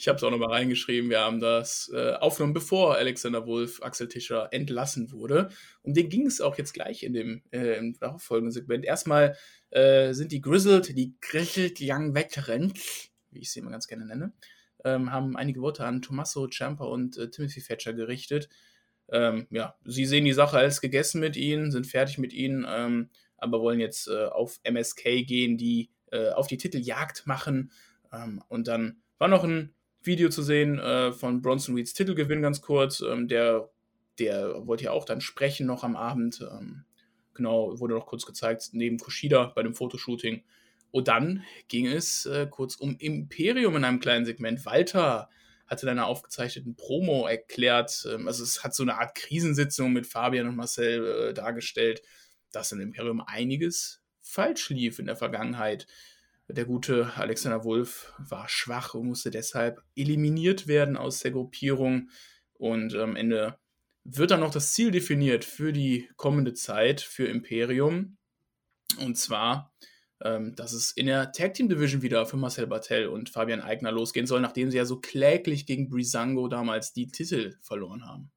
Ich 0.00 0.08
habe 0.08 0.16
es 0.16 0.24
auch 0.24 0.30
nochmal 0.30 0.48
reingeschrieben, 0.48 1.10
wir 1.10 1.20
haben 1.20 1.40
das 1.40 1.92
äh, 1.94 2.14
aufgenommen, 2.14 2.54
bevor 2.54 2.96
Alexander 2.96 3.46
Wolf, 3.46 3.82
Axel 3.82 4.08
Tischer 4.08 4.48
entlassen 4.50 5.12
wurde. 5.12 5.50
Um 5.82 5.92
den 5.92 6.08
ging 6.08 6.26
es 6.26 6.40
auch 6.40 6.56
jetzt 6.56 6.72
gleich 6.72 7.02
in 7.02 7.12
dem 7.12 7.42
äh, 7.50 7.76
im 7.76 7.94
folgenden 8.16 8.50
Segment. 8.50 8.86
Erstmal 8.86 9.36
äh, 9.68 10.14
sind 10.14 10.32
die 10.32 10.40
Grizzled, 10.40 10.96
die 10.96 11.16
Grizzled 11.20 11.80
Young 11.82 12.14
Veterans, 12.14 13.10
wie 13.30 13.40
ich 13.40 13.52
sie 13.52 13.60
immer 13.60 13.72
ganz 13.72 13.88
gerne 13.88 14.06
nenne, 14.06 14.32
ähm, 14.86 15.12
haben 15.12 15.36
einige 15.36 15.60
Worte 15.60 15.84
an 15.84 16.00
Tommaso 16.00 16.48
Ciampa 16.48 16.84
und 16.84 17.18
äh, 17.18 17.28
Timothy 17.28 17.60
Thatcher 17.60 17.92
gerichtet. 17.92 18.48
Ähm, 19.12 19.48
ja, 19.50 19.74
sie 19.84 20.06
sehen 20.06 20.24
die 20.24 20.32
Sache 20.32 20.56
als 20.56 20.80
gegessen 20.80 21.20
mit 21.20 21.36
ihnen, 21.36 21.72
sind 21.72 21.86
fertig 21.86 22.16
mit 22.16 22.32
ihnen. 22.32 22.66
Ähm, 22.66 23.10
aber 23.40 23.60
wollen 23.60 23.80
jetzt 23.80 24.08
äh, 24.08 24.26
auf 24.26 24.60
MSK 24.62 25.26
gehen, 25.26 25.56
die 25.56 25.90
äh, 26.12 26.30
auf 26.30 26.46
die 26.46 26.58
Titeljagd 26.58 27.26
machen. 27.26 27.70
Ähm, 28.12 28.42
und 28.48 28.68
dann 28.68 29.00
war 29.18 29.28
noch 29.28 29.44
ein 29.44 29.74
Video 30.02 30.28
zu 30.30 30.42
sehen 30.42 30.78
äh, 30.78 31.12
von 31.12 31.42
Bronson 31.42 31.74
Reeds 31.74 31.94
Titelgewinn 31.94 32.42
ganz 32.42 32.60
kurz. 32.60 33.00
Ähm, 33.00 33.28
der, 33.28 33.70
der 34.18 34.66
wollte 34.66 34.84
ja 34.84 34.92
auch 34.92 35.04
dann 35.04 35.20
sprechen 35.20 35.66
noch 35.66 35.84
am 35.84 35.96
Abend. 35.96 36.40
Ähm, 36.40 36.84
genau, 37.34 37.78
wurde 37.78 37.94
noch 37.94 38.06
kurz 38.06 38.26
gezeigt, 38.26 38.70
neben 38.72 38.98
Kushida 38.98 39.52
bei 39.54 39.62
dem 39.62 39.74
Fotoshooting. 39.74 40.42
Und 40.90 41.08
dann 41.08 41.44
ging 41.68 41.86
es 41.86 42.26
äh, 42.26 42.46
kurz 42.50 42.74
um 42.76 42.96
Imperium 42.98 43.76
in 43.76 43.84
einem 43.84 44.00
kleinen 44.00 44.24
Segment. 44.24 44.64
Walter 44.66 45.28
hatte 45.66 45.86
dann 45.86 45.98
eine 45.98 46.06
aufgezeichneten 46.06 46.74
Promo 46.74 47.26
erklärt. 47.26 48.06
Ähm, 48.12 48.26
also 48.26 48.42
es 48.42 48.64
hat 48.64 48.74
so 48.74 48.82
eine 48.82 48.98
Art 48.98 49.14
Krisensitzung 49.14 49.92
mit 49.92 50.06
Fabian 50.06 50.48
und 50.48 50.56
Marcel 50.56 51.28
äh, 51.28 51.34
dargestellt 51.34 52.02
dass 52.52 52.72
im 52.72 52.80
Imperium 52.80 53.20
einiges 53.20 54.02
falsch 54.20 54.70
lief 54.70 54.98
in 54.98 55.06
der 55.06 55.16
Vergangenheit. 55.16 55.86
Der 56.48 56.64
gute 56.64 57.12
Alexander 57.16 57.64
Wolf 57.64 58.12
war 58.18 58.48
schwach 58.48 58.94
und 58.94 59.06
musste 59.06 59.30
deshalb 59.30 59.82
eliminiert 59.94 60.66
werden 60.66 60.96
aus 60.96 61.20
der 61.20 61.30
Gruppierung. 61.30 62.10
Und 62.54 62.94
am 62.94 63.16
Ende 63.16 63.58
wird 64.04 64.30
dann 64.30 64.40
noch 64.40 64.50
das 64.50 64.72
Ziel 64.72 64.90
definiert 64.90 65.44
für 65.44 65.72
die 65.72 66.08
kommende 66.16 66.54
Zeit 66.54 67.00
für 67.00 67.26
Imperium. 67.26 68.16
Und 68.98 69.16
zwar, 69.16 69.72
ähm, 70.22 70.54
dass 70.56 70.72
es 70.72 70.90
in 70.90 71.06
der 71.06 71.32
Tag 71.32 71.54
Team 71.54 71.68
Division 71.68 72.02
wieder 72.02 72.26
für 72.26 72.36
Marcel 72.36 72.66
Bartel 72.66 73.06
und 73.06 73.30
Fabian 73.30 73.60
Eigner 73.60 73.92
losgehen 73.92 74.26
soll, 74.26 74.40
nachdem 74.40 74.70
sie 74.70 74.76
ja 74.76 74.84
so 74.84 75.00
kläglich 75.00 75.66
gegen 75.66 75.88
Brisango 75.88 76.48
damals 76.48 76.92
die 76.92 77.06
Titel 77.06 77.56
verloren 77.60 78.04
haben. 78.04 78.30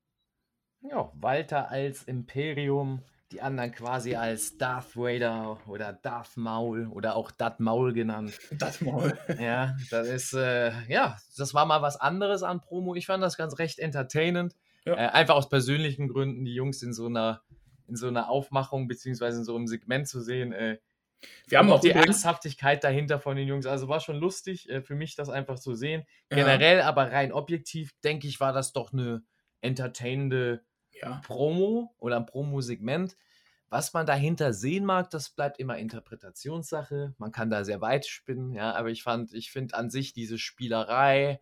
Ja, 0.81 1.11
Walter 1.15 1.69
als 1.69 2.03
Imperium 2.03 3.01
die 3.31 3.41
anderen 3.41 3.71
quasi 3.71 4.15
als 4.15 4.57
Darth 4.57 4.95
Vader 4.95 5.59
oder 5.67 5.93
Darth 5.93 6.37
Maul 6.37 6.87
oder 6.87 7.15
auch 7.15 7.31
Darth 7.31 7.59
Maul 7.59 7.93
genannt. 7.93 8.37
Darth 8.59 8.81
Maul. 8.81 9.17
Ja, 9.39 9.75
das 9.89 10.07
ist, 10.07 10.33
äh, 10.33 10.71
ja, 10.87 11.17
das 11.37 11.53
war 11.53 11.65
mal 11.65 11.81
was 11.81 11.97
anderes 11.97 12.43
an 12.43 12.61
Promo. 12.61 12.95
Ich 12.95 13.07
fand 13.07 13.23
das 13.23 13.37
ganz 13.37 13.57
recht 13.57 13.79
entertainend. 13.79 14.55
Ja. 14.85 14.93
Äh, 14.93 15.07
einfach 15.09 15.35
aus 15.35 15.49
persönlichen 15.49 16.09
Gründen, 16.09 16.45
die 16.45 16.53
Jungs 16.53 16.83
in 16.83 16.93
so 16.93 17.07
einer, 17.07 17.41
in 17.87 17.95
so 17.95 18.07
einer 18.07 18.29
Aufmachung 18.29 18.87
beziehungsweise 18.87 19.39
in 19.39 19.45
so 19.45 19.55
einem 19.55 19.67
Segment 19.67 20.07
zu 20.07 20.21
sehen. 20.21 20.53
Äh, 20.53 20.77
wir 21.47 21.57
haben 21.57 21.71
auch 21.71 21.79
die 21.79 21.91
Ernsthaftigkeit 21.91 22.83
dahinter 22.83 23.19
von 23.19 23.35
den 23.35 23.47
Jungs. 23.47 23.65
Also 23.65 23.87
war 23.87 23.99
schon 23.99 24.17
lustig 24.17 24.69
äh, 24.69 24.81
für 24.81 24.95
mich, 24.95 25.15
das 25.15 25.29
einfach 25.29 25.57
zu 25.57 25.73
sehen. 25.73 26.03
Generell, 26.29 26.79
ja. 26.79 26.85
aber 26.85 27.11
rein 27.11 27.31
objektiv, 27.31 27.93
denke 28.03 28.27
ich, 28.27 28.39
war 28.39 28.53
das 28.53 28.73
doch 28.73 28.93
eine 28.93 29.23
entertainende 29.61 30.63
ja. 31.03 31.21
Promo 31.25 31.95
oder 31.99 32.17
ein 32.17 32.25
Promo-Segment. 32.25 33.17
Was 33.69 33.93
man 33.93 34.05
dahinter 34.05 34.53
sehen 34.53 34.85
mag, 34.85 35.09
das 35.09 35.31
bleibt 35.31 35.59
immer 35.59 35.77
Interpretationssache. 35.77 37.15
Man 37.17 37.31
kann 37.31 37.49
da 37.49 37.63
sehr 37.63 37.81
weit 37.81 38.05
spinnen, 38.05 38.53
ja, 38.53 38.73
aber 38.73 38.91
ich 38.91 39.01
fand, 39.01 39.33
ich 39.33 39.51
finde 39.51 39.75
an 39.75 39.89
sich 39.89 40.13
diese 40.13 40.37
Spielerei 40.37 41.41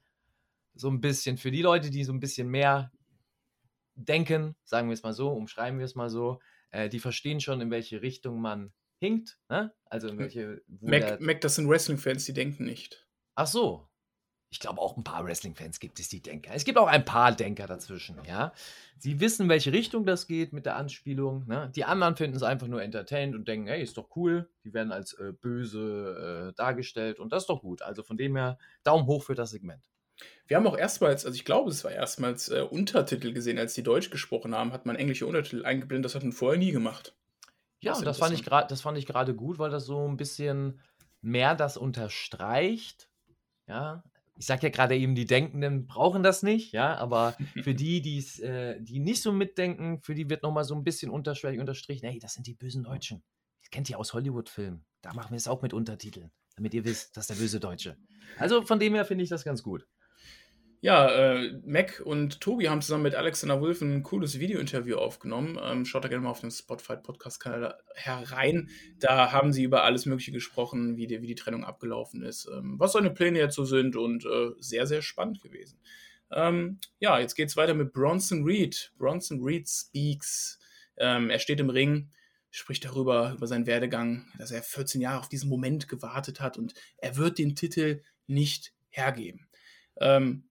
so 0.73 0.89
ein 0.89 1.01
bisschen 1.01 1.37
für 1.37 1.51
die 1.51 1.61
Leute, 1.61 1.89
die 1.89 2.05
so 2.05 2.13
ein 2.13 2.21
bisschen 2.21 2.47
mehr 2.47 2.91
denken, 3.95 4.55
sagen 4.63 4.87
wir 4.87 4.93
es 4.93 5.03
mal 5.03 5.13
so, 5.13 5.29
umschreiben 5.29 5.79
wir 5.79 5.85
es 5.85 5.95
mal 5.95 6.09
so, 6.09 6.39
äh, 6.71 6.87
die 6.87 6.99
verstehen 6.99 7.41
schon, 7.41 7.59
in 7.59 7.69
welche 7.69 8.01
Richtung 8.01 8.39
man 8.39 8.71
hinkt, 8.97 9.37
ne? 9.49 9.73
Also 9.85 10.07
in 10.07 10.13
hm. 10.13 10.19
welche. 10.19 10.61
Mac, 10.79 11.19
Mac, 11.19 11.41
das 11.41 11.55
sind 11.55 11.67
Wrestling-Fans, 11.67 12.25
die 12.25 12.33
denken 12.33 12.63
nicht. 12.63 13.07
Ach 13.35 13.47
so, 13.47 13.89
ich 14.51 14.59
glaube, 14.59 14.81
auch 14.81 14.97
ein 14.97 15.03
paar 15.03 15.25
Wrestling-Fans 15.25 15.79
gibt 15.79 15.99
es, 16.01 16.09
die 16.09 16.21
Denker. 16.21 16.51
Es 16.53 16.65
gibt 16.65 16.77
auch 16.77 16.87
ein 16.87 17.05
paar 17.05 17.31
Denker 17.31 17.67
dazwischen, 17.67 18.17
ja. 18.27 18.51
Sie 18.97 19.21
wissen, 19.21 19.47
welche 19.47 19.71
Richtung 19.71 20.05
das 20.05 20.27
geht 20.27 20.51
mit 20.51 20.65
der 20.65 20.75
Anspielung. 20.75 21.47
Ne? 21.47 21.71
Die 21.73 21.85
anderen 21.85 22.17
finden 22.17 22.35
es 22.35 22.43
einfach 22.43 22.67
nur 22.67 22.83
entertained 22.83 23.33
und 23.33 23.47
denken, 23.47 23.67
hey, 23.67 23.81
ist 23.81 23.97
doch 23.97 24.09
cool. 24.15 24.49
Die 24.65 24.73
werden 24.73 24.91
als 24.91 25.13
äh, 25.13 25.31
böse 25.31 26.51
äh, 26.51 26.53
dargestellt 26.55 27.19
und 27.19 27.31
das 27.31 27.43
ist 27.43 27.47
doch 27.47 27.61
gut. 27.61 27.81
Also 27.81 28.03
von 28.03 28.17
dem 28.17 28.35
her, 28.35 28.59
Daumen 28.83 29.07
hoch 29.07 29.23
für 29.23 29.35
das 29.35 29.51
Segment. 29.51 29.81
Wir 30.47 30.57
haben 30.57 30.67
auch 30.67 30.77
erstmals, 30.77 31.25
also 31.25 31.33
ich 31.33 31.45
glaube, 31.45 31.71
es 31.71 31.85
war 31.85 31.91
erstmals 31.91 32.49
äh, 32.49 32.59
Untertitel 32.61 33.31
gesehen, 33.31 33.57
als 33.57 33.73
die 33.73 33.83
Deutsch 33.83 34.09
gesprochen 34.09 34.53
haben, 34.53 34.73
hat 34.73 34.85
man 34.85 34.97
englische 34.97 35.25
Untertitel 35.25 35.65
eingeblendet. 35.65 36.05
Das 36.05 36.15
hat 36.15 36.23
man 36.23 36.33
vorher 36.33 36.59
nie 36.59 36.73
gemacht. 36.73 37.15
Ja, 37.79 37.93
das, 37.93 38.01
das 38.03 38.17
fand 38.17 38.33
ich 38.33 38.43
gerade, 38.43 38.67
das 38.67 38.81
fand 38.81 38.97
ich 38.97 39.05
gerade 39.05 39.33
gut, 39.33 39.59
weil 39.59 39.71
das 39.71 39.85
so 39.85 40.07
ein 40.07 40.17
bisschen 40.17 40.81
mehr 41.21 41.55
das 41.55 41.77
unterstreicht. 41.77 43.09
Ja, 43.67 44.03
ich 44.35 44.45
sage 44.45 44.63
ja 44.63 44.69
gerade 44.69 44.97
eben, 44.97 45.15
die 45.15 45.25
Denkenden 45.25 45.87
brauchen 45.87 46.23
das 46.23 46.43
nicht, 46.43 46.71
ja, 46.71 46.95
aber 46.95 47.35
für 47.63 47.73
die, 47.75 48.01
die's, 48.01 48.39
äh, 48.39 48.79
die 48.81 48.99
nicht 48.99 49.21
so 49.21 49.31
mitdenken, 49.31 50.01
für 50.01 50.15
die 50.15 50.29
wird 50.29 50.43
nochmal 50.43 50.63
so 50.63 50.75
ein 50.75 50.83
bisschen 50.83 51.11
unterschwellig 51.11 51.59
unterstrichen, 51.59 52.07
hey, 52.07 52.19
das 52.19 52.33
sind 52.33 52.47
die 52.47 52.55
bösen 52.55 52.83
Deutschen. 52.83 53.23
Das 53.61 53.69
kennt 53.69 53.89
ihr 53.89 53.99
aus 53.99 54.13
Hollywood-Filmen. 54.13 54.85
Da 55.01 55.13
machen 55.13 55.31
wir 55.31 55.37
es 55.37 55.47
auch 55.47 55.61
mit 55.61 55.73
Untertiteln. 55.73 56.31
damit 56.55 56.73
ihr 56.73 56.85
wisst, 56.85 57.15
das 57.15 57.23
ist 57.23 57.29
der 57.29 57.43
böse 57.43 57.59
Deutsche. 57.59 57.97
Also 58.37 58.63
von 58.63 58.79
dem 58.79 58.93
her 58.93 59.05
finde 59.05 59.23
ich 59.23 59.29
das 59.29 59.43
ganz 59.43 59.63
gut. 59.63 59.87
Ja, 60.83 61.11
äh, 61.11 61.59
Mac 61.63 62.01
und 62.03 62.41
Tobi 62.41 62.67
haben 62.67 62.81
zusammen 62.81 63.03
mit 63.03 63.13
Alexander 63.13 63.61
Wolf 63.61 63.81
ein 63.81 64.01
cooles 64.01 64.39
Video-Interview 64.39 64.97
aufgenommen. 64.97 65.59
Ähm, 65.61 65.85
schaut 65.85 66.03
da 66.03 66.07
gerne 66.07 66.23
mal 66.23 66.31
auf 66.31 66.41
den 66.41 66.49
Spotify 66.49 66.97
Podcast-Kanal 66.97 67.77
herein. 67.93 68.67
Da 68.97 69.31
haben 69.31 69.53
sie 69.53 69.63
über 69.63 69.83
alles 69.83 70.07
Mögliche 70.07 70.31
gesprochen, 70.31 70.97
wie 70.97 71.05
die, 71.05 71.21
wie 71.21 71.27
die 71.27 71.35
Trennung 71.35 71.63
abgelaufen 71.63 72.23
ist, 72.23 72.49
ähm, 72.51 72.79
was 72.79 72.93
seine 72.93 73.11
Pläne 73.11 73.51
so 73.51 73.63
sind 73.63 73.95
und 73.95 74.25
äh, 74.25 74.53
sehr, 74.57 74.87
sehr 74.87 75.03
spannend 75.03 75.39
gewesen. 75.43 75.77
Ähm, 76.31 76.79
ja, 76.97 77.19
jetzt 77.19 77.35
geht 77.35 77.49
es 77.49 77.57
weiter 77.57 77.75
mit 77.75 77.93
Bronson 77.93 78.43
Reed. 78.43 78.91
Bronson 78.97 79.43
Reed 79.43 79.69
speaks. 79.69 80.57
Ähm, 80.97 81.29
er 81.29 81.37
steht 81.37 81.59
im 81.59 81.69
Ring, 81.69 82.09
spricht 82.49 82.85
darüber, 82.85 83.33
über 83.37 83.45
seinen 83.45 83.67
Werdegang, 83.67 84.25
dass 84.39 84.49
er 84.49 84.63
14 84.63 84.99
Jahre 84.99 85.19
auf 85.19 85.29
diesen 85.29 85.47
Moment 85.47 85.87
gewartet 85.87 86.41
hat 86.41 86.57
und 86.57 86.73
er 86.97 87.17
wird 87.17 87.37
den 87.37 87.55
Titel 87.55 88.01
nicht 88.25 88.73
hergeben. 88.89 89.47
Ähm, 89.99 90.45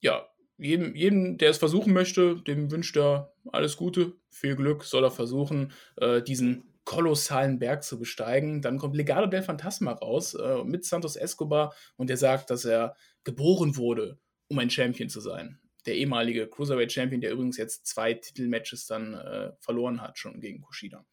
ja, 0.00 0.26
jedem, 0.58 0.94
jedem, 0.94 1.38
der 1.38 1.50
es 1.50 1.58
versuchen 1.58 1.92
möchte, 1.92 2.36
dem 2.42 2.70
wünscht 2.70 2.96
er 2.96 3.32
alles 3.52 3.76
Gute, 3.76 4.14
viel 4.30 4.56
Glück, 4.56 4.84
soll 4.84 5.04
er 5.04 5.10
versuchen, 5.10 5.72
äh, 5.96 6.22
diesen 6.22 6.76
kolossalen 6.84 7.58
Berg 7.58 7.82
zu 7.82 7.98
besteigen. 7.98 8.62
Dann 8.62 8.78
kommt 8.78 8.96
Legado 8.96 9.26
del 9.26 9.42
Fantasma 9.42 9.92
raus 9.92 10.34
äh, 10.34 10.64
mit 10.64 10.84
Santos 10.84 11.16
Escobar 11.16 11.74
und 11.96 12.08
der 12.08 12.16
sagt, 12.16 12.50
dass 12.50 12.64
er 12.64 12.96
geboren 13.24 13.76
wurde, 13.76 14.18
um 14.48 14.58
ein 14.58 14.70
Champion 14.70 15.08
zu 15.08 15.20
sein. 15.20 15.58
Der 15.84 15.96
ehemalige 15.96 16.48
Cruiserweight 16.48 16.92
Champion, 16.92 17.20
der 17.20 17.32
übrigens 17.32 17.58
jetzt 17.58 17.86
zwei 17.86 18.14
Titelmatches 18.14 18.86
dann 18.86 19.14
äh, 19.14 19.52
verloren 19.60 20.00
hat, 20.00 20.18
schon 20.18 20.40
gegen 20.40 20.62
Kushida. 20.62 21.04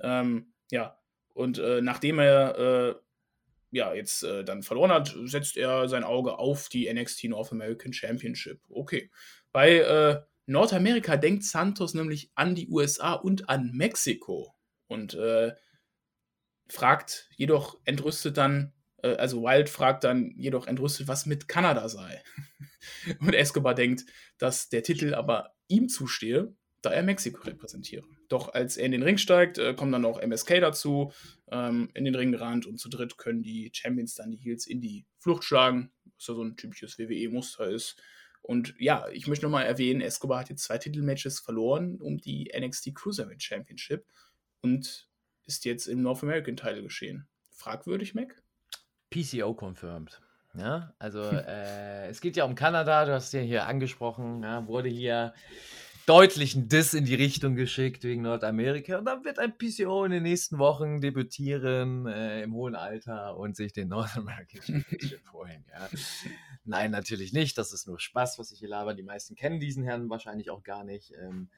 Ähm, 0.00 0.52
ja, 0.70 0.98
und 1.34 1.58
äh, 1.58 1.80
nachdem 1.80 2.18
er 2.18 2.58
äh, 2.58 2.94
ja, 3.70 3.94
jetzt 3.94 4.22
äh, 4.22 4.44
dann 4.44 4.62
verloren 4.62 4.92
hat, 4.92 5.14
setzt 5.24 5.56
er 5.56 5.88
sein 5.88 6.04
Auge 6.04 6.38
auf 6.38 6.68
die 6.68 6.92
NXT 6.92 7.24
North 7.24 7.52
American 7.52 7.92
Championship. 7.92 8.60
Okay. 8.68 9.10
Bei 9.52 9.78
äh, 9.78 10.22
Nordamerika 10.46 11.16
denkt 11.16 11.44
Santos 11.44 11.94
nämlich 11.94 12.30
an 12.34 12.54
die 12.54 12.68
USA 12.68 13.14
und 13.14 13.48
an 13.48 13.72
Mexiko 13.72 14.54
und 14.86 15.14
äh, 15.14 15.52
fragt 16.68 17.28
jedoch 17.36 17.78
entrüstet 17.84 18.36
dann, 18.36 18.72
äh, 19.02 19.14
also 19.16 19.42
Wild 19.42 19.68
fragt 19.68 20.04
dann 20.04 20.34
jedoch 20.36 20.66
entrüstet, 20.66 21.08
was 21.08 21.26
mit 21.26 21.48
Kanada 21.48 21.88
sei. 21.88 22.22
und 23.20 23.34
Escobar 23.34 23.74
denkt, 23.74 24.04
dass 24.38 24.68
der 24.68 24.82
Titel 24.82 25.14
aber 25.14 25.54
ihm 25.68 25.88
zustehe 25.88 26.54
da 26.86 26.92
er 26.92 27.02
Mexiko 27.02 27.42
repräsentiere. 27.42 28.04
Doch 28.28 28.54
als 28.54 28.76
er 28.76 28.86
in 28.86 28.92
den 28.92 29.02
Ring 29.02 29.18
steigt, 29.18 29.58
äh, 29.58 29.74
kommt 29.74 29.92
dann 29.92 30.04
auch 30.04 30.20
MSK 30.20 30.60
dazu, 30.60 31.12
ähm, 31.50 31.90
in 31.94 32.04
den 32.04 32.14
Ring 32.14 32.32
gerannt 32.32 32.66
und 32.66 32.78
zu 32.78 32.88
dritt 32.88 33.18
können 33.18 33.42
die 33.42 33.70
Champions 33.72 34.14
dann 34.14 34.30
die 34.30 34.36
Heels 34.36 34.66
in 34.66 34.80
die 34.80 35.04
Flucht 35.18 35.44
schlagen, 35.44 35.90
was 36.16 36.28
ja 36.28 36.34
so 36.34 36.42
ein 36.42 36.56
typisches 36.56 36.98
WWE-Muster 36.98 37.68
ist. 37.68 38.00
Und 38.42 38.74
ja, 38.78 39.08
ich 39.12 39.26
möchte 39.26 39.44
nochmal 39.44 39.66
erwähnen, 39.66 40.00
Escobar 40.00 40.40
hat 40.40 40.48
jetzt 40.48 40.62
zwei 40.62 40.78
Titelmatches 40.78 41.40
verloren 41.40 42.00
um 42.00 42.18
die 42.18 42.52
NXT 42.56 42.94
Cruiserweight 42.94 43.42
Championship 43.42 44.06
und 44.60 45.08
ist 45.46 45.64
jetzt 45.64 45.88
im 45.88 46.02
North 46.02 46.22
American 46.22 46.56
Title 46.56 46.84
geschehen. 46.84 47.26
Fragwürdig, 47.50 48.14
Mac? 48.14 48.40
PCO 49.10 49.54
confirmed. 49.54 50.20
Ja, 50.54 50.94
also 51.00 51.20
äh, 51.22 52.06
es 52.08 52.20
geht 52.20 52.36
ja 52.36 52.44
um 52.44 52.54
Kanada, 52.54 53.04
du 53.04 53.12
hast 53.12 53.32
ja 53.32 53.40
hier 53.40 53.66
angesprochen, 53.66 54.44
ja, 54.44 54.66
wurde 54.68 54.88
hier 54.88 55.34
deutlichen 56.06 56.68
Diss 56.68 56.94
in 56.94 57.04
die 57.04 57.16
Richtung 57.16 57.56
geschickt 57.56 58.04
wegen 58.04 58.22
Nordamerika. 58.22 58.98
Und 58.98 59.04
dann 59.06 59.24
wird 59.24 59.38
ein 59.38 59.58
PCO 59.58 60.04
in 60.04 60.12
den 60.12 60.22
nächsten 60.22 60.58
Wochen 60.58 61.00
debütieren 61.00 62.06
äh, 62.06 62.42
im 62.42 62.54
hohen 62.54 62.76
Alter 62.76 63.36
und 63.36 63.56
sich 63.56 63.72
den 63.72 63.90
Championship 63.90 65.32
holen. 65.32 65.64
Ja. 65.68 65.88
Nein, 66.64 66.92
natürlich 66.92 67.32
nicht. 67.32 67.58
Das 67.58 67.72
ist 67.72 67.86
nur 67.88 67.98
Spaß, 67.98 68.38
was 68.38 68.52
ich 68.52 68.60
hier 68.60 68.68
laber. 68.68 68.94
Die 68.94 69.02
meisten 69.02 69.34
kennen 69.34 69.60
diesen 69.60 69.82
Herrn 69.82 70.08
wahrscheinlich 70.08 70.50
auch 70.50 70.62
gar 70.62 70.84
nicht. 70.84 71.12
Ähm, 71.20 71.48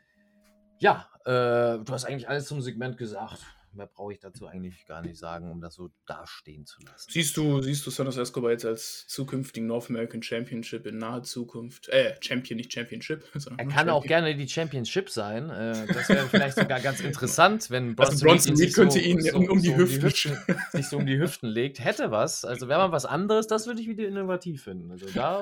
ja, 0.79 1.09
äh, 1.25 1.85
du 1.85 1.87
hast 1.89 2.05
eigentlich 2.05 2.29
alles 2.29 2.47
zum 2.47 2.61
Segment 2.63 2.97
gesagt 2.97 3.45
mehr 3.79 3.87
brauche 3.87 4.13
ich 4.13 4.19
dazu 4.19 4.47
eigentlich 4.47 4.85
gar 4.85 5.01
nicht 5.01 5.17
sagen, 5.17 5.51
um 5.51 5.61
das 5.61 5.75
so 5.75 5.91
dastehen 6.07 6.67
zu 6.67 6.81
lassen. 6.83 7.11
Siehst 7.11 7.37
du, 7.37 7.63
siehst 7.63 7.87
du 7.87 7.91
Santos 7.91 8.17
Escobar 8.17 8.51
jetzt 8.51 8.67
als 8.67 9.07
zukünftigen 9.07 9.67
North 9.67 9.89
American 9.89 10.23
Championship 10.23 10.87
in 10.87 10.99
naher 10.99 11.23
Zukunft? 11.23 11.89
Äh, 11.89 12.17
Champion, 12.21 12.59
nicht 12.59 12.73
Championship. 12.73 13.25
er 13.35 13.41
kann 13.41 13.71
Champion. 13.71 13.89
auch 13.89 14.05
gerne 14.05 14.37
die 14.37 14.49
Championship 14.49 15.09
sein. 15.09 15.49
Äh, 15.49 15.87
das 15.87 16.09
wäre 16.11 16.27
vielleicht 16.29 16.57
sogar 16.57 16.81
ganz 16.81 17.01
interessant, 17.01 17.71
wenn 17.71 17.99
also 17.99 18.25
Bronson 18.25 18.57
Reed 18.57 18.75
könnte 18.75 18.99
so, 18.99 19.05
ihn 19.05 19.21
so, 19.21 19.39
um, 19.39 19.63
die 19.63 19.69
so 19.69 19.77
Hüften, 19.77 20.03
um 20.03 20.11
die 20.13 20.31
Hüften 20.31 20.57
sich 20.73 20.89
so 20.89 20.99
um 20.99 21.07
die 21.07 21.19
Hüften 21.19 21.49
legt. 21.49 21.83
Hätte 21.83 22.11
was. 22.11 22.45
Also 22.45 22.69
wäre 22.69 22.81
mal 22.81 22.93
was 22.93 23.07
anderes, 23.07 23.47
das 23.47 23.67
würde 23.67 23.81
ich 23.81 23.89
wieder 23.89 24.07
innovativ 24.07 24.65
finden. 24.65 24.91
Also 24.91 25.07
da 25.15 25.41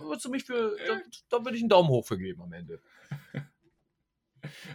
würdest 0.00 0.24
du 0.24 0.30
mich 0.30 0.44
für, 0.44 0.76
da, 0.86 1.00
da 1.28 1.44
würde 1.44 1.56
ich 1.56 1.62
einen 1.62 1.68
Daumen 1.68 1.88
hoch 1.88 2.06
für 2.06 2.16
geben 2.16 2.42
am 2.42 2.52
Ende. 2.52 2.80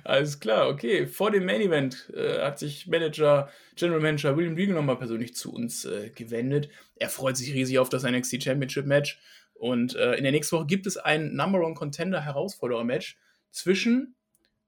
Alles 0.04 0.40
klar, 0.40 0.70
okay. 0.70 1.08
Vor 1.08 1.32
dem 1.32 1.46
Main 1.46 1.62
Event 1.62 2.12
äh, 2.16 2.42
hat 2.42 2.60
sich 2.60 2.88
Manager, 2.88 3.50
General 3.76 4.00
Manager 4.00 4.36
William 4.36 4.56
Regal 4.56 4.76
nochmal 4.76 4.98
persönlich 4.98 5.36
zu 5.36 5.54
uns 5.54 5.86
äh, 5.86 6.10
gewendet. 6.10 6.70
Er 6.96 7.10
freut 7.10 7.38
sich 7.38 7.54
riesig 7.54 7.80
auf 7.80 7.90
das 7.90 8.04
NXT 8.04 8.44
Championship 8.44 8.86
Match. 8.86 9.20
Und 9.54 9.96
äh, 9.96 10.16
in 10.16 10.24
der 10.24 10.32
nächsten 10.32 10.56
Woche 10.56 10.68
gibt 10.68 10.88
es 10.88 10.98
ein 10.98 11.36
Number 11.36 11.60
One 11.60 11.76
Contender 11.76 12.22
Herausforderer 12.22 12.84
Match 12.84 13.18
zwischen, 13.52 14.16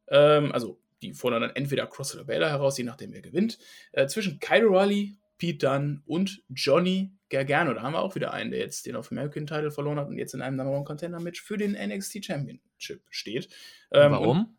ähm, 0.09 0.51
also 0.51 0.81
die 1.01 1.13
fordern 1.13 1.41
dann 1.41 1.55
entweder 1.55 1.87
Cross 1.87 2.15
oder 2.15 2.25
Baylor 2.25 2.49
heraus, 2.49 2.77
je 2.77 2.83
nachdem 2.83 3.13
wer 3.13 3.21
gewinnt, 3.21 3.57
äh, 3.93 4.07
zwischen 4.07 4.39
Kyle 4.39 4.67
Riley, 4.67 5.17
Pete 5.37 5.65
Dunne 5.65 6.01
und 6.05 6.43
Johnny 6.49 7.11
Gargano. 7.29 7.73
Da 7.73 7.81
haben 7.81 7.93
wir 7.93 8.01
auch 8.01 8.15
wieder 8.15 8.33
einen, 8.33 8.51
der 8.51 8.59
jetzt 8.59 8.85
den 8.85 8.95
auf 8.95 9.11
American 9.11 9.47
Title 9.47 9.71
verloren 9.71 9.97
hat 9.97 10.07
und 10.07 10.17
jetzt 10.17 10.33
in 10.35 10.41
einem 10.41 10.57
Number 10.57 10.73
One 10.73 10.83
Contender 10.83 11.19
Match 11.19 11.41
für 11.41 11.57
den 11.57 11.71
NXT 11.71 12.25
Championship 12.25 13.01
steht. 13.09 13.49
Ähm, 13.91 14.11
Warum? 14.11 14.57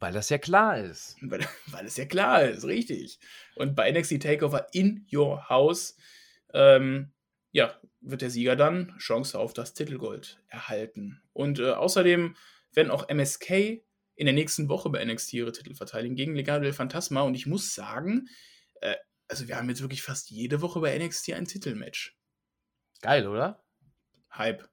Weil 0.00 0.12
das 0.12 0.28
ja 0.28 0.38
klar 0.38 0.78
ist. 0.78 1.16
Weil, 1.20 1.40
weil 1.66 1.86
es 1.86 1.96
ja 1.96 2.04
klar 2.04 2.44
ist, 2.44 2.64
richtig. 2.64 3.18
Und 3.56 3.74
bei 3.74 3.90
NXT 3.90 4.22
Takeover 4.22 4.68
in 4.72 5.06
Your 5.12 5.48
House, 5.48 5.96
ähm, 6.54 7.12
ja, 7.52 7.78
wird 8.00 8.22
der 8.22 8.30
Sieger 8.30 8.56
dann 8.56 8.96
Chance 8.98 9.38
auf 9.38 9.52
das 9.52 9.74
Titelgold 9.74 10.40
erhalten. 10.48 11.22
Und 11.32 11.58
äh, 11.58 11.70
außerdem 11.70 12.36
werden 12.72 12.90
auch 12.90 13.08
MSK 13.08 13.82
in 14.14 14.26
der 14.26 14.34
nächsten 14.34 14.68
Woche 14.68 14.90
bei 14.90 15.04
NXT 15.04 15.34
ihre 15.34 15.52
Titel 15.52 15.74
verteidigen 15.74 16.16
gegen 16.16 16.34
Legado 16.34 16.62
del 16.62 16.72
Fantasma. 16.72 17.22
Und 17.22 17.34
ich 17.34 17.46
muss 17.46 17.74
sagen, 17.74 18.28
äh, 18.80 18.96
also 19.28 19.48
wir 19.48 19.56
haben 19.56 19.68
jetzt 19.68 19.82
wirklich 19.82 20.02
fast 20.02 20.30
jede 20.30 20.60
Woche 20.60 20.80
bei 20.80 20.96
NXT 20.96 21.32
ein 21.32 21.46
Titelmatch. 21.46 22.16
Geil, 23.00 23.26
oder? 23.26 23.64
Hype. 24.32 24.68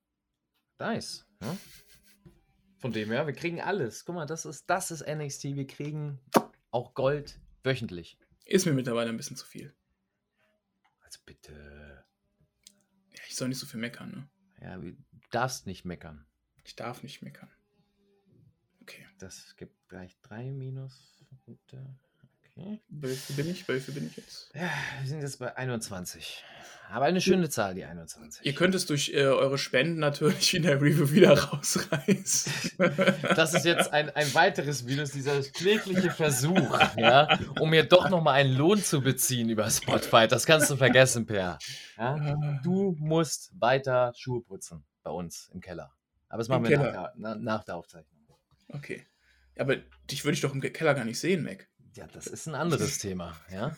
Nice. 0.80 1.26
Ja? 1.42 1.58
Von 2.86 2.94
dem 2.94 3.10
her, 3.10 3.26
wir 3.26 3.34
kriegen 3.34 3.60
alles. 3.62 4.06
Guck 4.06 4.14
mal, 4.14 4.28
das 4.28 4.46
ist, 4.46 4.70
das 4.70 4.92
ist 4.92 5.08
NXT. 5.08 5.56
Wir 5.56 5.66
kriegen 5.66 6.20
auch 6.70 6.94
Gold 6.94 7.40
wöchentlich. 7.64 8.20
Ist 8.46 8.68
mir 8.68 8.74
mittlerweile 8.74 9.10
ein 9.10 9.18
bisschen 9.18 9.36
zu 9.36 9.44
viel. 9.44 9.74
Also 11.02 11.18
bitte. 11.26 12.06
Ja, 13.10 13.24
ich 13.28 13.36
soll 13.36 13.48
nicht 13.48 13.58
so 13.58 13.66
viel 13.66 13.80
meckern, 13.80 14.12
ne? 14.12 14.30
Ja, 14.62 14.78
du 14.78 14.96
darfst 15.32 15.66
nicht 15.66 15.84
meckern. 15.84 16.28
Ich 16.64 16.76
darf 16.76 17.02
nicht 17.02 17.24
meckern. 17.24 17.50
Okay. 18.82 19.08
Das 19.18 19.56
gibt 19.58 19.90
gleich 19.90 20.16
drei 20.22 20.52
Minus. 20.52 21.26
Bei 22.56 23.10
wie 23.10 23.16
viel 23.16 23.36
bin 23.36 23.52
ich? 23.52 23.66
Bei 23.66 23.76
wie 23.76 23.80
viel 23.80 23.94
bin 23.94 24.08
ich 24.08 24.16
jetzt? 24.16 24.50
Ja, 24.54 24.70
wir 25.02 25.10
sind 25.10 25.22
jetzt 25.22 25.40
bei 25.40 25.56
21. 25.56 26.44
Aber 26.90 27.06
eine 27.06 27.20
schöne 27.20 27.50
Zahl, 27.50 27.74
die 27.74 27.84
21. 27.84 28.46
Ihr 28.46 28.54
könnt 28.54 28.76
es 28.76 28.86
durch 28.86 29.10
äh, 29.10 29.26
eure 29.26 29.58
Spenden 29.58 30.00
natürlich 30.00 30.54
in 30.54 30.64
der 30.64 30.80
Review 30.82 31.12
wieder 31.12 31.34
rausreißen. 31.38 32.78
Das 33.36 33.54
ist 33.54 33.66
jetzt 33.66 33.92
ein, 33.92 34.10
ein 34.12 34.34
weiteres 34.34 34.84
Minus, 34.84 35.12
dieser 35.12 35.42
klägliche 35.42 36.12
Versuch, 36.12 36.80
ja, 36.96 37.40
um 37.60 37.72
mir 37.72 37.84
doch 37.84 38.10
nochmal 38.10 38.36
einen 38.36 38.54
Lohn 38.54 38.82
zu 38.82 39.02
beziehen 39.02 39.50
über 39.50 39.70
Spotify. 39.70 40.28
Das 40.28 40.46
kannst 40.46 40.70
du 40.70 40.78
vergessen, 40.78 41.26
Per. 41.26 41.58
Ja? 41.98 42.38
Du 42.64 42.96
musst 43.00 43.52
weiter 43.60 44.14
Schuhe 44.16 44.44
putzen 44.44 44.86
bei 45.04 45.12
uns 45.12 45.50
im 45.54 45.60
Keller. 45.60 45.92
Aber 46.30 46.38
das 46.38 46.50
machen 46.50 46.66
Im 46.66 46.72
wir 46.72 46.78
nach 46.78 46.92
der, 46.92 47.14
na, 47.18 47.36
nach 47.36 47.64
der, 47.64 47.76
Aufzeichnung. 47.76 48.22
Okay. 48.70 49.06
Aber 49.58 49.76
dich 50.10 50.24
würde 50.24 50.36
ich 50.36 50.42
doch 50.42 50.54
im 50.54 50.62
Keller 50.62 50.94
gar 50.94 51.06
nicht 51.06 51.20
sehen, 51.20 51.44
Mac. 51.44 51.68
Ja, 51.96 52.08
das 52.08 52.28
ist 52.28 52.48
ein 52.48 52.56
anderes 52.56 52.98
Thema, 53.00 53.40
ja. 53.52 53.76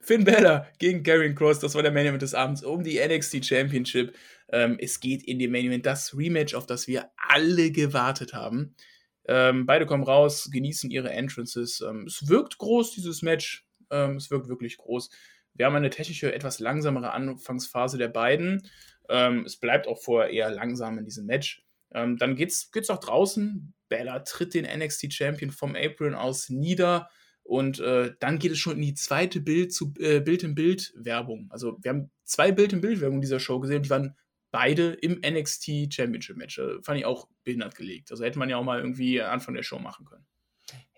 Finn 0.00 0.24
Balor 0.24 0.66
gegen 0.78 1.02
Gary 1.02 1.34
Cross, 1.34 1.58
das 1.58 1.74
war 1.74 1.82
der 1.82 1.92
Main 1.92 2.06
Event 2.06 2.22
des 2.22 2.34
Abends 2.34 2.62
um 2.62 2.82
die 2.82 2.98
NXT 2.98 3.44
Championship. 3.44 4.16
Ähm, 4.50 4.78
es 4.80 5.00
geht 5.00 5.22
in 5.24 5.38
dem 5.38 5.50
Main 5.50 5.66
Event 5.66 5.84
das 5.84 6.16
Rematch, 6.16 6.54
auf 6.54 6.64
das 6.64 6.88
wir 6.88 7.10
alle 7.16 7.70
gewartet 7.70 8.32
haben. 8.32 8.74
Ähm, 9.26 9.66
beide 9.66 9.84
kommen 9.84 10.04
raus, 10.04 10.48
genießen 10.50 10.90
ihre 10.90 11.10
Entrances. 11.10 11.82
Ähm, 11.82 12.04
es 12.06 12.28
wirkt 12.28 12.56
groß, 12.56 12.92
dieses 12.92 13.20
Match. 13.20 13.66
Ähm, 13.90 14.16
es 14.16 14.30
wirkt 14.30 14.48
wirklich 14.48 14.78
groß. 14.78 15.10
Wir 15.52 15.66
haben 15.66 15.76
eine 15.76 15.90
technische, 15.90 16.32
etwas 16.32 16.60
langsamere 16.60 17.12
Anfangsphase 17.12 17.98
der 17.98 18.08
beiden. 18.08 18.66
Ähm, 19.10 19.44
es 19.44 19.56
bleibt 19.56 19.86
auch 19.86 20.00
vorher 20.00 20.30
eher 20.30 20.50
langsam 20.50 20.96
in 20.96 21.04
diesem 21.04 21.26
Match. 21.26 21.66
Ähm, 21.92 22.16
dann 22.16 22.36
geht's, 22.36 22.70
geht's 22.70 22.88
auch 22.88 23.00
draußen. 23.00 23.74
Bella 23.88 24.20
tritt 24.20 24.54
den 24.54 24.64
NXT 24.66 25.12
Champion 25.12 25.50
vom 25.50 25.74
April 25.76 26.14
aus 26.14 26.48
nieder 26.48 27.08
Und 27.42 27.80
äh, 27.80 28.12
dann 28.20 28.38
geht 28.38 28.52
es 28.52 28.58
schon 28.58 28.76
in 28.76 28.82
die 28.82 28.94
zweite 28.94 29.40
Bild 29.40 29.72
zu 29.72 29.94
äh, 29.98 30.20
Bild 30.20 30.42
in 30.42 30.54
Bild 30.54 30.92
Werbung. 30.96 31.46
Also 31.50 31.78
wir 31.80 31.90
haben 31.90 32.10
zwei 32.24 32.52
Bild 32.52 32.72
in 32.74 32.80
Bild 32.82 33.00
Werbung 33.00 33.20
dieser 33.22 33.40
Show 33.40 33.58
gesehen, 33.60 33.82
die 33.82 33.90
waren 33.90 34.14
beide 34.50 34.92
im 34.92 35.20
NXT 35.26 35.92
Championship 35.94 36.36
Match. 36.36 36.58
Äh, 36.58 36.82
fand 36.82 36.98
ich 36.98 37.06
auch 37.06 37.26
behindert 37.44 37.74
gelegt. 37.74 38.10
Also 38.10 38.22
hätte 38.24 38.38
man 38.38 38.50
ja 38.50 38.58
auch 38.58 38.64
mal 38.64 38.78
irgendwie 38.80 39.22
Anfang 39.22 39.54
der 39.54 39.62
Show 39.62 39.78
machen 39.78 40.04
können. 40.04 40.26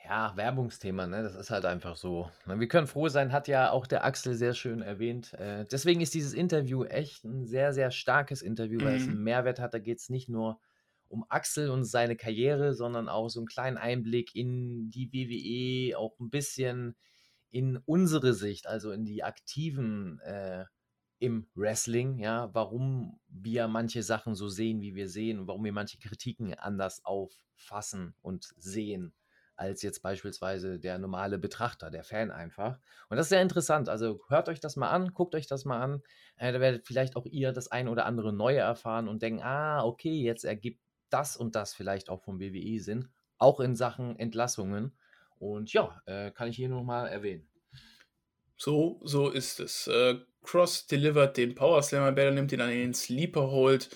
Ja, 0.05 0.33
Werbungsthema, 0.37 1.07
ne? 1.07 1.23
Das 1.23 1.37
ist 1.37 1.51
halt 1.51 1.65
einfach 1.65 1.95
so. 1.95 2.29
Ne, 2.47 2.59
wir 2.59 2.67
können 2.67 2.89
froh 2.89 3.09
sein, 3.09 3.31
hat 3.31 3.47
ja 3.47 3.71
auch 3.71 3.87
der 3.87 4.05
Axel 4.05 4.35
sehr 4.35 4.55
schön 4.55 4.83
erwähnt. 4.83 5.35
Äh, 5.35 5.67
deswegen 5.71 6.01
ist 6.01 6.15
dieses 6.15 6.33
Interview 6.33 6.83
echt 6.83 7.25
ein 7.25 7.47
sehr, 7.47 7.73
sehr 7.73 7.93
starkes 7.93 8.43
Interview, 8.43 8.81
weil 8.83 8.97
es 8.97 9.05
Mhm. 9.05 9.11
einen 9.11 9.23
Mehrwert 9.23 9.61
hat. 9.61 9.73
Da 9.73 9.79
geht 9.79 9.99
es 10.01 10.09
nicht 10.09 10.29
nur 10.29 10.59
um 11.11 11.25
Axel 11.29 11.71
und 11.71 11.85
seine 11.85 12.17
Karriere, 12.17 12.73
sondern 12.73 13.09
auch 13.09 13.29
so 13.29 13.41
einen 13.41 13.49
kleinen 13.49 13.77
Einblick 13.77 14.35
in 14.35 14.91
die 14.91 15.13
WWE, 15.13 15.99
auch 15.99 16.19
ein 16.21 16.31
bisschen 16.31 16.97
in 17.51 17.79
unsere 17.85 18.33
Sicht, 18.33 18.67
also 18.69 18.93
in 18.93 19.05
die 19.05 19.25
Aktiven 19.25 20.21
äh, 20.21 20.65
im 21.19 21.49
Wrestling, 21.55 22.19
ja, 22.19 22.49
warum 22.55 23.19
wir 23.29 23.67
manche 23.67 24.03
Sachen 24.03 24.35
so 24.35 24.49
sehen, 24.49 24.81
wie 24.81 24.95
wir 24.95 25.09
sehen 25.09 25.41
und 25.41 25.49
warum 25.49 25.65
wir 25.65 25.73
manche 25.73 25.99
Kritiken 25.99 26.55
anders 26.55 27.05
auffassen 27.05 28.15
und 28.23 28.45
sehen 28.57 29.13
als 29.57 29.83
jetzt 29.83 30.01
beispielsweise 30.01 30.79
der 30.79 30.99
normale 30.99 31.39
Betrachter, 31.39 31.91
der 31.91 32.03
Fan 32.03 32.31
einfach. 32.31 32.79
Und 33.11 33.19
das 33.19 33.27
ist 33.27 33.31
sehr 33.31 33.43
interessant. 33.43 33.91
Also 33.91 34.21
hört 34.29 34.49
euch 34.49 34.61
das 34.61 34.77
mal 34.77 34.89
an, 34.89 35.13
guckt 35.13 35.35
euch 35.35 35.47
das 35.47 35.67
mal 35.67 35.83
an. 35.83 36.03
Äh, 36.37 36.53
da 36.53 36.61
werdet 36.61 36.87
vielleicht 36.87 37.15
auch 37.15 37.27
ihr 37.27 37.53
das 37.53 37.69
ein 37.69 37.89
oder 37.89 38.07
andere 38.07 38.33
Neue 38.33 38.61
erfahren 38.61 39.07
und 39.07 39.21
denken, 39.21 39.43
ah, 39.43 39.85
okay, 39.85 40.23
jetzt 40.23 40.45
ergibt 40.45 40.81
das 41.11 41.37
und 41.37 41.55
das 41.55 41.75
vielleicht 41.75 42.09
auch 42.09 42.23
vom 42.23 42.41
WWE 42.41 42.81
Sinn, 42.81 43.09
auch 43.39 43.61
in 43.61 43.77
Sachen 43.77 44.19
Entlassungen. 44.19 44.97
Und 45.39 45.73
ja, 45.73 46.01
äh, 46.07 46.31
kann 46.31 46.49
ich 46.49 46.57
hier 46.57 46.69
nur 46.69 46.85
mal 46.85 47.07
erwähnen. 47.07 47.49
So, 48.57 49.01
so 49.05 49.31
ist 49.31 49.59
es. 49.61 49.87
Äh, 49.87 50.17
Cross 50.43 50.87
delivert 50.87 51.37
den 51.37 51.55
Power 51.55 51.83
Slammer, 51.83 52.13
Bella 52.13 52.31
nimmt 52.31 52.53
ihn 52.53 52.61
in 52.61 52.69
den 52.69 52.95
Sleeper 52.95 53.51
holt, 53.51 53.89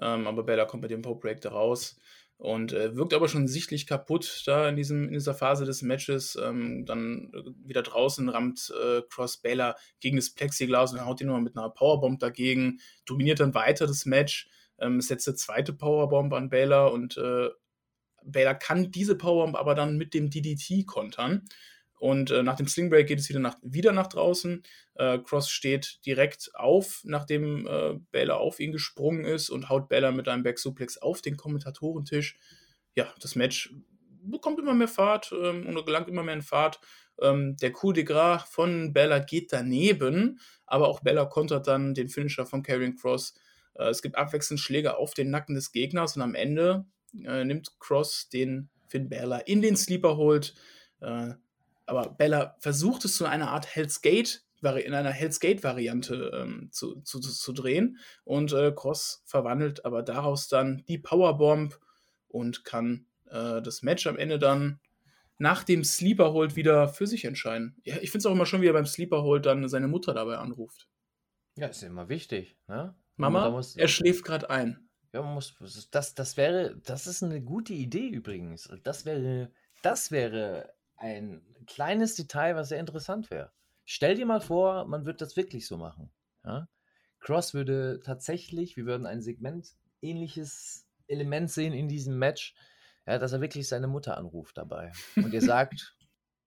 ähm, 0.00 0.26
aber 0.26 0.44
Bella 0.44 0.64
kommt 0.64 0.82
mit 0.82 0.90
dem 0.90 1.02
Pope 1.02 1.20
Break 1.20 1.44
raus 1.46 1.96
und 2.42 2.72
äh, 2.72 2.96
wirkt 2.96 3.14
aber 3.14 3.28
schon 3.28 3.46
sichtlich 3.46 3.86
kaputt 3.86 4.42
da 4.46 4.68
in, 4.68 4.74
diesem, 4.74 5.04
in 5.04 5.12
dieser 5.12 5.34
Phase 5.34 5.64
des 5.64 5.82
Matches. 5.82 6.36
Ähm, 6.42 6.84
dann 6.86 7.32
äh, 7.32 7.68
wieder 7.68 7.82
draußen 7.82 8.28
rammt 8.28 8.72
äh, 8.82 9.02
Cross 9.08 9.36
Bella 9.36 9.76
gegen 10.00 10.16
das 10.16 10.30
Plexiglas 10.30 10.92
und 10.92 11.04
haut 11.04 11.20
ihn 11.20 11.28
nochmal 11.28 11.42
mit 11.42 11.56
einer 11.56 11.70
Powerbomb 11.70 12.18
dagegen, 12.18 12.80
dominiert 13.06 13.38
dann 13.38 13.54
weiter 13.54 13.86
das 13.86 14.06
Match, 14.06 14.50
ähm, 14.82 15.00
setzt 15.00 15.28
eine 15.28 15.36
zweite 15.36 15.72
Powerbomb 15.72 16.32
an 16.32 16.50
Bella 16.50 16.86
und 16.86 17.16
äh, 17.16 17.48
Bella 18.24 18.54
kann 18.54 18.90
diese 18.90 19.16
Powerbomb 19.16 19.56
aber 19.56 19.74
dann 19.74 19.96
mit 19.96 20.14
dem 20.14 20.30
DDT 20.30 20.86
kontern. 20.86 21.44
Und 21.98 22.32
äh, 22.32 22.42
nach 22.42 22.56
dem 22.56 22.66
Sling 22.66 22.90
Break 22.90 23.06
geht 23.06 23.20
es 23.20 23.28
wieder 23.28 23.38
nach, 23.38 23.56
wieder 23.62 23.92
nach 23.92 24.08
draußen. 24.08 24.64
Äh, 24.94 25.20
Cross 25.20 25.50
steht 25.50 26.04
direkt 26.04 26.50
auf, 26.54 27.00
nachdem 27.04 27.68
äh, 27.68 27.94
Bella 28.10 28.34
auf 28.34 28.58
ihn 28.58 28.72
gesprungen 28.72 29.24
ist 29.24 29.50
und 29.50 29.68
haut 29.68 29.88
Bella 29.88 30.10
mit 30.10 30.26
einem 30.26 30.42
Back 30.42 30.58
Suplex 30.58 30.98
auf 30.98 31.22
den 31.22 31.36
Kommentatorentisch. 31.36 32.36
Ja, 32.96 33.06
das 33.20 33.36
Match 33.36 33.72
bekommt 34.24 34.58
immer 34.58 34.74
mehr 34.74 34.88
Fahrt 34.88 35.32
ähm, 35.32 35.64
und 35.66 35.86
gelangt 35.86 36.08
immer 36.08 36.24
mehr 36.24 36.34
in 36.34 36.42
Fahrt. 36.42 36.80
Ähm, 37.20 37.56
der 37.58 37.70
Coup 37.70 37.94
de 37.94 38.02
Gras 38.02 38.48
von 38.50 38.92
Bella 38.92 39.20
geht 39.20 39.52
daneben, 39.52 40.40
aber 40.66 40.88
auch 40.88 41.00
Bella 41.00 41.26
kontert 41.26 41.68
dann 41.68 41.94
den 41.94 42.08
Finisher 42.08 42.46
von 42.46 42.64
Karrion 42.64 42.96
Cross. 42.96 43.34
Äh, 43.74 43.88
es 43.88 44.02
gibt 44.02 44.16
abwechselnd 44.16 44.60
Schläge 44.60 44.96
auf 44.96 45.14
den 45.14 45.30
Nacken 45.30 45.54
des 45.54 45.72
Gegners 45.72 46.16
und 46.16 46.22
am 46.22 46.34
Ende 46.34 46.84
äh, 47.24 47.44
nimmt 47.44 47.78
Cross 47.78 48.28
den 48.28 48.68
Finn 48.88 49.08
Bella 49.08 49.38
in 49.38 49.62
den 49.62 49.76
Sleeper 49.76 50.16
holt. 50.16 50.54
Äh, 51.00 51.34
aber 51.86 52.10
Bella 52.10 52.56
versucht 52.60 53.04
es 53.04 53.16
zu 53.16 53.26
einer 53.26 53.50
Art 53.50 53.74
Hell's 53.74 54.02
Gate, 54.02 54.44
in 54.62 54.94
einer 54.94 55.10
Hell's 55.10 55.40
Gate-Variante 55.40 56.30
ähm, 56.34 56.68
zu, 56.70 57.00
zu, 57.02 57.18
zu, 57.18 57.52
drehen. 57.52 57.98
Und 58.24 58.52
äh, 58.52 58.72
Cross 58.74 59.22
verwandelt 59.26 59.84
aber 59.84 60.04
daraus 60.04 60.46
dann 60.46 60.84
die 60.86 60.98
Powerbomb 60.98 61.78
und 62.28 62.64
kann 62.64 63.06
äh, 63.26 63.60
das 63.60 63.82
Match 63.82 64.06
am 64.06 64.16
Ende 64.16 64.38
dann 64.38 64.78
nach 65.38 65.64
dem 65.64 65.82
Sleeper 65.82 66.32
Hold 66.32 66.54
wieder 66.54 66.88
für 66.88 67.08
sich 67.08 67.24
entscheiden. 67.24 67.76
Ja, 67.84 67.96
ich 67.96 68.12
finde 68.12 68.18
es 68.18 68.26
auch 68.26 68.32
immer 68.32 68.46
schon, 68.46 68.62
wie 68.62 68.68
er 68.68 68.72
beim 68.72 68.86
Sleeper 68.86 69.22
Hold 69.22 69.46
dann 69.46 69.68
seine 69.68 69.88
Mutter 69.88 70.14
dabei 70.14 70.38
anruft. 70.38 70.86
Ja, 71.56 71.66
ist 71.66 71.82
immer 71.82 72.08
wichtig. 72.08 72.56
Ne? 72.68 72.94
Mama, 73.30 73.50
muss, 73.50 73.76
er 73.76 73.88
schläft 73.88 74.24
gerade 74.24 74.50
ein. 74.50 74.88
Ja, 75.12 75.22
man 75.22 75.34
muss, 75.34 75.54
das, 75.90 76.14
das 76.14 76.36
wäre, 76.36 76.76
das 76.84 77.06
ist 77.06 77.22
eine 77.22 77.42
gute 77.42 77.74
Idee 77.74 78.08
übrigens. 78.08 78.68
Das 78.82 79.04
wäre, 79.04 79.50
das 79.82 80.10
wäre 80.10 80.72
ein 80.96 81.42
kleines 81.66 82.14
Detail, 82.14 82.56
was 82.56 82.70
sehr 82.70 82.80
interessant 82.80 83.30
wäre. 83.30 83.52
Stell 83.84 84.14
dir 84.14 84.26
mal 84.26 84.40
vor, 84.40 84.86
man 84.86 85.04
würde 85.04 85.18
das 85.18 85.36
wirklich 85.36 85.66
so 85.66 85.76
machen. 85.76 86.10
Ja? 86.44 86.68
Cross 87.20 87.54
würde 87.54 88.00
tatsächlich, 88.02 88.76
wir 88.76 88.86
würden 88.86 89.06
ein 89.06 89.20
Segment, 89.20 89.74
ähnliches 90.00 90.86
Element 91.08 91.50
sehen 91.50 91.72
in 91.72 91.88
diesem 91.88 92.18
Match, 92.18 92.54
ja, 93.06 93.18
dass 93.18 93.32
er 93.32 93.40
wirklich 93.40 93.68
seine 93.68 93.88
Mutter 93.88 94.16
anruft 94.16 94.56
dabei. 94.56 94.92
Und 95.16 95.32
ihr 95.34 95.42
sagt, 95.42 95.96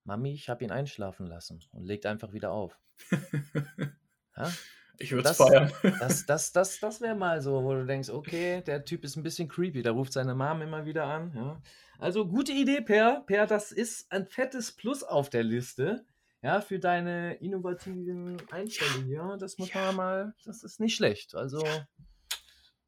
Mami, 0.06 0.34
ich 0.34 0.50
habe 0.50 0.64
ihn 0.64 0.72
einschlafen 0.72 1.28
lassen 1.28 1.64
und 1.72 1.86
legt 1.86 2.06
einfach 2.06 2.34
wieder 2.34 2.52
auf. 2.52 2.78
Ja? 4.38 4.52
Ich 5.00 5.12
würde 5.12 5.30
es 5.30 5.38
feiern. 5.38 5.72
Das, 6.00 6.26
das, 6.26 6.52
das, 6.52 6.80
das 6.80 7.02
wäre 7.02 7.16
mal 7.16 7.41
so, 7.41 7.64
wo 7.64 7.74
du 7.74 7.86
denkst, 7.86 8.10
okay, 8.10 8.62
der 8.62 8.86
Typ 8.86 9.04
ist 9.04 9.16
ein 9.16 9.24
bisschen 9.24 9.48
creepy. 9.48 9.82
Da 9.82 9.91
ruft 9.91 10.14
seine 10.14 10.36
Mom 10.36 10.62
immer 10.62 10.86
wieder 10.86 11.06
an. 11.06 11.32
Ja. 11.36 11.62
Also 12.00 12.28
gute 12.28 12.52
Idee, 12.52 12.82
Per. 12.82 13.24
Per, 13.26 13.48
das 13.48 13.72
ist 13.72 14.12
ein 14.12 14.28
fettes 14.28 14.72
Plus 14.72 15.04
auf 15.04 15.30
der 15.30 15.43
Liste. 15.43 16.06
Ja, 16.41 16.62
für 16.62 16.78
deine 16.78 17.36
innovativen 17.36 18.38
Einstellungen. 18.52 19.10
Ja, 19.10 19.36
das 19.38 19.58
muss 19.58 19.74
man 19.74 19.96
mal, 19.96 20.36
das 20.46 20.64
ist 20.64 20.80
nicht 20.80 20.96
schlecht. 20.96 21.34
Also, 21.34 21.64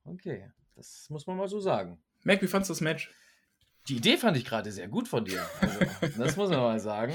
okay, 0.03 0.51
das 0.75 1.07
muss 1.09 1.25
man 1.25 1.37
mal 1.37 1.47
so 1.47 1.59
sagen. 1.59 1.99
Mac, 2.23 2.41
wie 2.41 2.47
fandest 2.47 2.69
du 2.69 2.73
das 2.73 2.81
Match? 2.81 3.11
Die 3.87 3.97
Idee 3.97 4.17
fand 4.17 4.35
ich 4.35 4.43
gerade 4.43 4.71
sehr 4.71 4.89
gut 4.89 5.07
von 5.07 5.23
dir. 5.23 5.45
Also, 5.61 5.79
das 6.17 6.35
muss 6.35 6.49
man 6.49 6.59
mal 6.59 6.79
sagen. 6.79 7.13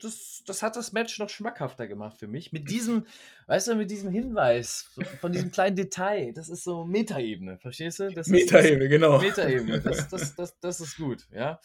Das, 0.00 0.42
das, 0.46 0.62
hat 0.62 0.76
das 0.76 0.92
Match 0.92 1.18
noch 1.18 1.28
schmackhafter 1.28 1.86
gemacht 1.86 2.16
für 2.16 2.26
mich. 2.26 2.52
Mit 2.52 2.70
diesem, 2.70 3.06
weißt 3.46 3.68
du, 3.68 3.74
mit 3.74 3.90
diesem 3.90 4.10
Hinweis, 4.10 4.90
von 5.20 5.32
diesem 5.32 5.50
kleinen 5.50 5.76
Detail. 5.76 6.32
Das 6.32 6.48
ist 6.48 6.64
so 6.64 6.84
Metaebene, 6.84 7.58
verstehst 7.58 8.00
du? 8.00 8.10
Metaebene, 8.26 8.88
genau. 8.88 9.20
Metaebene, 9.20 9.80
das, 9.80 10.08
das, 10.08 10.34
das, 10.34 10.58
das 10.58 10.80
ist 10.80 10.96
gut, 10.96 11.26
ja. 11.32 11.60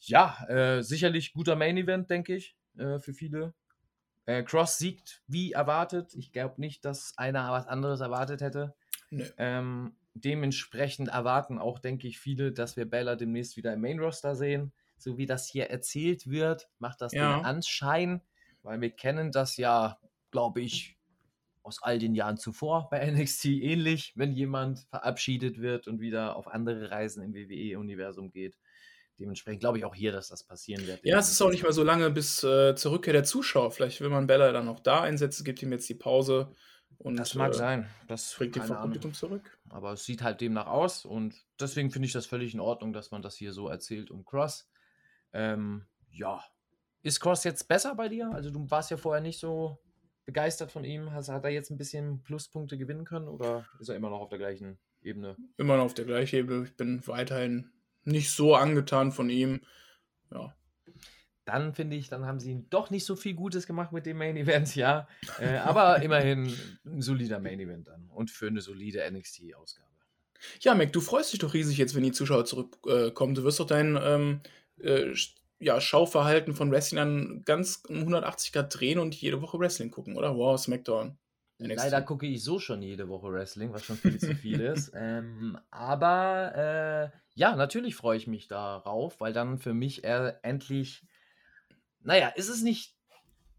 Ja, 0.00 0.46
äh, 0.48 0.82
sicherlich 0.82 1.32
guter 1.32 1.56
Main 1.56 1.76
Event, 1.76 2.08
denke 2.10 2.36
ich, 2.36 2.56
äh, 2.78 2.98
für 2.98 3.14
viele. 3.14 3.54
Äh, 4.26 4.44
Cross 4.44 4.78
siegt 4.78 5.22
wie 5.26 5.52
erwartet. 5.52 6.14
Ich 6.14 6.32
glaube 6.32 6.60
nicht, 6.60 6.84
dass 6.84 7.14
einer 7.16 7.50
was 7.50 7.66
anderes 7.66 8.00
erwartet 8.00 8.40
hätte. 8.40 8.74
Nö. 9.10 9.24
Ähm, 9.36 9.96
dementsprechend 10.14 11.08
erwarten 11.08 11.58
auch, 11.58 11.78
denke 11.78 12.06
ich, 12.08 12.18
viele, 12.18 12.52
dass 12.52 12.76
wir 12.76 12.84
Bella 12.88 13.16
demnächst 13.16 13.56
wieder 13.56 13.72
im 13.72 13.80
Main 13.80 13.98
Roster 13.98 14.36
sehen. 14.36 14.72
So 14.98 15.18
wie 15.18 15.26
das 15.26 15.48
hier 15.48 15.70
erzählt 15.70 16.28
wird, 16.28 16.68
macht 16.78 17.00
das 17.00 17.12
Ja. 17.12 17.36
den 17.36 17.44
Anschein, 17.44 18.22
weil 18.62 18.80
wir 18.80 18.90
kennen 18.90 19.32
das 19.32 19.56
ja, 19.56 19.98
glaube 20.30 20.60
ich, 20.60 20.96
aus 21.64 21.82
all 21.82 21.98
den 21.98 22.14
Jahren 22.14 22.36
zuvor 22.36 22.88
bei 22.90 22.98
NXT 23.10 23.46
ähnlich, 23.46 24.12
wenn 24.16 24.32
jemand 24.32 24.80
verabschiedet 24.90 25.60
wird 25.60 25.88
und 25.88 26.00
wieder 26.00 26.36
auf 26.36 26.48
andere 26.48 26.90
Reisen 26.90 27.22
im 27.22 27.34
WWE-Universum 27.34 28.30
geht. 28.30 28.56
Dementsprechend 29.18 29.60
glaube 29.60 29.78
ich 29.78 29.84
auch 29.84 29.94
hier, 29.94 30.10
dass 30.10 30.28
das 30.28 30.42
passieren 30.42 30.86
wird. 30.86 31.00
Ja, 31.04 31.18
es 31.18 31.30
ist 31.30 31.40
auch 31.42 31.50
nicht 31.50 31.62
mehr 31.62 31.72
so 31.72 31.84
lange 31.84 32.10
bis 32.10 32.42
äh, 32.42 32.74
zur 32.74 32.92
Rückkehr 32.92 33.12
der 33.12 33.24
Zuschauer. 33.24 33.70
Vielleicht 33.70 34.00
will 34.00 34.08
man 34.08 34.26
Bella 34.26 34.52
dann 34.52 34.68
auch 34.68 34.80
da 34.80 35.02
einsetzen, 35.02 35.44
gibt 35.44 35.62
ihm 35.62 35.70
jetzt 35.72 35.88
die 35.88 35.94
Pause 35.94 36.52
und 37.02 37.16
Das 37.16 37.34
mag 37.34 37.50
äh, 37.50 37.54
sein. 37.54 37.90
Das 38.06 38.34
bringt 38.36 38.58
Ahnung. 38.60 38.82
Publikum 38.82 39.12
zurück. 39.12 39.58
Aber 39.70 39.92
es 39.92 40.04
sieht 40.04 40.22
halt 40.22 40.40
demnach 40.40 40.68
aus 40.68 41.04
und 41.04 41.34
deswegen 41.60 41.90
finde 41.90 42.06
ich 42.06 42.12
das 42.12 42.26
völlig 42.26 42.54
in 42.54 42.60
Ordnung, 42.60 42.92
dass 42.92 43.10
man 43.10 43.22
das 43.22 43.36
hier 43.36 43.52
so 43.52 43.68
erzählt 43.68 44.10
um 44.10 44.24
Cross. 44.24 44.70
Ähm, 45.32 45.86
ja. 46.10 46.44
Ist 47.02 47.18
Cross 47.18 47.42
jetzt 47.42 47.66
besser 47.66 47.96
bei 47.96 48.08
dir? 48.08 48.30
Also 48.32 48.50
du 48.50 48.70
warst 48.70 48.92
ja 48.92 48.96
vorher 48.96 49.20
nicht 49.20 49.40
so 49.40 49.82
begeistert 50.24 50.70
von 50.70 50.84
ihm. 50.84 51.12
Has, 51.12 51.28
hat 51.28 51.44
er 51.44 51.50
jetzt 51.50 51.70
ein 51.70 51.78
bisschen 51.78 52.22
Pluspunkte 52.22 52.78
gewinnen 52.78 53.04
können 53.04 53.26
oder 53.26 53.66
ist 53.80 53.88
er 53.88 53.96
immer 53.96 54.10
noch 54.10 54.20
auf 54.20 54.28
der 54.28 54.38
gleichen 54.38 54.78
Ebene? 55.00 55.36
Immer 55.56 55.78
noch 55.78 55.86
auf 55.86 55.94
der 55.94 56.04
gleichen 56.04 56.36
Ebene. 56.36 56.64
Ich 56.64 56.76
bin 56.76 57.04
weiterhin 57.08 57.72
nicht 58.04 58.30
so 58.30 58.54
angetan 58.54 59.10
von 59.10 59.28
ihm. 59.28 59.60
Ja. 60.30 60.54
Dann 61.44 61.74
finde 61.74 61.96
ich, 61.96 62.08
dann 62.08 62.24
haben 62.24 62.38
sie 62.38 62.52
ihn 62.52 62.66
doch 62.70 62.90
nicht 62.90 63.04
so 63.04 63.16
viel 63.16 63.34
Gutes 63.34 63.66
gemacht 63.66 63.92
mit 63.92 64.06
dem 64.06 64.18
Main 64.18 64.36
Event, 64.36 64.74
ja. 64.76 65.08
Äh, 65.40 65.56
aber 65.56 66.02
immerhin 66.02 66.54
ein 66.84 67.02
solider 67.02 67.40
Main 67.40 67.60
Event 67.60 67.88
dann 67.88 68.08
und 68.10 68.30
für 68.30 68.46
eine 68.46 68.60
solide 68.60 69.02
NXT-Ausgabe. 69.10 69.88
Ja, 70.60 70.74
Mac, 70.74 70.92
du 70.92 71.00
freust 71.00 71.32
dich 71.32 71.40
doch 71.40 71.54
riesig 71.54 71.78
jetzt, 71.78 71.94
wenn 71.94 72.02
die 72.02 72.12
Zuschauer 72.12 72.44
zurückkommen. 72.44 73.32
Äh, 73.32 73.36
du 73.36 73.44
wirst 73.44 73.60
doch 73.60 73.66
dein 73.66 73.98
ähm, 74.02 74.40
äh, 74.80 75.14
ja, 75.58 75.80
Schauverhalten 75.80 76.54
von 76.54 76.70
Wrestlern 76.72 77.42
ganz 77.44 77.82
um 77.88 77.98
180 77.98 78.52
Grad 78.52 78.74
drehen 78.74 78.98
und 78.98 79.14
jede 79.14 79.40
Woche 79.40 79.58
Wrestling 79.58 79.90
gucken, 79.90 80.16
oder? 80.16 80.36
Wow, 80.36 80.58
SmackDown. 80.58 81.16
NXT. 81.60 81.76
Leider 81.76 82.02
gucke 82.02 82.26
ich 82.26 82.42
so 82.42 82.58
schon 82.58 82.82
jede 82.82 83.08
Woche 83.08 83.32
Wrestling, 83.32 83.72
was 83.72 83.84
schon 83.84 83.96
viel 83.96 84.18
zu 84.18 84.34
viel 84.34 84.60
ist. 84.60 84.92
Ähm, 85.02 85.58
aber 85.70 87.12
äh, 87.12 87.18
ja, 87.34 87.56
natürlich 87.56 87.94
freue 87.94 88.16
ich 88.16 88.26
mich 88.26 88.48
darauf, 88.48 89.20
weil 89.20 89.32
dann 89.32 89.58
für 89.58 89.74
mich 89.74 90.04
äh, 90.04 90.34
endlich 90.42 91.06
naja, 92.04 92.28
ist 92.28 92.48
es 92.48 92.62
nicht, 92.62 92.94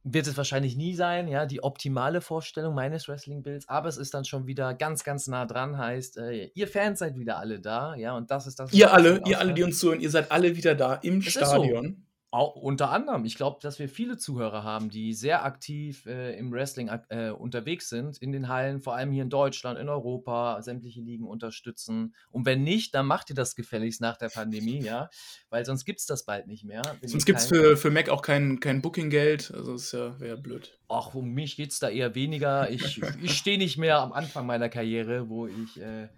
wird 0.04 0.28
es 0.28 0.36
wahrscheinlich 0.36 0.76
nie 0.76 0.96
sein, 0.96 1.28
ja, 1.28 1.46
die 1.46 1.64
optimale 1.64 2.22
Vorstellung 2.22 2.76
meines 2.76 3.08
Wrestling-Bilds, 3.08 3.70
aber 3.70 3.88
es 3.88 3.98
ist 3.98 4.14
dann 4.14 4.26
schon 4.26 4.48
wieder 4.48 4.74
ganz, 4.74 5.04
ganz 5.04 5.28
nah 5.28 5.46
dran, 5.46 5.78
heißt, 5.78 6.18
äh, 6.18 6.52
ihr 6.54 6.68
Fans 6.68 7.00
seid 7.00 7.18
wieder 7.18 7.38
alle 7.38 7.60
da, 7.60 7.96
ja, 7.96 8.16
und 8.16 8.30
das 8.30 8.48
ist 8.48 8.60
das. 8.60 8.72
was 8.72 8.78
Ihr 8.78 8.94
alle, 8.94 9.22
ihr 9.26 9.40
alle, 9.40 9.54
die 9.54 9.64
uns 9.64 9.80
zuhören, 9.80 10.02
ihr 10.02 10.10
seid 10.10 10.32
alle 10.32 10.56
wieder 10.56 10.76
da 10.76 10.96
im 10.96 11.20
Es. 11.20 11.32
Stadion. 11.32 12.06
Auch 12.34 12.56
unter 12.56 12.90
anderem. 12.90 13.26
Ich 13.26 13.36
glaube, 13.36 13.60
dass 13.62 13.78
wir 13.78 13.88
viele 13.88 14.18
Zuhörer 14.18 14.64
haben, 14.64 14.90
die 14.90 15.14
sehr 15.14 15.46
aktiv 15.46 16.08
äh, 16.08 16.36
im 16.36 16.52
Wrestling 16.52 16.90
äh, 17.10 17.30
unterwegs 17.30 17.90
sind, 17.90 18.18
in 18.18 18.32
den 18.32 18.48
Hallen, 18.48 18.82
vor 18.82 18.96
allem 18.96 19.12
hier 19.12 19.22
in 19.22 19.30
Deutschland, 19.30 19.78
in 19.78 19.88
Europa, 19.88 20.60
sämtliche 20.64 21.00
Ligen 21.00 21.28
unterstützen. 21.28 22.16
Und 22.32 22.48
wenn 22.48 22.64
nicht, 22.64 22.96
dann 22.96 23.06
macht 23.06 23.30
ihr 23.30 23.36
das 23.36 23.56
gefälligst 23.56 24.02
nach 24.02 24.18
der 24.18 24.30
Pandemie, 24.30 24.82
ja, 24.82 25.12
weil 25.52 25.64
sonst 25.64 25.86
gibt 25.86 26.00
es 26.00 26.08
das 26.08 26.26
bald 26.26 26.48
nicht 26.48 26.64
mehr. 26.64 26.82
Sonst 27.04 27.26
gibt 27.26 27.38
es 27.38 27.46
für, 27.46 27.78
für 27.78 27.92
Mac 27.92 28.10
auch 28.10 28.24
kein, 28.24 28.60
kein 28.60 28.82
Booking-Geld. 28.82 29.52
Also 29.54 29.76
ist 29.76 29.92
ja, 29.92 30.20
wäre 30.20 30.38
blöd. 30.38 30.80
Ach, 30.90 31.14
um 31.14 31.36
mich 31.36 31.56
geht 31.56 31.70
es 31.70 31.78
da 31.78 31.90
eher 31.90 32.16
weniger. 32.16 32.68
Ich, 32.72 33.00
ich 33.22 33.38
stehe 33.38 33.60
nicht 33.60 33.78
mehr 33.78 34.00
am 34.00 34.12
Anfang 34.12 34.48
meiner 34.48 34.70
Karriere, 34.70 35.30
wo 35.30 35.46
ich 35.46 35.80
äh, 35.80 36.10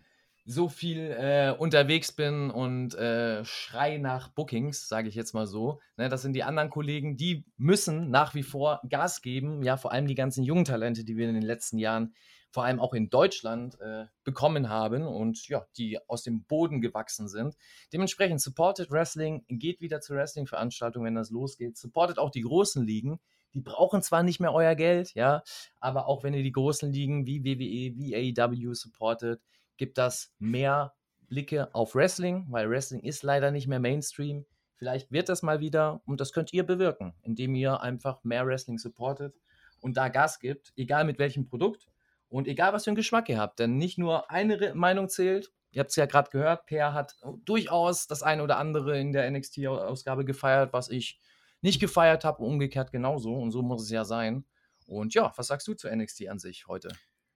so 0.45 0.69
viel 0.69 0.99
äh, 0.99 1.55
unterwegs 1.57 2.11
bin 2.11 2.51
und 2.51 2.93
äh, 2.93 3.43
schrei 3.43 3.97
nach 3.97 4.29
Bookings, 4.29 4.87
sage 4.87 5.09
ich 5.09 5.15
jetzt 5.15 5.33
mal 5.33 5.47
so. 5.47 5.79
Ne, 5.97 6.07
das 6.07 6.21
sind 6.21 6.33
die 6.33 6.43
anderen 6.43 6.69
Kollegen, 6.69 7.17
die 7.17 7.45
müssen 7.57 8.11
nach 8.11 8.35
wie 8.35 8.43
vor 8.43 8.79
Gas 8.87 9.23
geben. 9.23 9.63
Ja, 9.63 9.75
vor 9.75 9.91
allem 9.91 10.05
die 10.05 10.15
ganzen 10.15 10.43
jungen 10.43 10.65
Talente, 10.65 11.03
die 11.03 11.17
wir 11.17 11.27
in 11.27 11.33
den 11.33 11.43
letzten 11.43 11.79
Jahren 11.79 12.13
vor 12.51 12.63
allem 12.63 12.79
auch 12.79 12.93
in 12.93 13.09
Deutschland 13.09 13.77
äh, 13.81 14.05
bekommen 14.23 14.69
haben 14.69 15.05
und 15.05 15.47
ja, 15.49 15.65
die 15.77 15.99
aus 16.07 16.23
dem 16.23 16.45
Boden 16.45 16.79
gewachsen 16.79 17.27
sind. 17.27 17.57
Dementsprechend 17.91 18.39
supported 18.39 18.91
Wrestling, 18.91 19.43
geht 19.49 19.81
wieder 19.81 19.99
zur 19.99 20.15
Wrestling-Veranstaltung, 20.15 21.03
wenn 21.03 21.15
das 21.15 21.31
losgeht. 21.31 21.75
Supportet 21.75 22.17
auch 22.17 22.29
die 22.29 22.43
großen 22.43 22.85
Ligen. 22.85 23.19
Die 23.55 23.61
brauchen 23.61 24.01
zwar 24.01 24.23
nicht 24.23 24.39
mehr 24.39 24.53
euer 24.53 24.75
Geld, 24.75 25.13
ja, 25.15 25.43
aber 25.81 26.07
auch 26.07 26.23
wenn 26.23 26.33
ihr 26.33 26.43
die 26.43 26.51
großen 26.51 26.91
Ligen 26.93 27.25
wie 27.25 27.43
WWE, 27.43 27.97
wie 27.97 28.35
AEW 28.37 28.73
supportet, 28.73 29.41
gibt 29.77 29.97
das 29.97 30.33
mehr 30.39 30.93
Blicke 31.27 31.73
auf 31.73 31.95
Wrestling, 31.95 32.45
weil 32.49 32.69
Wrestling 32.69 33.01
ist 33.01 33.23
leider 33.23 33.51
nicht 33.51 33.67
mehr 33.67 33.79
Mainstream. 33.79 34.45
Vielleicht 34.75 35.11
wird 35.11 35.29
das 35.29 35.41
mal 35.41 35.59
wieder 35.59 36.01
und 36.05 36.19
das 36.19 36.33
könnt 36.33 36.53
ihr 36.53 36.65
bewirken, 36.65 37.13
indem 37.21 37.55
ihr 37.55 37.81
einfach 37.81 38.23
mehr 38.23 38.45
Wrestling 38.45 38.77
supportet 38.77 39.35
und 39.81 39.97
da 39.97 40.09
Gas 40.09 40.39
gibt, 40.39 40.73
egal 40.75 41.05
mit 41.05 41.19
welchem 41.19 41.45
Produkt 41.45 41.87
und 42.29 42.47
egal 42.47 42.73
was 42.73 42.83
für 42.83 42.89
einen 42.89 42.95
Geschmack 42.95 43.29
ihr 43.29 43.39
habt. 43.39 43.59
Denn 43.59 43.77
nicht 43.77 43.97
nur 43.97 44.29
eine 44.31 44.73
Meinung 44.75 45.09
zählt. 45.09 45.51
Ihr 45.71 45.81
habt 45.81 45.89
es 45.89 45.95
ja 45.95 46.05
gerade 46.05 46.29
gehört, 46.31 46.65
Per 46.65 46.93
hat 46.93 47.15
durchaus 47.43 48.07
das 48.07 48.23
eine 48.23 48.43
oder 48.43 48.57
andere 48.57 48.99
in 48.99 49.11
der 49.11 49.29
NXT-Ausgabe 49.29 50.25
gefeiert, 50.25 50.73
was 50.73 50.89
ich 50.89 51.19
nicht 51.61 51.79
gefeiert 51.79 52.23
habe, 52.23 52.43
umgekehrt 52.43 52.91
genauso. 52.91 53.33
Und 53.35 53.51
so 53.51 53.61
muss 53.61 53.83
es 53.83 53.89
ja 53.89 54.05
sein. 54.05 54.45
Und 54.87 55.13
ja, 55.13 55.33
was 55.35 55.47
sagst 55.47 55.67
du 55.67 55.73
zu 55.73 55.93
NXT 55.93 56.29
an 56.29 56.39
sich 56.39 56.67
heute? 56.67 56.89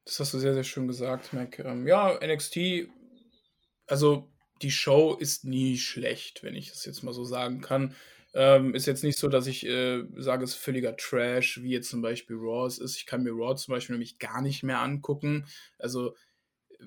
Das 0.09 0.19
hast 0.19 0.33
du 0.33 0.39
sehr, 0.39 0.55
sehr 0.55 0.63
schön 0.63 0.87
gesagt, 0.87 1.33
Mac. 1.33 1.59
Ähm, 1.59 1.85
ja, 1.85 2.17
NXT, 2.19 2.89
also 3.85 4.27
die 4.63 4.71
Show 4.71 5.13
ist 5.13 5.45
nie 5.45 5.77
schlecht, 5.77 6.41
wenn 6.41 6.55
ich 6.55 6.71
das 6.71 6.83
jetzt 6.85 7.03
mal 7.03 7.13
so 7.13 7.23
sagen 7.23 7.61
kann. 7.61 7.95
Ähm, 8.33 8.73
ist 8.73 8.87
jetzt 8.87 9.03
nicht 9.03 9.19
so, 9.19 9.27
dass 9.27 9.45
ich 9.45 9.67
äh, 9.67 10.03
sage, 10.15 10.43
es 10.43 10.55
ist 10.55 10.55
völliger 10.55 10.97
Trash, 10.97 11.61
wie 11.61 11.69
jetzt 11.69 11.91
zum 11.91 12.01
Beispiel 12.01 12.37
Raw 12.37 12.65
es 12.65 12.79
ist. 12.79 12.97
Ich 12.97 13.05
kann 13.05 13.21
mir 13.21 13.33
Raw 13.33 13.55
zum 13.55 13.71
Beispiel 13.71 13.93
nämlich 13.93 14.17
gar 14.17 14.41
nicht 14.41 14.63
mehr 14.63 14.79
angucken. 14.79 15.45
Also 15.77 16.15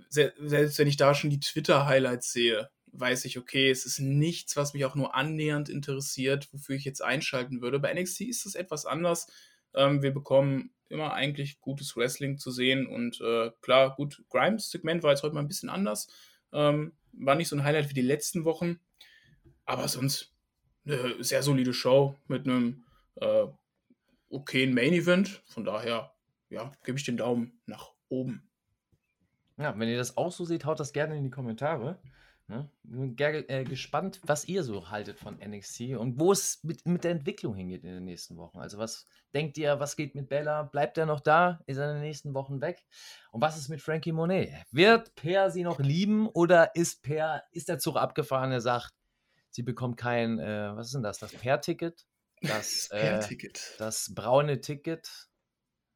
se 0.08 0.32
selbst 0.40 0.80
wenn 0.80 0.88
ich 0.88 0.96
da 0.96 1.14
schon 1.14 1.30
die 1.30 1.40
Twitter-Highlights 1.40 2.32
sehe, 2.32 2.70
weiß 2.86 3.24
ich, 3.24 3.38
okay, 3.38 3.70
es 3.70 3.86
ist 3.86 4.00
nichts, 4.00 4.56
was 4.56 4.74
mich 4.74 4.84
auch 4.84 4.96
nur 4.96 5.14
annähernd 5.14 5.68
interessiert, 5.68 6.48
wofür 6.52 6.74
ich 6.74 6.84
jetzt 6.84 7.02
einschalten 7.02 7.62
würde. 7.62 7.78
Bei 7.78 7.94
NXT 7.94 8.22
ist 8.22 8.46
es 8.46 8.56
etwas 8.56 8.84
anders. 8.84 9.28
Ähm, 9.74 10.02
wir 10.02 10.12
bekommen 10.12 10.70
immer 10.88 11.14
eigentlich 11.14 11.60
gutes 11.60 11.96
Wrestling 11.96 12.38
zu 12.38 12.50
sehen 12.50 12.86
und 12.86 13.20
äh, 13.20 13.50
klar, 13.62 13.94
gut, 13.96 14.22
Grimes-Segment 14.28 15.02
war 15.02 15.10
jetzt 15.10 15.22
heute 15.22 15.34
mal 15.34 15.40
ein 15.40 15.48
bisschen 15.48 15.70
anders. 15.70 16.08
Ähm, 16.52 16.92
war 17.12 17.34
nicht 17.34 17.48
so 17.48 17.56
ein 17.56 17.64
Highlight 17.64 17.88
wie 17.88 17.94
die 17.94 18.02
letzten 18.02 18.44
Wochen, 18.44 18.78
aber 19.64 19.88
sonst 19.88 20.32
eine 20.84 21.22
sehr 21.22 21.42
solide 21.42 21.72
Show 21.72 22.16
mit 22.28 22.46
einem 22.46 22.84
äh, 23.16 23.46
okayen 24.28 24.74
Main-Event. 24.74 25.42
Von 25.46 25.64
daher, 25.64 26.12
ja, 26.50 26.72
gebe 26.84 26.98
ich 26.98 27.04
den 27.04 27.16
Daumen 27.16 27.60
nach 27.66 27.92
oben. 28.08 28.48
Ja, 29.58 29.78
wenn 29.78 29.88
ihr 29.88 29.98
das 29.98 30.16
auch 30.16 30.32
so 30.32 30.44
seht, 30.44 30.64
haut 30.64 30.80
das 30.80 30.92
gerne 30.92 31.16
in 31.16 31.24
die 31.24 31.30
Kommentare. 31.30 31.98
Ne? 32.49 32.68
Bin 32.82 33.16
äh, 33.18 33.64
gespannt, 33.64 34.20
was 34.24 34.47
ihr 34.47 34.62
so 34.62 34.90
haltet 34.90 35.18
von 35.18 35.38
NXT 35.38 35.97
und 35.97 36.18
wo 36.18 36.32
es 36.32 36.62
mit, 36.62 36.84
mit 36.86 37.05
der 37.05 37.12
Entwicklung 37.12 37.55
hingeht 37.55 37.84
in 37.84 37.95
den 37.95 38.05
nächsten 38.05 38.36
Wochen. 38.36 38.59
Also 38.59 38.78
was 38.78 39.07
denkt 39.32 39.57
ihr, 39.59 39.80
was 39.80 39.97
geht 39.97 40.14
mit 40.14 40.28
Bella? 40.28 40.64
Bleibt 40.64 40.99
er 40.99 41.07
noch 41.07 41.20
da? 41.20 41.61
Ist 41.66 41.78
er 41.78 41.90
in 41.90 41.97
den 41.97 42.03
nächsten 42.03 42.34
Wochen 42.34 42.61
weg? 42.61 42.84
Und 43.30 43.40
was 43.40 43.57
ist 43.57 43.68
mit 43.68 43.80
Frankie 43.80 44.12
Monet? 44.12 44.51
Wird 44.70 45.14
Per 45.14 45.51
sie 45.51 45.62
noch 45.62 45.78
lieben 45.78 46.28
oder 46.28 46.74
ist 46.74 47.03
Per, 47.03 47.43
ist 47.53 47.68
der 47.68 47.78
Zug 47.78 47.97
abgefahren, 47.97 48.53
er 48.53 48.61
sagt, 48.61 48.93
sie 49.51 49.62
bekommt 49.62 49.97
kein, 49.97 50.38
äh, 50.38 50.74
was 50.74 50.88
ist 50.88 50.95
denn 50.95 51.03
das, 51.03 51.18
das 51.18 51.32
Per-Ticket? 51.32 52.07
Das, 52.40 52.88
äh, 52.90 53.20
Ticket. 53.20 53.76
das 53.78 54.12
braune 54.14 54.61
Ticket? 54.61 55.28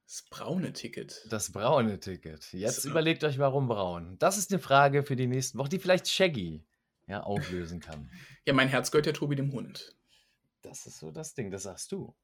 Das 0.07 0.22
braune 0.30 0.72
Ticket. 0.72 1.26
Das 1.30 1.50
braune 1.50 1.98
Ticket. 1.98 2.52
Jetzt 2.52 2.82
So. 2.82 2.90
überlegt 2.90 3.24
euch, 3.24 3.38
warum 3.38 3.66
braun. 3.66 4.16
Das 4.18 4.38
ist 4.38 4.52
eine 4.52 4.61
Frage 4.61 5.02
für 5.02 5.16
die 5.16 5.26
nächsten 5.26 5.59
Wochen, 5.59 5.70
die 5.70 5.80
vielleicht 5.80 6.09
Shaggy 6.09 6.64
ja, 7.09 7.22
auflösen 7.22 7.80
kann. 7.80 8.11
Ja, 8.46 8.52
mein 8.52 8.68
Herz 8.68 8.92
gehört 8.92 9.07
ja 9.07 9.12
Tobi 9.12 9.34
dem 9.34 9.50
Hund. 9.52 9.96
Das 10.62 10.86
ist 10.86 11.00
so 11.00 11.11
das 11.11 11.34
Ding, 11.34 11.50
das 11.50 11.64
sagst 11.64 11.90
du. 11.90 12.14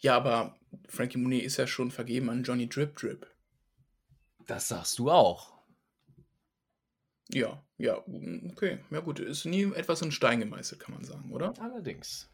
Ja, 0.00 0.16
aber 0.16 0.58
Frankie 0.88 1.18
Monet 1.18 1.44
ist 1.44 1.58
ja 1.58 1.68
schon 1.68 1.92
vergeben 1.92 2.28
an 2.28 2.42
Johnny 2.42 2.68
Drip 2.68 2.96
Drip. 2.96 3.26
Das 4.48 4.66
sagst 4.66 4.98
du 4.98 5.10
auch. 5.10 5.60
Ja, 7.32 7.64
ja, 7.78 7.98
okay. 8.50 8.80
Ja 8.90 9.00
gut, 9.00 9.20
ist 9.20 9.44
nie 9.44 9.72
etwas 9.74 10.02
in 10.02 10.10
Stein 10.10 10.40
gemeißelt, 10.40 10.80
kann 10.80 10.94
man 10.94 11.04
sagen, 11.04 11.30
oder? 11.32 11.54
Allerdings. 11.60 12.29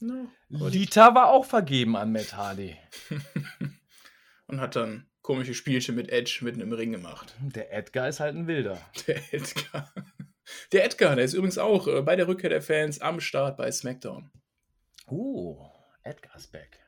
Na, 0.00 0.26
gut. 0.48 0.72
Lita 0.72 1.14
war 1.14 1.28
auch 1.28 1.44
vergeben 1.44 1.96
an 1.96 2.12
Matt 2.12 2.34
Hardy. 2.34 2.76
Und 4.46 4.60
hat 4.60 4.74
dann 4.76 5.06
komische 5.22 5.54
Spielchen 5.54 5.94
mit 5.94 6.10
Edge 6.10 6.40
mitten 6.42 6.60
im 6.60 6.72
Ring 6.72 6.92
gemacht. 6.92 7.34
Der 7.40 7.72
Edgar 7.72 8.08
ist 8.08 8.20
halt 8.20 8.34
ein 8.34 8.46
Wilder. 8.46 8.80
Der 9.06 9.32
Edgar. 9.32 9.92
Der 10.72 10.84
Edgar, 10.84 11.14
der 11.14 11.24
ist 11.24 11.34
übrigens 11.34 11.58
auch 11.58 11.86
äh, 11.86 12.02
bei 12.02 12.16
der 12.16 12.26
Rückkehr 12.26 12.50
der 12.50 12.62
Fans 12.62 13.00
am 13.00 13.20
Start 13.20 13.56
bei 13.56 13.70
SmackDown. 13.70 14.32
Uh, 15.08 15.56
Edgar's 16.02 16.48
back. 16.48 16.80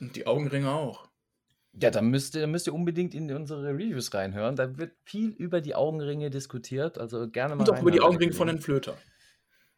Und 0.00 0.16
die 0.16 0.26
Augenringe 0.26 0.70
auch. 0.70 1.08
Ja, 1.72 1.90
dann 1.90 2.08
müsst 2.08 2.34
ihr, 2.34 2.46
müsst 2.46 2.66
ihr 2.66 2.74
unbedingt 2.74 3.14
in 3.14 3.30
unsere 3.32 3.68
Reviews 3.68 4.12
reinhören. 4.14 4.56
Da 4.56 4.78
wird 4.78 4.96
viel 5.04 5.30
über 5.30 5.60
die 5.60 5.74
Augenringe 5.74 6.30
diskutiert. 6.30 6.98
Also 6.98 7.28
gerne 7.28 7.56
mal. 7.56 7.68
Und 7.68 7.70
auch 7.70 7.82
über 7.82 7.90
die 7.90 8.00
Augenringe 8.00 8.32
von 8.32 8.48
den 8.48 8.58
Flöter. 8.60 8.96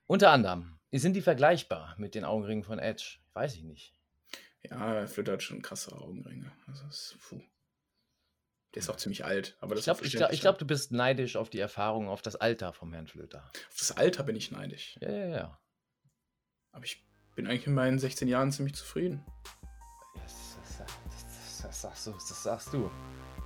Unter 0.07 0.31
anderem. 0.31 0.80
Sind 0.93 1.15
die 1.15 1.23
vergleichbar 1.23 1.95
mit 1.99 2.15
den 2.15 2.25
Augenringen 2.25 2.65
von 2.65 2.79
Edge? 2.79 3.19
Weiß 3.33 3.55
ich 3.55 3.63
nicht. 3.63 3.95
Ja, 4.63 5.07
Flöter 5.07 5.33
hat 5.33 5.43
schon 5.43 5.63
krasse 5.63 5.93
Augenringe. 5.93 6.53
Also 6.67 6.87
ist, 6.87 7.17
puh. 7.21 7.41
Der 8.75 8.83
ist 8.83 8.91
auch 8.91 8.97
ziemlich 8.97 9.25
alt. 9.25 9.57
Aber 9.61 9.75
das 9.75 9.81
Ich 9.81 9.85
glaube, 9.85 10.09
glaub, 10.09 10.33
ich 10.33 10.41
glaub, 10.41 10.59
du 10.59 10.67
bist 10.67 10.93
neidisch 10.93 11.37
auf 11.37 11.51
die 11.51 11.59
Erfahrung, 11.59 12.09
auf 12.09 12.23
das 12.23 12.37
Alter 12.37 12.73
vom 12.73 12.93
Herrn 12.93 13.07
Flöter. 13.07 13.51
Auf 13.69 13.77
das 13.79 13.97
Alter 13.97 14.23
bin 14.23 14.37
ich 14.37 14.51
neidisch. 14.51 14.97
Ja, 15.01 15.11
ja, 15.11 15.27
ja. 15.27 15.61
Aber 16.73 16.85
ich 16.85 17.05
bin 17.35 17.47
eigentlich 17.47 17.67
in 17.67 17.75
meinen 17.75 17.99
16 17.99 18.29
Jahren 18.29 18.53
ziemlich 18.53 18.77
zufrieden. 18.77 19.25
Das, 20.15 20.57
das, 20.57 20.79
das, 20.79 21.63
das, 21.63 21.83
sagst 21.83 22.07
du, 22.07 22.13
das 22.13 22.43
sagst 22.43 22.73
du. 22.73 22.91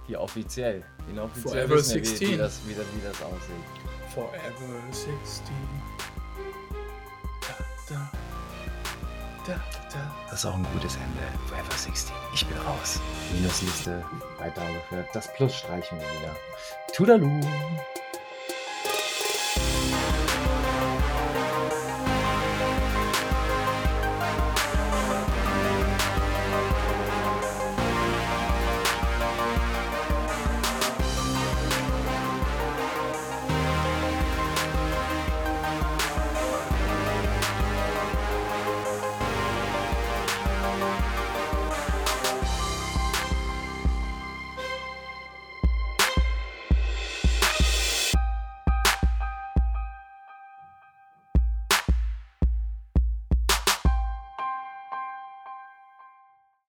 Hier 0.07 0.21
offiziell. 0.21 0.85
Inoffiziell 1.09 1.67
Forever 1.67 1.75
wissen 1.77 1.95
wir, 1.95 2.03
wie, 2.03 2.07
16. 2.07 2.31
wie, 2.31 2.37
das, 2.37 2.69
wie, 2.69 2.75
das, 2.75 2.87
wie 2.95 3.07
das 3.07 3.23
aussieht. 3.23 4.13
Forever 4.13 4.93
16. 4.93 5.55
Da, 7.95 8.01
da. 9.47 9.53
Da, 9.53 9.61
da. 9.93 10.15
Das 10.31 10.41
ist 10.41 10.47
auch 10.47 10.55
ein 10.55 10.67
gutes 10.73 10.97
Ende. 10.97 11.39
Forever 11.49 11.73
16. 11.77 12.15
Ich 12.35 12.47
bin 12.47 12.57
raus. 12.59 13.01
Minusliste 13.33 14.05
weiter 14.39 14.63
aufgehört. 14.63 15.09
Das 15.13 15.33
Plus 15.35 15.55
streichen 15.55 15.99
wir 15.99 16.07
wieder. 16.21 16.35
Tudaloo. 16.93 17.41